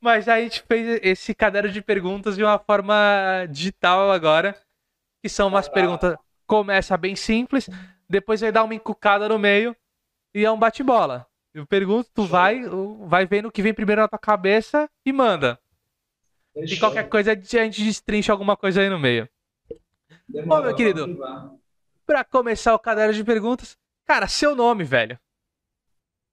Mas 0.00 0.26
aí 0.26 0.40
a 0.40 0.44
gente 0.44 0.64
fez 0.66 1.00
esse 1.02 1.34
caderno 1.34 1.68
de 1.68 1.82
perguntas 1.82 2.34
de 2.34 2.42
uma 2.42 2.58
forma 2.58 3.46
digital 3.50 4.10
agora. 4.10 4.56
Que 5.22 5.28
são 5.28 5.48
umas 5.48 5.68
perguntas. 5.68 6.16
Começa 6.46 6.96
bem 6.96 7.14
simples, 7.14 7.68
depois 8.08 8.40
vai 8.40 8.52
dar 8.52 8.64
uma 8.64 8.74
encucada 8.74 9.28
no 9.28 9.38
meio 9.38 9.76
e 10.34 10.46
é 10.46 10.50
um 10.50 10.58
bate-bola. 10.58 11.26
Eu 11.52 11.66
pergunto, 11.66 12.08
tu 12.14 12.24
vai, 12.24 12.62
vai 13.00 13.26
vendo 13.26 13.48
o 13.48 13.52
que 13.52 13.62
vem 13.62 13.74
primeiro 13.74 14.00
na 14.00 14.08
tua 14.08 14.18
cabeça 14.18 14.88
e 15.04 15.12
manda. 15.12 15.58
Deixa 16.54 16.74
e 16.74 16.78
qualquer 16.78 17.08
coisa 17.08 17.32
a 17.32 17.34
gente 17.34 17.82
destrincha 17.82 18.32
alguma 18.32 18.56
coisa 18.56 18.80
aí 18.80 18.88
no 18.88 18.98
meio. 18.98 19.28
Demorou, 20.28 20.62
Bom, 20.62 20.68
meu 20.68 20.76
querido, 20.76 21.18
pra 22.06 22.24
começar 22.24 22.74
o 22.74 22.78
caderno 22.78 23.12
de 23.12 23.24
perguntas, 23.24 23.76
cara, 24.06 24.28
seu 24.28 24.54
nome, 24.54 24.84
velho. 24.84 25.18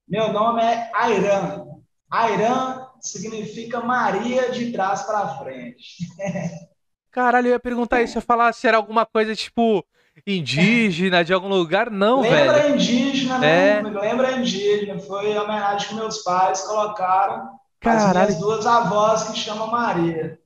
Meu 0.07 0.31
nome 0.31 0.61
é 0.61 0.91
Airan. 0.93 1.65
Airan 2.09 2.87
significa 2.99 3.79
Maria 3.79 4.51
de 4.51 4.71
trás 4.71 5.03
para 5.03 5.39
frente. 5.39 6.05
Caralho, 7.09 7.47
eu 7.47 7.51
ia 7.51 7.59
perguntar 7.59 8.01
isso, 8.01 8.17
eu 8.17 8.21
ia 8.21 8.25
falar 8.25 8.53
se 8.53 8.67
era 8.67 8.77
alguma 8.77 9.05
coisa 9.05 9.35
tipo 9.35 9.85
indígena 10.25 11.23
de 11.23 11.33
algum 11.33 11.47
lugar, 11.47 11.89
não, 11.89 12.21
lembra 12.21 12.37
velho. 12.37 12.51
Lembra 12.51 12.69
indígena, 12.69 13.37
né? 13.39 13.79
É... 13.79 13.81
Lembra 13.81 14.31
indígena, 14.33 14.99
foi 14.99 15.35
a 15.35 15.43
homenagem 15.43 15.89
que 15.89 15.95
meus 15.95 16.19
pais 16.19 16.61
colocaram 16.61 17.60
Caralho. 17.81 18.19
As 18.19 18.27
minhas 18.27 18.39
duas 18.39 18.65
avós 18.65 19.23
que 19.23 19.37
chamam 19.37 19.67
Maria. 19.67 20.39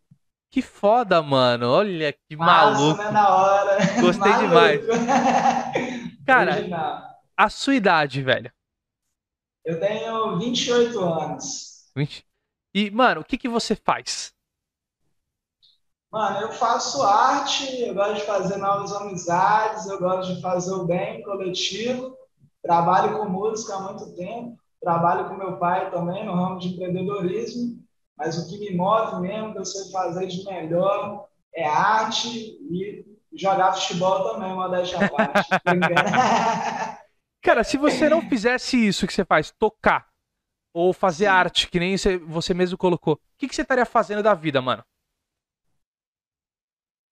Que 0.49 0.61
foda, 0.61 1.21
mano. 1.21 1.69
Olha 1.69 2.13
que 2.13 2.35
Massa, 2.35 2.79
maluco. 2.79 3.03
Né, 3.03 3.11
na 3.11 3.35
hora. 3.35 3.77
Gostei 3.99 4.33
demais. 4.33 4.81
Cara, 6.25 7.19
a 7.35 7.49
sua 7.49 7.75
idade, 7.75 8.21
velho. 8.23 8.51
Eu 9.65 9.79
tenho 9.79 10.39
28 10.39 10.99
anos. 10.99 11.91
20? 11.93 12.25
E, 12.73 12.89
mano, 12.89 13.21
o 13.21 13.23
que, 13.25 13.37
que 13.37 13.49
você 13.49 13.75
faz? 13.75 14.33
Mano, 16.09 16.39
eu 16.39 16.51
faço 16.53 17.03
arte, 17.03 17.81
eu 17.81 17.93
gosto 17.93 18.15
de 18.15 18.21
fazer 18.21 18.57
novas 18.57 18.93
amizades, 18.93 19.85
eu 19.87 19.99
gosto 19.99 20.35
de 20.35 20.41
fazer 20.41 20.71
o 20.71 20.85
bem 20.85 21.21
coletivo, 21.23 22.15
trabalho 22.61 23.17
com 23.17 23.25
música 23.27 23.75
há 23.75 23.81
muito 23.81 24.15
tempo. 24.15 24.57
Trabalho 24.85 25.27
com 25.27 25.33
meu 25.33 25.57
pai 25.57 25.89
também 25.89 26.23
no 26.23 26.35
ramo 26.35 26.59
de 26.59 26.67
empreendedorismo, 26.67 27.83
mas 28.15 28.37
o 28.37 28.47
que 28.47 28.59
me 28.59 28.77
move 28.77 29.19
mesmo, 29.19 29.51
que 29.51 29.57
eu 29.57 29.65
sei 29.65 29.91
fazer 29.91 30.27
de 30.27 30.45
melhor, 30.45 31.27
é 31.55 31.67
arte 31.67 32.29
e 32.29 33.03
jogar 33.33 33.73
futebol 33.73 34.31
também, 34.31 34.53
uma 34.53 34.69
das 34.69 34.91
parte. 34.91 35.49
Cara, 37.41 37.63
se 37.63 37.77
você 37.77 38.07
não 38.07 38.21
fizesse 38.21 38.77
isso 38.77 39.07
que 39.07 39.13
você 39.13 39.25
faz, 39.25 39.51
tocar, 39.57 40.07
ou 40.71 40.93
fazer 40.93 41.25
Sim. 41.25 41.31
arte, 41.31 41.67
que 41.67 41.79
nem 41.79 41.95
você 42.27 42.53
mesmo 42.53 42.77
colocou, 42.77 43.15
o 43.15 43.19
que, 43.39 43.47
que 43.47 43.55
você 43.55 43.63
estaria 43.63 43.87
fazendo 43.87 44.21
da 44.21 44.35
vida, 44.35 44.61
mano? 44.61 44.83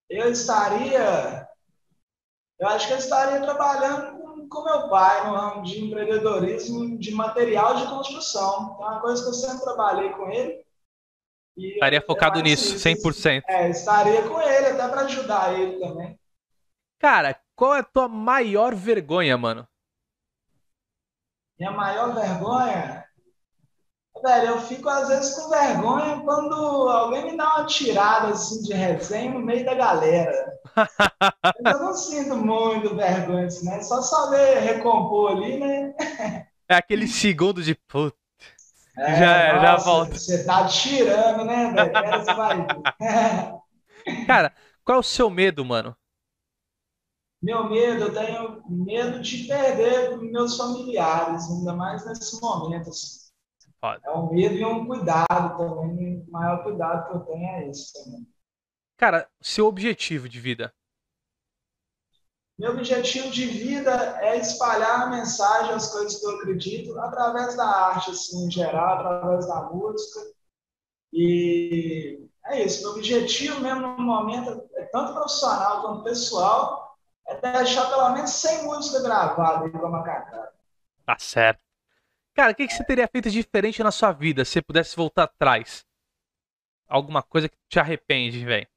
Eu 0.07 0.31
estaria. 0.31 1.47
Eu 2.59 2.67
acho 2.67 2.85
que 2.85 2.93
eu 2.93 2.97
estaria 2.99 3.41
trabalhando 3.41 4.22
com 4.47 4.63
meu 4.63 4.89
pai 4.89 5.27
no 5.27 5.35
ramo 5.35 5.63
de 5.63 5.83
empreendedorismo 5.83 6.97
de 6.97 7.11
material 7.13 7.75
de 7.75 7.87
construção. 7.87 8.77
É 8.79 8.85
uma 8.85 9.01
coisa 9.01 9.21
que 9.21 9.29
eu 9.29 9.33
sempre 9.33 9.61
trabalhei 9.61 10.09
com 10.09 10.29
ele. 10.29 10.65
estaria 11.57 12.01
focado 12.01 12.41
nisso, 12.41 12.75
isso, 12.75 12.87
100%. 12.87 13.43
É, 13.47 13.69
estaria 13.69 14.27
com 14.27 14.41
ele, 14.41 14.67
até 14.67 14.87
para 14.87 15.01
ajudar 15.01 15.59
ele 15.59 15.79
também. 15.79 16.19
Cara, 16.99 17.39
qual 17.55 17.75
é 17.75 17.79
a 17.79 17.83
tua 17.83 18.07
maior 18.07 18.73
vergonha, 18.73 19.37
mano? 19.37 19.67
Minha 21.59 21.71
maior 21.71 22.13
vergonha? 22.13 23.03
Velho, 24.23 24.47
eu 24.47 24.61
fico 24.61 24.87
às 24.87 25.09
vezes 25.09 25.35
com 25.35 25.49
vergonha 25.49 26.21
quando 26.21 26.55
alguém 26.89 27.31
me 27.31 27.37
dá 27.37 27.57
uma 27.57 27.65
tirada 27.65 28.29
assim 28.29 28.61
de 28.61 28.73
resenha 28.73 29.31
no 29.31 29.39
meio 29.39 29.65
da 29.65 29.73
galera. 29.73 30.59
Eu 31.65 31.79
não 31.79 31.93
sinto 31.93 32.35
muito 32.35 32.95
vergonha 32.95 33.45
assim, 33.45 33.65
né? 33.65 33.81
Só 33.81 34.01
saber 34.01 34.59
recompor 34.59 35.31
ali, 35.31 35.59
né? 35.59 35.93
É 36.67 36.75
aquele 36.75 37.07
segundo 37.07 37.61
de 37.61 37.75
puta. 37.75 38.17
É, 38.97 39.15
já, 39.15 39.53
nossa, 39.53 39.65
já 39.65 39.77
volta. 39.77 40.15
Você 40.15 40.43
tá 40.45 40.67
tirando, 40.67 41.45
né, 41.45 41.73
velho? 41.73 41.93
Cara, 44.27 44.53
qual 44.83 44.97
é 44.97 44.99
o 44.99 45.03
seu 45.03 45.29
medo, 45.29 45.65
mano? 45.65 45.95
Meu 47.41 47.69
medo, 47.69 48.05
eu 48.05 48.13
tenho 48.13 48.63
medo 48.69 49.21
de 49.21 49.45
perder 49.45 50.17
meus 50.17 50.55
familiares, 50.55 51.49
ainda 51.49 51.75
mais 51.75 52.05
nesse 52.05 52.39
momento. 52.39 52.89
Assim. 52.89 53.23
É 54.05 54.11
um 54.11 54.31
medo 54.31 54.55
e 54.55 54.63
um 54.63 54.85
cuidado 54.85 55.57
também. 55.57 56.23
O 56.27 56.31
maior 56.31 56.63
cuidado 56.63 57.07
que 57.07 57.15
eu 57.17 57.19
tenho 57.21 57.45
é 57.45 57.69
esse 57.69 57.91
também. 57.93 58.25
Cara, 58.97 59.29
seu 59.41 59.65
objetivo 59.65 60.29
de 60.29 60.39
vida? 60.39 60.73
Meu 62.57 62.71
objetivo 62.71 63.31
de 63.31 63.45
vida 63.47 64.19
é 64.21 64.37
espalhar 64.37 65.01
a 65.01 65.09
mensagem, 65.09 65.73
as 65.73 65.91
coisas 65.91 66.19
que 66.19 66.25
eu 66.25 66.37
acredito, 66.37 66.97
através 66.99 67.57
da 67.57 67.65
arte, 67.65 68.11
assim, 68.11 68.45
em 68.45 68.51
geral, 68.51 68.99
através 68.99 69.47
da 69.47 69.63
música. 69.63 70.19
E 71.11 72.29
é 72.45 72.63
isso. 72.63 72.83
Meu 72.83 72.91
objetivo 72.91 73.59
mesmo 73.59 73.81
no 73.81 74.03
momento, 74.03 74.69
é 74.75 74.85
tanto 74.85 75.13
profissional 75.13 75.81
quanto 75.81 76.03
pessoal, 76.03 76.97
é 77.27 77.35
deixar 77.41 77.89
pelo 77.89 78.13
menos 78.13 78.29
100 78.31 78.63
músicas 78.65 79.01
gravadas 79.01 79.73
a 79.73 79.89
Macacada. 79.89 80.53
Tá 81.05 81.17
certo. 81.19 81.63
Cara, 82.35 82.51
o 82.51 82.55
que, 82.55 82.67
que 82.67 82.73
você 82.73 82.83
teria 82.83 83.07
feito 83.07 83.29
diferente 83.29 83.83
na 83.83 83.91
sua 83.91 84.11
vida 84.11 84.45
se 84.45 84.53
você 84.53 84.61
pudesse 84.61 84.95
voltar 84.95 85.23
atrás? 85.23 85.85
Alguma 86.87 87.23
coisa 87.23 87.49
que 87.49 87.57
te 87.67 87.79
arrepende, 87.79 88.43
velho? 88.45 88.67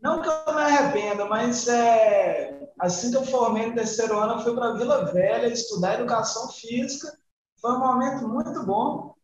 Não 0.00 0.22
que 0.22 0.28
eu 0.28 0.54
me 0.54 0.60
arrependa, 0.60 1.24
mas 1.24 1.66
é, 1.66 2.68
assim 2.78 3.10
que 3.10 3.16
eu 3.16 3.24
formei 3.24 3.66
no 3.66 3.74
terceiro 3.74 4.18
ano, 4.18 4.34
eu 4.34 4.44
fui 4.44 4.54
para 4.54 4.74
Vila 4.74 5.06
Velha 5.12 5.48
estudar 5.48 5.94
educação 5.94 6.48
física. 6.50 7.12
Foi 7.60 7.72
um 7.72 7.80
momento 7.80 8.28
muito 8.28 8.64
bom. 8.64 9.14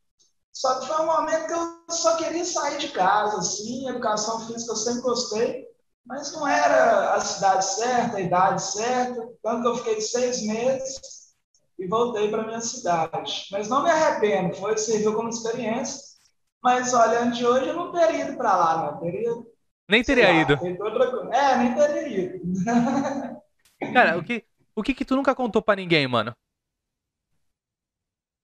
Só 0.53 0.81
que 0.81 0.87
foi 0.87 1.03
um 1.03 1.07
momento 1.07 1.47
que 1.47 1.53
eu 1.53 1.85
só 1.91 2.17
queria 2.17 2.45
sair 2.45 2.79
de 2.79 2.89
casa, 2.91 3.39
assim. 3.39 3.89
Educação 3.89 4.47
física 4.47 4.73
eu 4.73 4.77
sempre 4.77 5.03
gostei, 5.03 5.69
mas 6.07 6.33
não 6.33 6.47
era 6.47 7.15
a 7.15 7.21
cidade 7.21 7.65
certa, 7.65 8.17
a 8.17 8.21
idade 8.21 8.63
certa. 8.63 9.29
Tanto 9.43 9.63
que 9.63 9.69
eu 9.69 9.77
fiquei 9.77 10.01
seis 10.01 10.43
meses 10.43 11.01
e 11.79 11.87
voltei 11.87 12.31
para 12.31 12.47
minha 12.47 12.61
cidade. 12.61 13.47
Mas 13.51 13.69
não 13.69 13.83
me 13.83 13.91
arrependo, 13.91 14.57
foi 14.57 14.77
serviu 14.77 15.15
como 15.15 15.29
experiência. 15.29 16.01
Mas 16.63 16.95
olhando 16.95 17.35
de 17.35 17.47
hoje, 17.47 17.69
eu 17.69 17.75
não 17.77 17.93
teria 17.93 18.27
ido 18.27 18.37
para 18.37 18.57
lá, 18.57 18.93
não. 18.93 19.01
Teria, 19.01 19.31
nem 19.89 20.03
teria 20.03 20.29
lá, 20.29 20.33
ido. 20.33 20.55
É, 21.33 21.57
nem 21.59 21.75
teria 21.75 22.09
ido. 22.09 22.65
Cara, 23.93 24.19
o 24.19 24.25
que, 24.25 24.45
o 24.75 24.83
que 24.83 24.95
que 24.95 25.05
tu 25.05 25.15
nunca 25.17 25.35
contou 25.35 25.61
para 25.61 25.77
ninguém, 25.77 26.07
mano? 26.07 26.35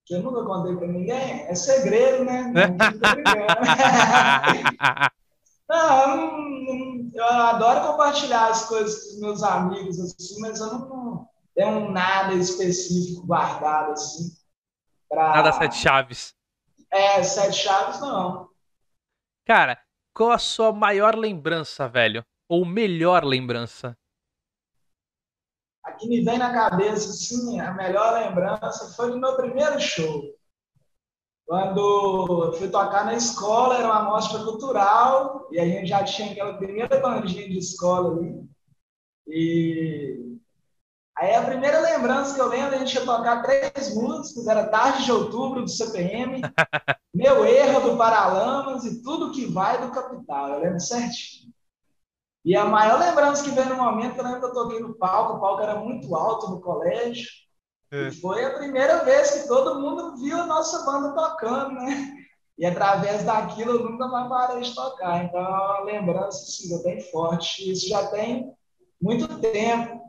Que 0.05 0.15
eu 0.15 0.23
nunca 0.23 0.45
contei 0.45 0.77
para 0.77 0.89
ninguém? 0.89 1.47
É 1.47 1.55
segredo, 1.55 2.25
né? 2.25 2.53
Não, 5.71 7.11
eu 7.15 7.25
adoro 7.25 7.87
compartilhar 7.87 8.49
as 8.49 8.67
coisas 8.67 9.05
com 9.05 9.11
os 9.11 9.21
meus 9.21 9.43
amigos, 9.45 10.01
assim, 10.01 10.41
mas 10.41 10.59
eu 10.59 10.67
não 10.67 11.29
tenho 11.55 11.93
nada 11.93 12.35
específico 12.35 13.25
guardado, 13.25 13.93
assim. 13.93 14.37
Pra... 15.09 15.37
Nada 15.37 15.53
sete 15.53 15.77
chaves. 15.77 16.35
É, 16.91 17.23
sete 17.23 17.57
chaves 17.57 18.01
não. 18.01 18.49
Cara, 19.47 19.81
qual 20.15 20.33
a 20.33 20.39
sua 20.39 20.73
maior 20.73 21.17
lembrança, 21.17 21.89
velho? 21.89 22.25
Ou 22.49 22.65
melhor 22.65 23.25
lembrança? 23.25 23.97
A 25.85 25.93
que 25.93 26.09
me 26.09 26.23
vem 26.23 26.39
na 26.39 26.53
cabeça, 26.53 27.13
sim, 27.13 27.61
a 27.61 27.73
melhor 27.73 28.15
lembrança 28.15 28.95
foi 28.95 29.11
do 29.11 29.19
meu 29.19 29.37
primeiro 29.37 29.81
show. 29.81 30.23
Quando 31.47 32.53
fui 32.59 32.69
tocar 32.69 33.05
na 33.05 33.15
escola, 33.15 33.77
era 33.77 33.87
uma 33.87 34.05
mostra 34.05 34.45
cultural, 34.45 35.49
e 35.51 35.59
a 35.59 35.65
gente 35.65 35.89
já 35.89 36.05
tinha 36.05 36.31
aquela 36.31 36.57
primeira 36.59 37.01
bandinha 37.01 37.49
de 37.49 37.59
escola 37.59 38.17
ali. 38.17 38.49
E 39.27 40.30
aí 41.21 41.35
a 41.35 41.43
primeira 41.43 41.81
lembrança 41.81 42.35
que 42.35 42.41
eu 42.41 42.49
lembro, 42.49 42.75
a 42.75 42.79
gente 42.79 42.95
ia 42.95 43.05
tocar 43.05 43.43
três 43.43 43.95
músicas, 43.95 44.47
era 44.47 44.69
Tarde 44.69 45.05
de 45.05 45.13
Outubro 45.13 45.63
do 45.63 45.69
CPM, 45.69 46.41
Meu 47.15 47.45
Erro 47.45 47.81
do 47.81 47.97
Paralamas 47.97 48.85
e 48.85 49.03
Tudo 49.03 49.33
Que 49.33 49.47
Vai 49.47 49.81
do 49.81 49.93
Capital, 49.93 50.49
eu 50.49 50.61
lembro 50.61 50.81
certinho. 50.81 51.53
E 52.45 52.57
a 52.57 52.65
maior 52.65 52.99
lembrança 52.99 53.45
que 53.45 53.51
veio 53.51 53.69
no 53.69 53.77
momento, 53.77 54.17
eu 54.17 54.25
lembro 54.25 54.41
que 54.41 54.47
eu 54.47 54.55
toquei 54.55 54.81
no 54.81 54.95
palco, 54.95 55.35
o 55.35 55.41
palco 55.41 55.63
era 55.63 55.75
muito 55.75 56.15
alto 56.17 56.51
no 56.51 56.61
colégio, 56.61 57.29
é. 57.93 58.13
Foi 58.13 58.45
a 58.45 58.57
primeira 58.57 59.05
vez 59.05 59.31
que 59.33 59.49
todo 59.49 59.81
mundo 59.81 60.17
viu 60.17 60.39
a 60.39 60.47
nossa 60.47 60.85
banda 60.85 61.13
tocando, 61.13 61.75
né? 61.75 62.15
E 62.57 62.65
através 62.65 63.25
daquilo 63.25 63.73
eu 63.73 63.91
nunca 63.91 64.07
mais 64.07 64.29
parei 64.29 64.61
de 64.63 64.75
tocar. 64.75 65.25
Então 65.25 65.41
é 65.41 65.49
uma 65.49 65.81
lembrança 65.81 66.39
assim, 66.39 66.83
bem 66.85 67.01
forte. 67.11 67.71
Isso 67.71 67.89
já 67.89 68.07
tem 68.09 68.53
muito 69.03 69.41
tempo. 69.41 70.00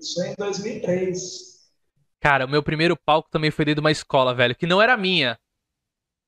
Isso 0.00 0.14
foi 0.14 0.28
em 0.28 0.34
2003. 0.36 1.50
Cara, 2.20 2.46
o 2.46 2.48
meu 2.48 2.62
primeiro 2.62 2.96
palco 2.96 3.30
também 3.30 3.50
foi 3.50 3.64
dentro 3.64 3.80
de 3.80 3.86
uma 3.86 3.90
escola, 3.90 4.34
velho, 4.34 4.54
que 4.54 4.66
não 4.66 4.80
era 4.80 4.96
minha. 4.96 5.38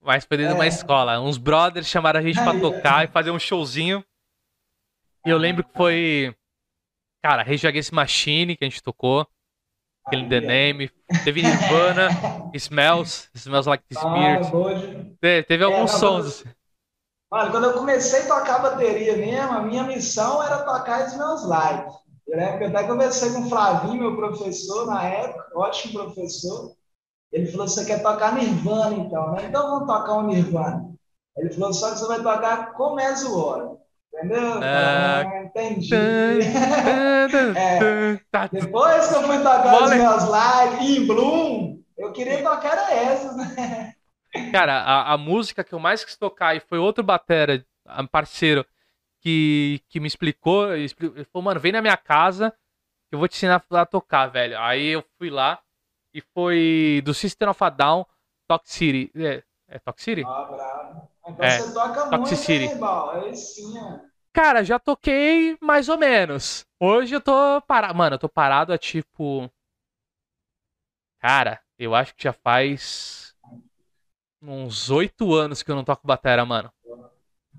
Mas 0.00 0.24
foi 0.24 0.36
dentro 0.36 0.52
é. 0.52 0.54
de 0.54 0.60
uma 0.60 0.64
é. 0.64 0.68
escola. 0.68 1.20
Uns 1.20 1.38
brothers 1.38 1.86
chamaram 1.86 2.20
a 2.20 2.22
gente 2.22 2.36
para 2.36 2.58
tocar 2.58 3.02
é. 3.02 3.04
e 3.04 3.12
fazer 3.12 3.30
um 3.30 3.38
showzinho. 3.38 4.04
E 5.24 5.30
eu 5.30 5.38
lembro 5.38 5.64
que 5.64 5.72
foi. 5.74 6.34
Cara, 7.22 7.42
Rage 7.42 7.66
Against 7.66 7.92
Machine 7.92 8.56
que 8.56 8.64
a 8.64 8.68
gente 8.68 8.82
tocou. 8.82 9.26
Aquele 10.04 10.28
The 10.28 10.40
Name. 10.40 10.90
Teve 11.22 11.42
Nirvana, 11.42 12.08
Smells, 12.54 13.28
Smells 13.34 13.68
Like 13.68 13.84
the 13.88 13.94
Spirit. 13.94 14.46
Ah, 14.46 15.16
teve, 15.20 15.42
teve 15.44 15.64
alguns 15.64 15.94
é, 15.94 15.98
sons. 15.98 16.26
Assim. 16.26 16.48
Olha, 17.30 17.50
quando 17.50 17.64
eu 17.64 17.72
comecei 17.74 18.22
a 18.22 18.26
tocar 18.26 18.58
bateria 18.58 19.16
mesmo, 19.16 19.52
a 19.52 19.62
minha 19.62 19.84
missão 19.84 20.42
era 20.42 20.64
tocar 20.64 21.06
Smells 21.06 21.46
Like. 21.46 22.01
Que 22.24 22.64
eu 22.64 22.68
até 22.68 22.84
conversei 22.84 23.32
com 23.32 23.40
o 23.40 23.48
Flavinho, 23.48 24.00
meu 24.00 24.16
professor 24.16 24.86
na 24.86 25.04
época, 25.04 25.58
ótimo 25.58 26.04
professor. 26.04 26.72
Ele 27.32 27.46
falou: 27.46 27.68
Você 27.68 27.84
quer 27.84 28.02
tocar 28.02 28.34
Nirvana 28.34 28.94
então, 28.94 29.32
né? 29.32 29.46
Então 29.46 29.70
vamos 29.70 29.86
tocar 29.86 30.18
um 30.18 30.26
Nirvana. 30.26 30.90
Ele 31.36 31.50
falou: 31.50 31.72
Só 31.72 31.90
que 31.90 31.98
você 31.98 32.06
vai 32.06 32.22
tocar 32.22 32.72
com 32.74 32.94
Mesoora. 32.94 33.72
Entendeu? 34.14 34.60
Ah, 34.62 35.20
ah 35.20 35.42
entendi. 35.44 35.94
é, 37.56 38.18
depois 38.52 39.08
que 39.08 39.14
eu 39.14 39.22
fui 39.22 39.38
tocar 39.38 39.84
os 39.84 39.90
meus 39.90 40.24
lives 40.24 40.88
em 40.88 41.06
Bloom, 41.06 41.78
eu 41.96 42.12
queria 42.12 42.42
tocar 42.42 42.72
era 42.72 42.94
essas, 42.94 43.36
né? 43.36 43.94
Cara, 44.50 44.80
a, 44.80 45.14
a, 45.14 45.18
música 45.18 45.62
que 45.64 45.74
eu 45.74 45.78
mais 45.78 46.04
quis 46.04 46.16
tocar 46.16 46.56
e 46.56 46.60
foi 46.60 46.78
outro 46.78 47.04
batera, 47.04 47.64
parceiro, 48.10 48.64
que, 49.22 49.80
que 49.88 50.00
me 50.00 50.08
explicou, 50.08 50.74
ele 50.74 50.88
falou, 51.32 51.44
mano, 51.44 51.60
vem 51.60 51.72
na 51.72 51.80
minha 51.80 51.96
casa 51.96 52.50
que 53.08 53.14
eu 53.14 53.18
vou 53.18 53.28
te 53.28 53.36
ensinar 53.36 53.64
a 53.70 53.86
tocar, 53.86 54.26
velho. 54.26 54.58
Aí 54.58 54.88
eu 54.88 55.04
fui 55.16 55.30
lá 55.30 55.60
e 56.12 56.20
foi 56.34 57.00
do 57.04 57.14
System 57.14 57.48
of 57.48 57.62
a 57.62 57.70
Down, 57.70 58.04
Talk 58.48 58.68
City. 58.68 59.10
É, 59.14 59.42
é 59.68 59.78
Talk 59.78 60.02
City? 60.02 60.24
Ah, 60.26 60.44
bravo. 60.44 61.08
Então 61.28 61.44
é, 61.44 61.60
você 61.60 61.72
toca 61.72 62.10
Toxicity. 62.10 62.66
muito, 62.66 62.84
hein, 62.84 63.22
Aí 63.24 63.36
sim, 63.36 63.78
é. 63.78 64.00
Cara, 64.32 64.64
já 64.64 64.78
toquei 64.78 65.56
mais 65.60 65.88
ou 65.88 65.98
menos. 65.98 66.66
Hoje 66.80 67.14
eu 67.14 67.20
tô 67.20 67.60
parado. 67.66 67.94
Mano, 67.94 68.14
eu 68.14 68.18
tô 68.18 68.28
parado 68.28 68.72
há 68.72 68.78
tipo. 68.78 69.48
Cara, 71.20 71.60
eu 71.78 71.94
acho 71.94 72.14
que 72.14 72.24
já 72.24 72.32
faz 72.32 73.36
uns 74.40 74.90
oito 74.90 75.32
anos 75.34 75.62
que 75.62 75.70
eu 75.70 75.76
não 75.76 75.84
toco 75.84 76.06
batera, 76.06 76.44
mano. 76.44 76.72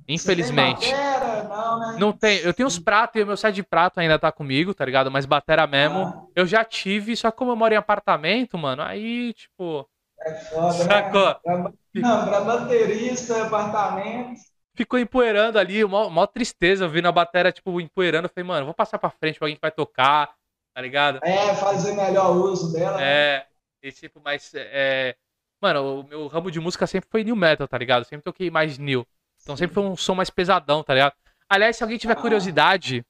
Infelizmente. 0.07 0.91
Batera? 0.91 1.22
Não, 1.54 1.80
né? 1.80 1.97
não 1.99 2.12
tem. 2.12 2.39
Eu 2.39 2.54
tenho 2.54 2.68
os 2.68 2.80
pratos 2.80 3.20
e 3.20 3.24
o 3.24 3.28
meu 3.28 3.38
set 3.38 3.54
de 3.54 3.64
prato 3.64 3.99
ainda 3.99 4.18
tá 4.18 4.32
comigo, 4.32 4.74
tá 4.74 4.84
ligado? 4.84 5.12
Mas 5.12 5.26
batera 5.26 5.68
mesmo, 5.68 5.99
ah. 5.99 6.26
eu 6.36 6.45
já 6.45 6.66
tive, 6.66 7.16
só 7.16 7.30
que 7.30 7.38
como 7.38 7.51
eu 7.51 7.56
moro 7.56 7.74
em 7.74 7.78
apartamento, 7.78 8.58
mano, 8.58 8.82
aí, 8.82 9.34
tipo. 9.34 9.88
É 10.20 10.34
foda, 10.34 10.78
né? 10.80 10.84
Sacou? 10.84 11.28
né? 11.28 11.36
Pra... 11.43 11.74
Não, 11.95 12.28
pra 12.28 12.41
baterista, 12.41 13.43
apartamento. 13.43 14.41
Ficou 14.76 14.97
empoeirando 14.97 15.60
ali, 15.60 15.86
mó, 15.86 16.10
mó 16.10 16.26
tristeza, 16.26 16.86
eu 16.86 16.89
vi 16.89 17.01
na 17.01 17.12
bateria, 17.12 17.51
tipo, 17.51 17.80
empoeirando. 17.80 18.26
Eu 18.26 18.32
falei, 18.34 18.47
mano, 18.47 18.66
vou 18.66 18.74
passar 18.74 18.97
pra 18.97 19.12
frente 19.12 19.38
pra 19.38 19.45
alguém 19.45 19.56
que 19.56 19.62
vai 19.62 19.72
tocar, 19.72 20.34
tá 20.74 20.82
ligado? 20.82 21.20
É, 21.24 21.54
fazer 21.54 21.93
melhor 21.93 22.36
uso 22.36 22.74
dela. 22.74 22.97
Né? 22.97 23.04
É, 23.04 23.38
né? 23.38 23.45
e 23.84 23.91
tipo, 23.91 24.20
mas. 24.24 24.51
É... 24.56 25.16
Mano, 25.62 26.01
o 26.01 26.04
meu 26.04 26.28
ramo 26.28 26.51
de 26.51 26.60
música 26.60 26.88
sempre 26.88 27.10
foi 27.10 27.24
new 27.24 27.36
metal, 27.36 27.68
tá 27.68 27.78
ligado? 27.78 28.04
Sempre 28.04 28.24
toquei 28.24 28.49
mais 28.49 28.78
new. 28.78 29.06
Então 29.43 29.56
sempre 29.58 29.74
foi 29.74 29.84
um 29.84 29.95
som 29.95 30.16
mais 30.16 30.30
pesadão, 30.30 30.84
tá 30.84 30.93
ligado? 30.93 31.14
Aliás, 31.54 31.78
se 31.78 31.84
alguém 31.84 31.99
tiver 31.99 32.14
ah. 32.14 32.20
curiosidade, 32.20 33.06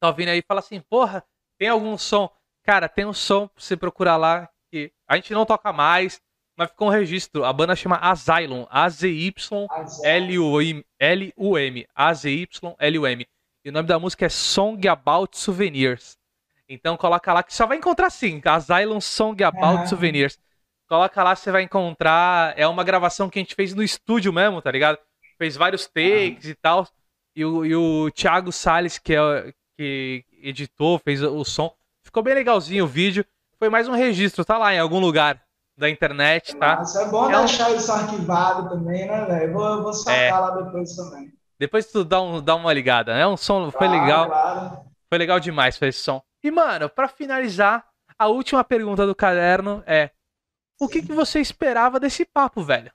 tá 0.00 0.08
ouvindo 0.08 0.30
aí, 0.30 0.42
fala 0.42 0.58
assim, 0.58 0.80
porra, 0.80 1.24
tem 1.56 1.68
algum 1.68 1.96
som? 1.96 2.28
Cara, 2.64 2.88
tem 2.88 3.06
um 3.06 3.12
som 3.12 3.46
pra 3.46 3.62
você 3.62 3.76
procurar 3.76 4.16
lá 4.16 4.48
que 4.68 4.92
a 5.06 5.14
gente 5.14 5.32
não 5.32 5.46
toca 5.46 5.72
mais, 5.72 6.20
mas 6.56 6.70
ficou 6.70 6.88
um 6.88 6.90
registro. 6.90 7.44
A 7.44 7.52
banda 7.52 7.76
chama 7.76 7.94
Asylum. 7.98 8.66
A-Z-Y-L-U-M. 8.68 9.46
A-Z-Y-L-U-M. 11.94 13.26
E 13.64 13.68
o 13.68 13.72
nome 13.72 13.88
da 13.88 14.00
música 14.00 14.26
é 14.26 14.28
Song 14.28 14.88
About 14.88 15.38
Souvenirs. 15.38 16.18
Então 16.68 16.96
coloca 16.96 17.32
lá 17.32 17.44
que 17.44 17.54
só 17.54 17.64
vai 17.64 17.76
encontrar 17.76 18.10
sim. 18.10 18.42
Asylum 18.44 19.00
Song 19.00 19.40
About. 19.44 19.88
Souvenirs. 19.88 20.36
Coloca 20.88 21.22
lá, 21.22 21.36
você 21.36 21.52
vai 21.52 21.62
encontrar. 21.62 22.58
É 22.58 22.66
uma 22.66 22.82
gravação 22.82 23.30
que 23.30 23.38
a 23.38 23.42
gente 23.42 23.54
fez 23.54 23.72
no 23.72 23.84
estúdio 23.84 24.32
mesmo, 24.32 24.60
tá 24.60 24.72
ligado? 24.72 24.98
Fez 25.38 25.54
vários 25.54 25.86
takes 25.86 26.46
e 26.46 26.56
tal. 26.56 26.88
E 27.38 27.44
o, 27.44 27.64
e 27.64 27.76
o 27.76 28.10
Thiago 28.10 28.50
Salles, 28.50 28.98
que, 28.98 29.14
é, 29.14 29.54
que 29.76 30.24
editou, 30.42 30.98
fez 30.98 31.22
o 31.22 31.44
som. 31.44 31.72
Ficou 32.02 32.20
bem 32.20 32.34
legalzinho 32.34 32.82
o 32.82 32.88
vídeo. 32.88 33.24
Foi 33.60 33.68
mais 33.68 33.86
um 33.86 33.92
registro, 33.92 34.44
tá 34.44 34.58
lá 34.58 34.74
em 34.74 34.80
algum 34.80 34.98
lugar 34.98 35.40
da 35.78 35.88
internet, 35.88 36.56
tá? 36.56 36.78
Nossa, 36.78 37.02
é 37.02 37.08
bom 37.08 37.30
é 37.30 37.38
deixar 37.38 37.70
um... 37.70 37.76
isso 37.76 37.92
arquivado 37.92 38.68
também, 38.68 39.06
né, 39.06 39.24
velho? 39.24 39.52
Vou, 39.52 39.82
vou 39.84 39.92
sacar 39.92 40.20
é. 40.20 40.32
lá 40.32 40.50
depois 40.62 40.96
também. 40.96 41.32
Depois 41.60 41.86
tu 41.86 42.04
dá, 42.04 42.20
um, 42.20 42.42
dá 42.42 42.56
uma 42.56 42.72
ligada, 42.72 43.14
né? 43.14 43.24
Um 43.24 43.36
som 43.36 43.70
claro, 43.70 43.78
foi 43.78 43.86
legal. 43.86 44.26
Claro. 44.26 44.80
Foi 45.08 45.18
legal 45.18 45.38
demais 45.38 45.78
foi 45.78 45.88
esse 45.88 46.00
som. 46.00 46.20
E, 46.42 46.50
mano, 46.50 46.88
para 46.88 47.06
finalizar, 47.06 47.86
a 48.18 48.26
última 48.26 48.64
pergunta 48.64 49.06
do 49.06 49.14
caderno 49.14 49.80
é: 49.86 50.10
o 50.80 50.88
que, 50.88 51.02
que 51.02 51.12
você 51.12 51.38
esperava 51.38 52.00
desse 52.00 52.24
papo, 52.24 52.64
velho? 52.64 52.90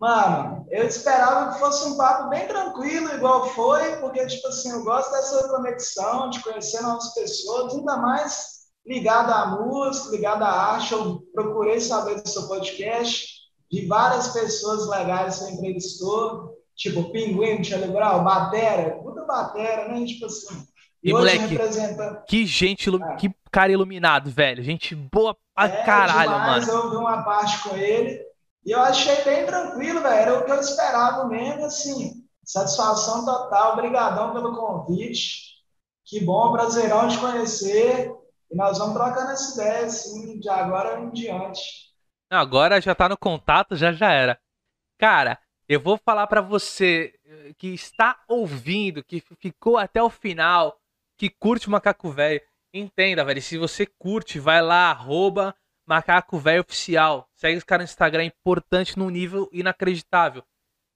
Mano, 0.00 0.64
eu 0.70 0.86
esperava 0.86 1.52
que 1.52 1.58
fosse 1.58 1.88
um 1.88 1.96
papo 1.96 2.28
bem 2.28 2.46
tranquilo, 2.46 3.14
igual 3.14 3.48
foi, 3.48 3.96
porque, 3.96 4.24
tipo 4.26 4.46
assim, 4.46 4.70
eu 4.70 4.84
gosto 4.84 5.10
dessa 5.10 5.48
conexão, 5.48 6.30
de 6.30 6.40
conhecer 6.40 6.80
novas 6.82 7.12
pessoas, 7.14 7.74
ainda 7.74 7.96
mais 7.96 8.58
ligado 8.86 9.32
à 9.32 9.46
música, 9.46 10.14
ligado 10.14 10.44
à 10.44 10.50
arte. 10.50 10.92
Eu 10.92 11.20
procurei 11.34 11.80
saber 11.80 12.22
do 12.22 12.28
seu 12.28 12.46
podcast, 12.46 13.26
de 13.70 13.86
várias 13.86 14.28
pessoas 14.28 14.88
legais 14.88 15.38
que 15.38 15.44
você 15.44 15.50
entrevistou, 15.52 16.54
tipo 16.76 17.10
Pinguim, 17.10 17.64
Charlie 17.64 17.90
Brown, 17.90 18.22
Batera, 18.22 19.02
puta 19.02 19.24
Batera, 19.24 19.88
né? 19.88 20.06
Tipo 20.06 20.26
assim. 20.26 20.64
E, 21.02 21.12
moleque, 21.12 21.46
representa... 21.46 22.24
que 22.28 22.46
gente, 22.46 22.88
é. 22.88 23.16
que 23.16 23.30
cara 23.50 23.72
iluminado, 23.72 24.30
velho. 24.30 24.62
Gente 24.62 24.94
boa 24.94 25.36
pra 25.54 25.66
é, 25.66 25.82
caralho, 25.84 26.30
demais, 26.30 26.66
mano. 26.66 26.78
Eu 26.78 26.90
vi 26.90 26.96
uma 26.96 27.22
parte 27.22 27.62
com 27.62 27.76
ele 27.76 28.27
e 28.68 28.70
eu 28.70 28.82
achei 28.82 29.24
bem 29.24 29.46
tranquilo, 29.46 30.02
velho. 30.02 30.14
Era 30.14 30.38
o 30.38 30.44
que 30.44 30.50
eu 30.50 30.60
esperava 30.60 31.26
mesmo, 31.26 31.64
assim. 31.64 32.22
Satisfação 32.44 33.24
total. 33.24 33.72
Obrigadão 33.72 34.34
pelo 34.34 34.54
convite. 34.54 35.54
Que 36.04 36.22
bom, 36.22 36.52
prazerão 36.52 37.08
de 37.08 37.16
conhecer. 37.16 38.12
E 38.50 38.54
nós 38.54 38.76
vamos 38.76 38.92
trocando 38.92 39.30
essa 39.30 39.54
ideia, 39.54 39.86
assim, 39.86 40.38
de 40.38 40.50
agora 40.50 41.00
em 41.00 41.10
diante. 41.12 41.62
Agora 42.28 42.78
já 42.78 42.94
tá 42.94 43.08
no 43.08 43.16
contato, 43.16 43.74
já 43.74 43.90
já 43.90 44.12
era. 44.12 44.38
Cara, 44.98 45.38
eu 45.66 45.80
vou 45.80 45.96
falar 45.96 46.26
para 46.26 46.42
você 46.42 47.14
eh, 47.24 47.54
que 47.56 47.68
está 47.68 48.22
ouvindo, 48.28 49.02
que 49.02 49.24
ficou 49.40 49.78
até 49.78 50.02
o 50.02 50.10
final, 50.10 50.78
que 51.16 51.30
curte 51.30 51.68
o 51.68 51.70
Macaco 51.70 52.10
Velho. 52.10 52.42
Entenda, 52.74 53.24
velho. 53.24 53.40
Se 53.40 53.56
você 53.56 53.86
curte, 53.86 54.38
vai 54.38 54.60
lá, 54.60 54.90
arroba 54.90 55.56
Macaco 55.88 56.38
Velho 56.38 56.60
Oficial. 56.60 57.26
Segue 57.34 57.56
os 57.56 57.64
caras 57.64 57.86
no 57.86 57.90
Instagram, 57.90 58.22
é 58.24 58.26
importante 58.26 58.98
num 58.98 59.08
nível 59.08 59.48
inacreditável. 59.50 60.44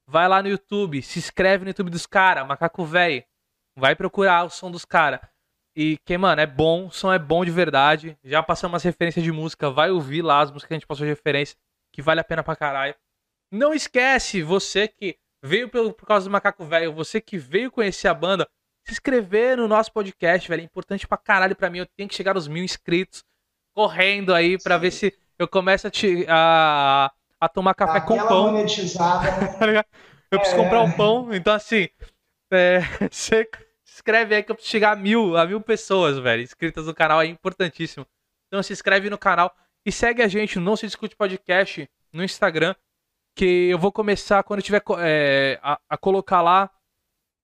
Vai 0.07 0.27
lá 0.27 0.43
no 0.43 0.49
YouTube, 0.49 1.01
se 1.01 1.17
inscreve 1.17 1.63
no 1.63 1.69
YouTube 1.69 1.89
dos 1.89 2.05
caras, 2.05 2.45
Macaco 2.45 2.85
Velho. 2.85 3.23
Vai 3.75 3.95
procurar 3.95 4.43
o 4.43 4.51
som 4.51 4.69
dos 4.69 4.85
caras. 4.85 5.19
E 5.75 5.97
que, 6.05 6.15
mano, 6.15 6.39
é 6.41 6.45
bom, 6.45 6.85
o 6.85 6.91
som 6.91 7.11
é 7.11 7.17
bom 7.17 7.43
de 7.43 7.49
verdade. 7.49 8.15
Já 8.23 8.43
passamos 8.43 8.73
umas 8.73 8.83
referências 8.83 9.25
de 9.25 9.31
música, 9.31 9.71
vai 9.71 9.89
ouvir 9.89 10.21
lá 10.21 10.41
as 10.41 10.51
músicas 10.51 10.67
que 10.67 10.73
a 10.75 10.77
gente 10.77 10.87
passou 10.87 11.05
de 11.07 11.11
referência, 11.11 11.57
que 11.91 11.99
vale 11.99 12.19
a 12.19 12.23
pena 12.23 12.43
pra 12.43 12.55
caralho. 12.55 12.93
Não 13.51 13.73
esquece, 13.73 14.43
você 14.43 14.87
que 14.87 15.17
veio 15.43 15.69
pelo, 15.69 15.91
por 15.91 16.05
causa 16.05 16.29
do 16.29 16.31
Macaco 16.31 16.65
Velho, 16.65 16.93
você 16.93 17.19
que 17.19 17.39
veio 17.39 17.71
conhecer 17.71 18.07
a 18.07 18.13
banda, 18.13 18.47
se 18.85 18.91
inscrever 18.91 19.57
no 19.57 19.67
nosso 19.67 19.91
podcast, 19.91 20.47
velho. 20.47 20.61
É 20.61 20.65
importante 20.65 21.07
pra 21.07 21.17
caralho 21.17 21.55
pra 21.55 21.71
mim. 21.71 21.79
Eu 21.79 21.87
tenho 21.87 22.07
que 22.07 22.13
chegar 22.13 22.35
aos 22.35 22.47
mil 22.47 22.63
inscritos 22.63 23.23
correndo 23.73 24.33
aí 24.33 24.57
pra 24.57 24.77
ver 24.77 24.91
se 24.91 25.13
eu 25.37 25.47
começo 25.47 25.87
a, 25.87 25.91
te, 25.91 26.25
a, 26.29 27.11
a 27.39 27.49
tomar 27.49 27.73
café 27.73 27.97
Aquela 27.97 28.21
com 28.21 28.27
pão. 28.27 28.51
Monetizada, 28.51 29.31
né? 29.31 29.83
Tá 29.83 29.85
eu 30.31 30.39
preciso 30.39 30.59
é. 30.59 30.63
comprar 30.63 30.81
um 30.81 30.91
pão, 30.91 31.31
então 31.31 31.53
assim, 31.53 31.87
é, 32.51 32.79
você 33.11 33.47
inscreve 33.87 34.33
aí 34.33 34.41
que 34.41 34.51
eu 34.51 34.55
preciso 34.55 34.71
chegar 34.71 34.93
a 34.93 34.95
mil, 34.95 35.37
a 35.37 35.45
mil 35.45 35.61
pessoas, 35.61 36.17
velho, 36.17 36.41
inscritas 36.41 36.87
no 36.87 36.93
canal, 36.93 37.21
é 37.21 37.27
importantíssimo. 37.27 38.05
Então 38.47 38.63
se 38.63 38.73
inscreve 38.73 39.09
no 39.09 39.17
canal 39.17 39.55
e 39.85 39.91
segue 39.91 40.23
a 40.23 40.27
gente 40.27 40.57
no 40.57 40.65
Não 40.65 40.75
Se 40.75 40.87
Discute 40.87 41.15
Podcast 41.15 41.87
no 42.11 42.23
Instagram, 42.23 42.75
que 43.35 43.69
eu 43.69 43.77
vou 43.77 43.91
começar, 43.91 44.43
quando 44.43 44.59
eu 44.59 44.63
tiver 44.63 44.81
é, 44.99 45.59
a, 45.61 45.79
a, 45.89 45.97
colocar 45.97 46.41
lá, 46.41 46.69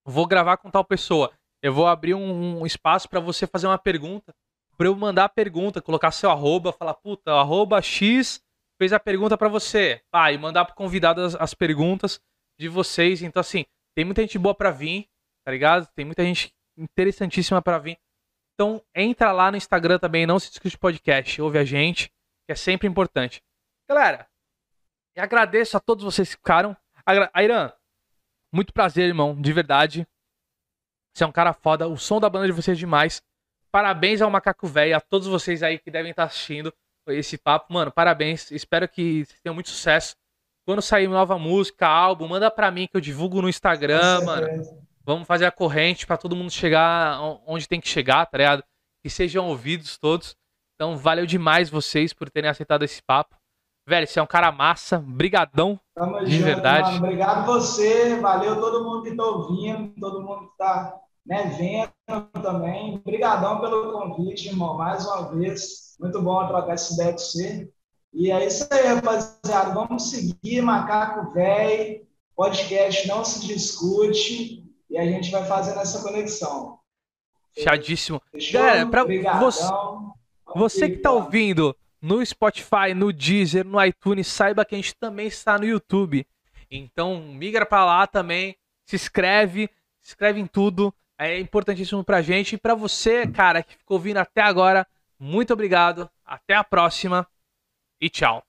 vou 0.05 0.25
gravar 0.25 0.57
com 0.57 0.69
tal 0.69 0.85
pessoa. 0.85 1.31
Eu 1.61 1.73
vou 1.73 1.87
abrir 1.87 2.13
um, 2.13 2.61
um 2.61 2.65
espaço 2.65 3.09
para 3.09 3.19
você 3.19 3.45
fazer 3.45 3.67
uma 3.67 3.77
pergunta, 3.77 4.33
para 4.79 4.87
eu 4.87 4.95
mandar 4.95 5.25
a 5.25 5.29
pergunta, 5.29 5.81
colocar 5.81 6.09
seu 6.09 6.31
arroba, 6.31 6.71
falar, 6.71 6.93
puta, 6.93 7.33
arroba 7.33 7.81
X 7.81 8.41
fez 8.77 8.93
a 8.93 8.99
pergunta 8.99 9.37
para 9.37 9.49
você. 9.49 10.01
Ah, 10.09 10.31
e 10.31 10.37
mandar 10.37 10.63
pro 10.63 10.73
convidado 10.73 11.19
as, 11.19 11.35
as 11.35 11.53
perguntas 11.53 12.21
de 12.57 12.69
vocês. 12.69 13.21
Então, 13.21 13.41
assim, 13.41 13.65
tem 13.93 14.05
muita 14.05 14.21
gente 14.21 14.39
boa 14.39 14.55
para 14.55 14.71
vir, 14.71 15.09
tá 15.43 15.51
ligado? 15.51 15.85
Tem 15.93 16.05
muita 16.05 16.23
gente 16.23 16.55
interessantíssima 16.77 17.61
para 17.61 17.77
vir. 17.77 17.99
Então, 18.53 18.81
entra 18.95 19.33
lá 19.33 19.51
no 19.51 19.57
Instagram 19.57 19.99
também, 19.99 20.25
não 20.25 20.39
se 20.39 20.49
discute 20.49 20.77
podcast, 20.77 21.41
ouve 21.41 21.57
a 21.57 21.65
gente, 21.65 22.07
que 22.47 22.53
é 22.53 22.55
sempre 22.55 22.87
importante. 22.87 23.43
Galera, 23.85 24.29
eu 25.13 25.21
agradeço 25.21 25.75
a 25.75 25.81
todos 25.81 26.05
vocês 26.05 26.29
que 26.29 26.37
ficaram. 26.37 26.73
Airan, 27.33 27.73
muito 28.49 28.71
prazer, 28.71 29.09
irmão, 29.09 29.41
de 29.41 29.51
verdade. 29.51 30.07
Você 31.13 31.25
é 31.25 31.27
um 31.27 31.33
cara 31.33 31.51
foda, 31.51 31.85
o 31.85 31.97
som 31.97 32.17
da 32.17 32.29
banda 32.29 32.45
de 32.45 32.53
vocês 32.53 32.77
é 32.77 32.79
demais. 32.79 33.21
Parabéns 33.71 34.21
ao 34.21 34.31
Macaco 34.31 34.67
Velho, 34.67 34.97
a 34.97 35.01
todos 35.01 35.27
vocês 35.27 35.61
aí 35.61 35.77
que 35.77 35.91
devem 35.91 36.11
estar 36.11 36.23
assistindo 36.23 36.73
esse 37.07 37.37
papo. 37.37 37.71
Mano, 37.73 37.91
parabéns. 37.91 38.51
Espero 38.51 38.87
que 38.87 39.25
tenham 39.43 39.53
muito 39.53 39.69
sucesso. 39.69 40.15
Quando 40.65 40.81
sair 40.81 41.07
nova 41.07 41.37
música, 41.37 41.87
álbum, 41.87 42.27
manda 42.27 42.49
pra 42.51 42.69
mim 42.69 42.87
que 42.87 42.97
eu 42.97 43.01
divulgo 43.01 43.41
no 43.41 43.49
Instagram, 43.49 44.21
mano. 44.21 44.47
Vamos 45.03 45.27
fazer 45.27 45.45
a 45.45 45.51
corrente 45.51 46.05
para 46.05 46.17
todo 46.17 46.35
mundo 46.35 46.51
chegar 46.51 47.19
onde 47.47 47.67
tem 47.67 47.81
que 47.81 47.87
chegar, 47.87 48.25
tá 48.25 48.37
ligado? 48.37 48.63
Que 49.01 49.09
sejam 49.09 49.47
ouvidos 49.47 49.97
todos. 49.97 50.35
Então, 50.75 50.95
valeu 50.97 51.25
demais 51.25 51.69
vocês 51.69 52.13
por 52.13 52.29
terem 52.29 52.49
aceitado 52.49 52.83
esse 52.83 53.01
papo. 53.01 53.35
Velho, 53.87 54.05
você 54.05 54.19
é 54.19 54.23
um 54.23 54.27
cara 54.27 54.51
massa. 54.51 54.99
Brigadão. 54.99 55.79
Tamo 55.95 56.23
de 56.23 56.31
junto, 56.31 56.45
verdade. 56.45 56.91
Mano. 56.91 57.05
Obrigado 57.05 57.45
você. 57.45 58.19
Valeu 58.19 58.59
todo 58.59 58.83
mundo 58.83 59.03
que 59.03 59.15
tá 59.15 59.23
ouvindo, 59.23 59.93
todo 59.99 60.21
mundo 60.21 60.51
que 60.51 60.57
tá 60.57 60.95
né, 61.29 61.43
vendo 61.59 62.25
também. 62.41 62.95
Obrigadão 62.95 63.61
pelo 63.61 63.91
convite, 63.91 64.47
irmão, 64.47 64.75
mais 64.75 65.05
uma 65.05 65.35
vez. 65.35 65.95
Muito 65.99 66.19
bom 66.23 66.47
trocar 66.47 66.73
essa 66.73 66.95
ideia 66.95 67.11
com 67.11 67.19
você. 67.19 67.69
E 68.11 68.31
é 68.31 68.47
isso 68.47 68.67
aí, 68.71 68.87
rapaziada. 68.87 69.71
Vamos 69.71 70.09
seguir 70.09 70.61
Macaco 70.63 71.31
Velho. 71.31 72.03
Podcast 72.35 73.07
não 73.07 73.23
se 73.23 73.45
discute 73.45 74.65
e 74.89 74.97
a 74.97 75.05
gente 75.05 75.29
vai 75.29 75.45
fazendo 75.45 75.79
essa 75.79 76.01
conexão. 76.01 76.79
Chadíssimo. 77.55 78.19
Galera, 78.51 78.87
pra 78.87 79.03
você, 79.39 79.63
você 80.55 80.89
que 80.89 80.97
tá 80.97 81.11
ouvindo 81.11 81.75
no 82.01 82.25
Spotify, 82.25 82.95
no 82.95 83.13
Deezer, 83.13 83.63
no 83.65 83.83
iTunes, 83.83 84.25
saiba 84.25 84.65
que 84.65 84.73
a 84.73 84.77
gente 84.77 84.95
também 84.95 85.27
está 85.27 85.59
no 85.59 85.65
YouTube. 85.65 86.25
Então, 86.71 87.21
migra 87.21 87.67
para 87.67 87.85
lá 87.85 88.07
também, 88.07 88.55
se 88.85 88.95
inscreve, 88.95 89.69
se 90.01 90.13
inscreve 90.13 90.39
em 90.39 90.47
tudo. 90.47 90.91
É 91.19 91.37
importantíssimo 91.37 92.03
pra 92.03 92.21
gente 92.21 92.53
e 92.55 92.57
pra 92.57 92.73
você, 92.73 93.27
cara, 93.27 93.61
que 93.61 93.75
ficou 93.75 93.97
ouvindo 93.97 94.17
até 94.17 94.41
agora. 94.41 94.87
Muito 95.19 95.51
obrigado. 95.51 96.09
Até 96.25 96.55
a 96.55 96.63
próxima 96.63 97.27
e 97.99 98.09
tchau. 98.09 98.48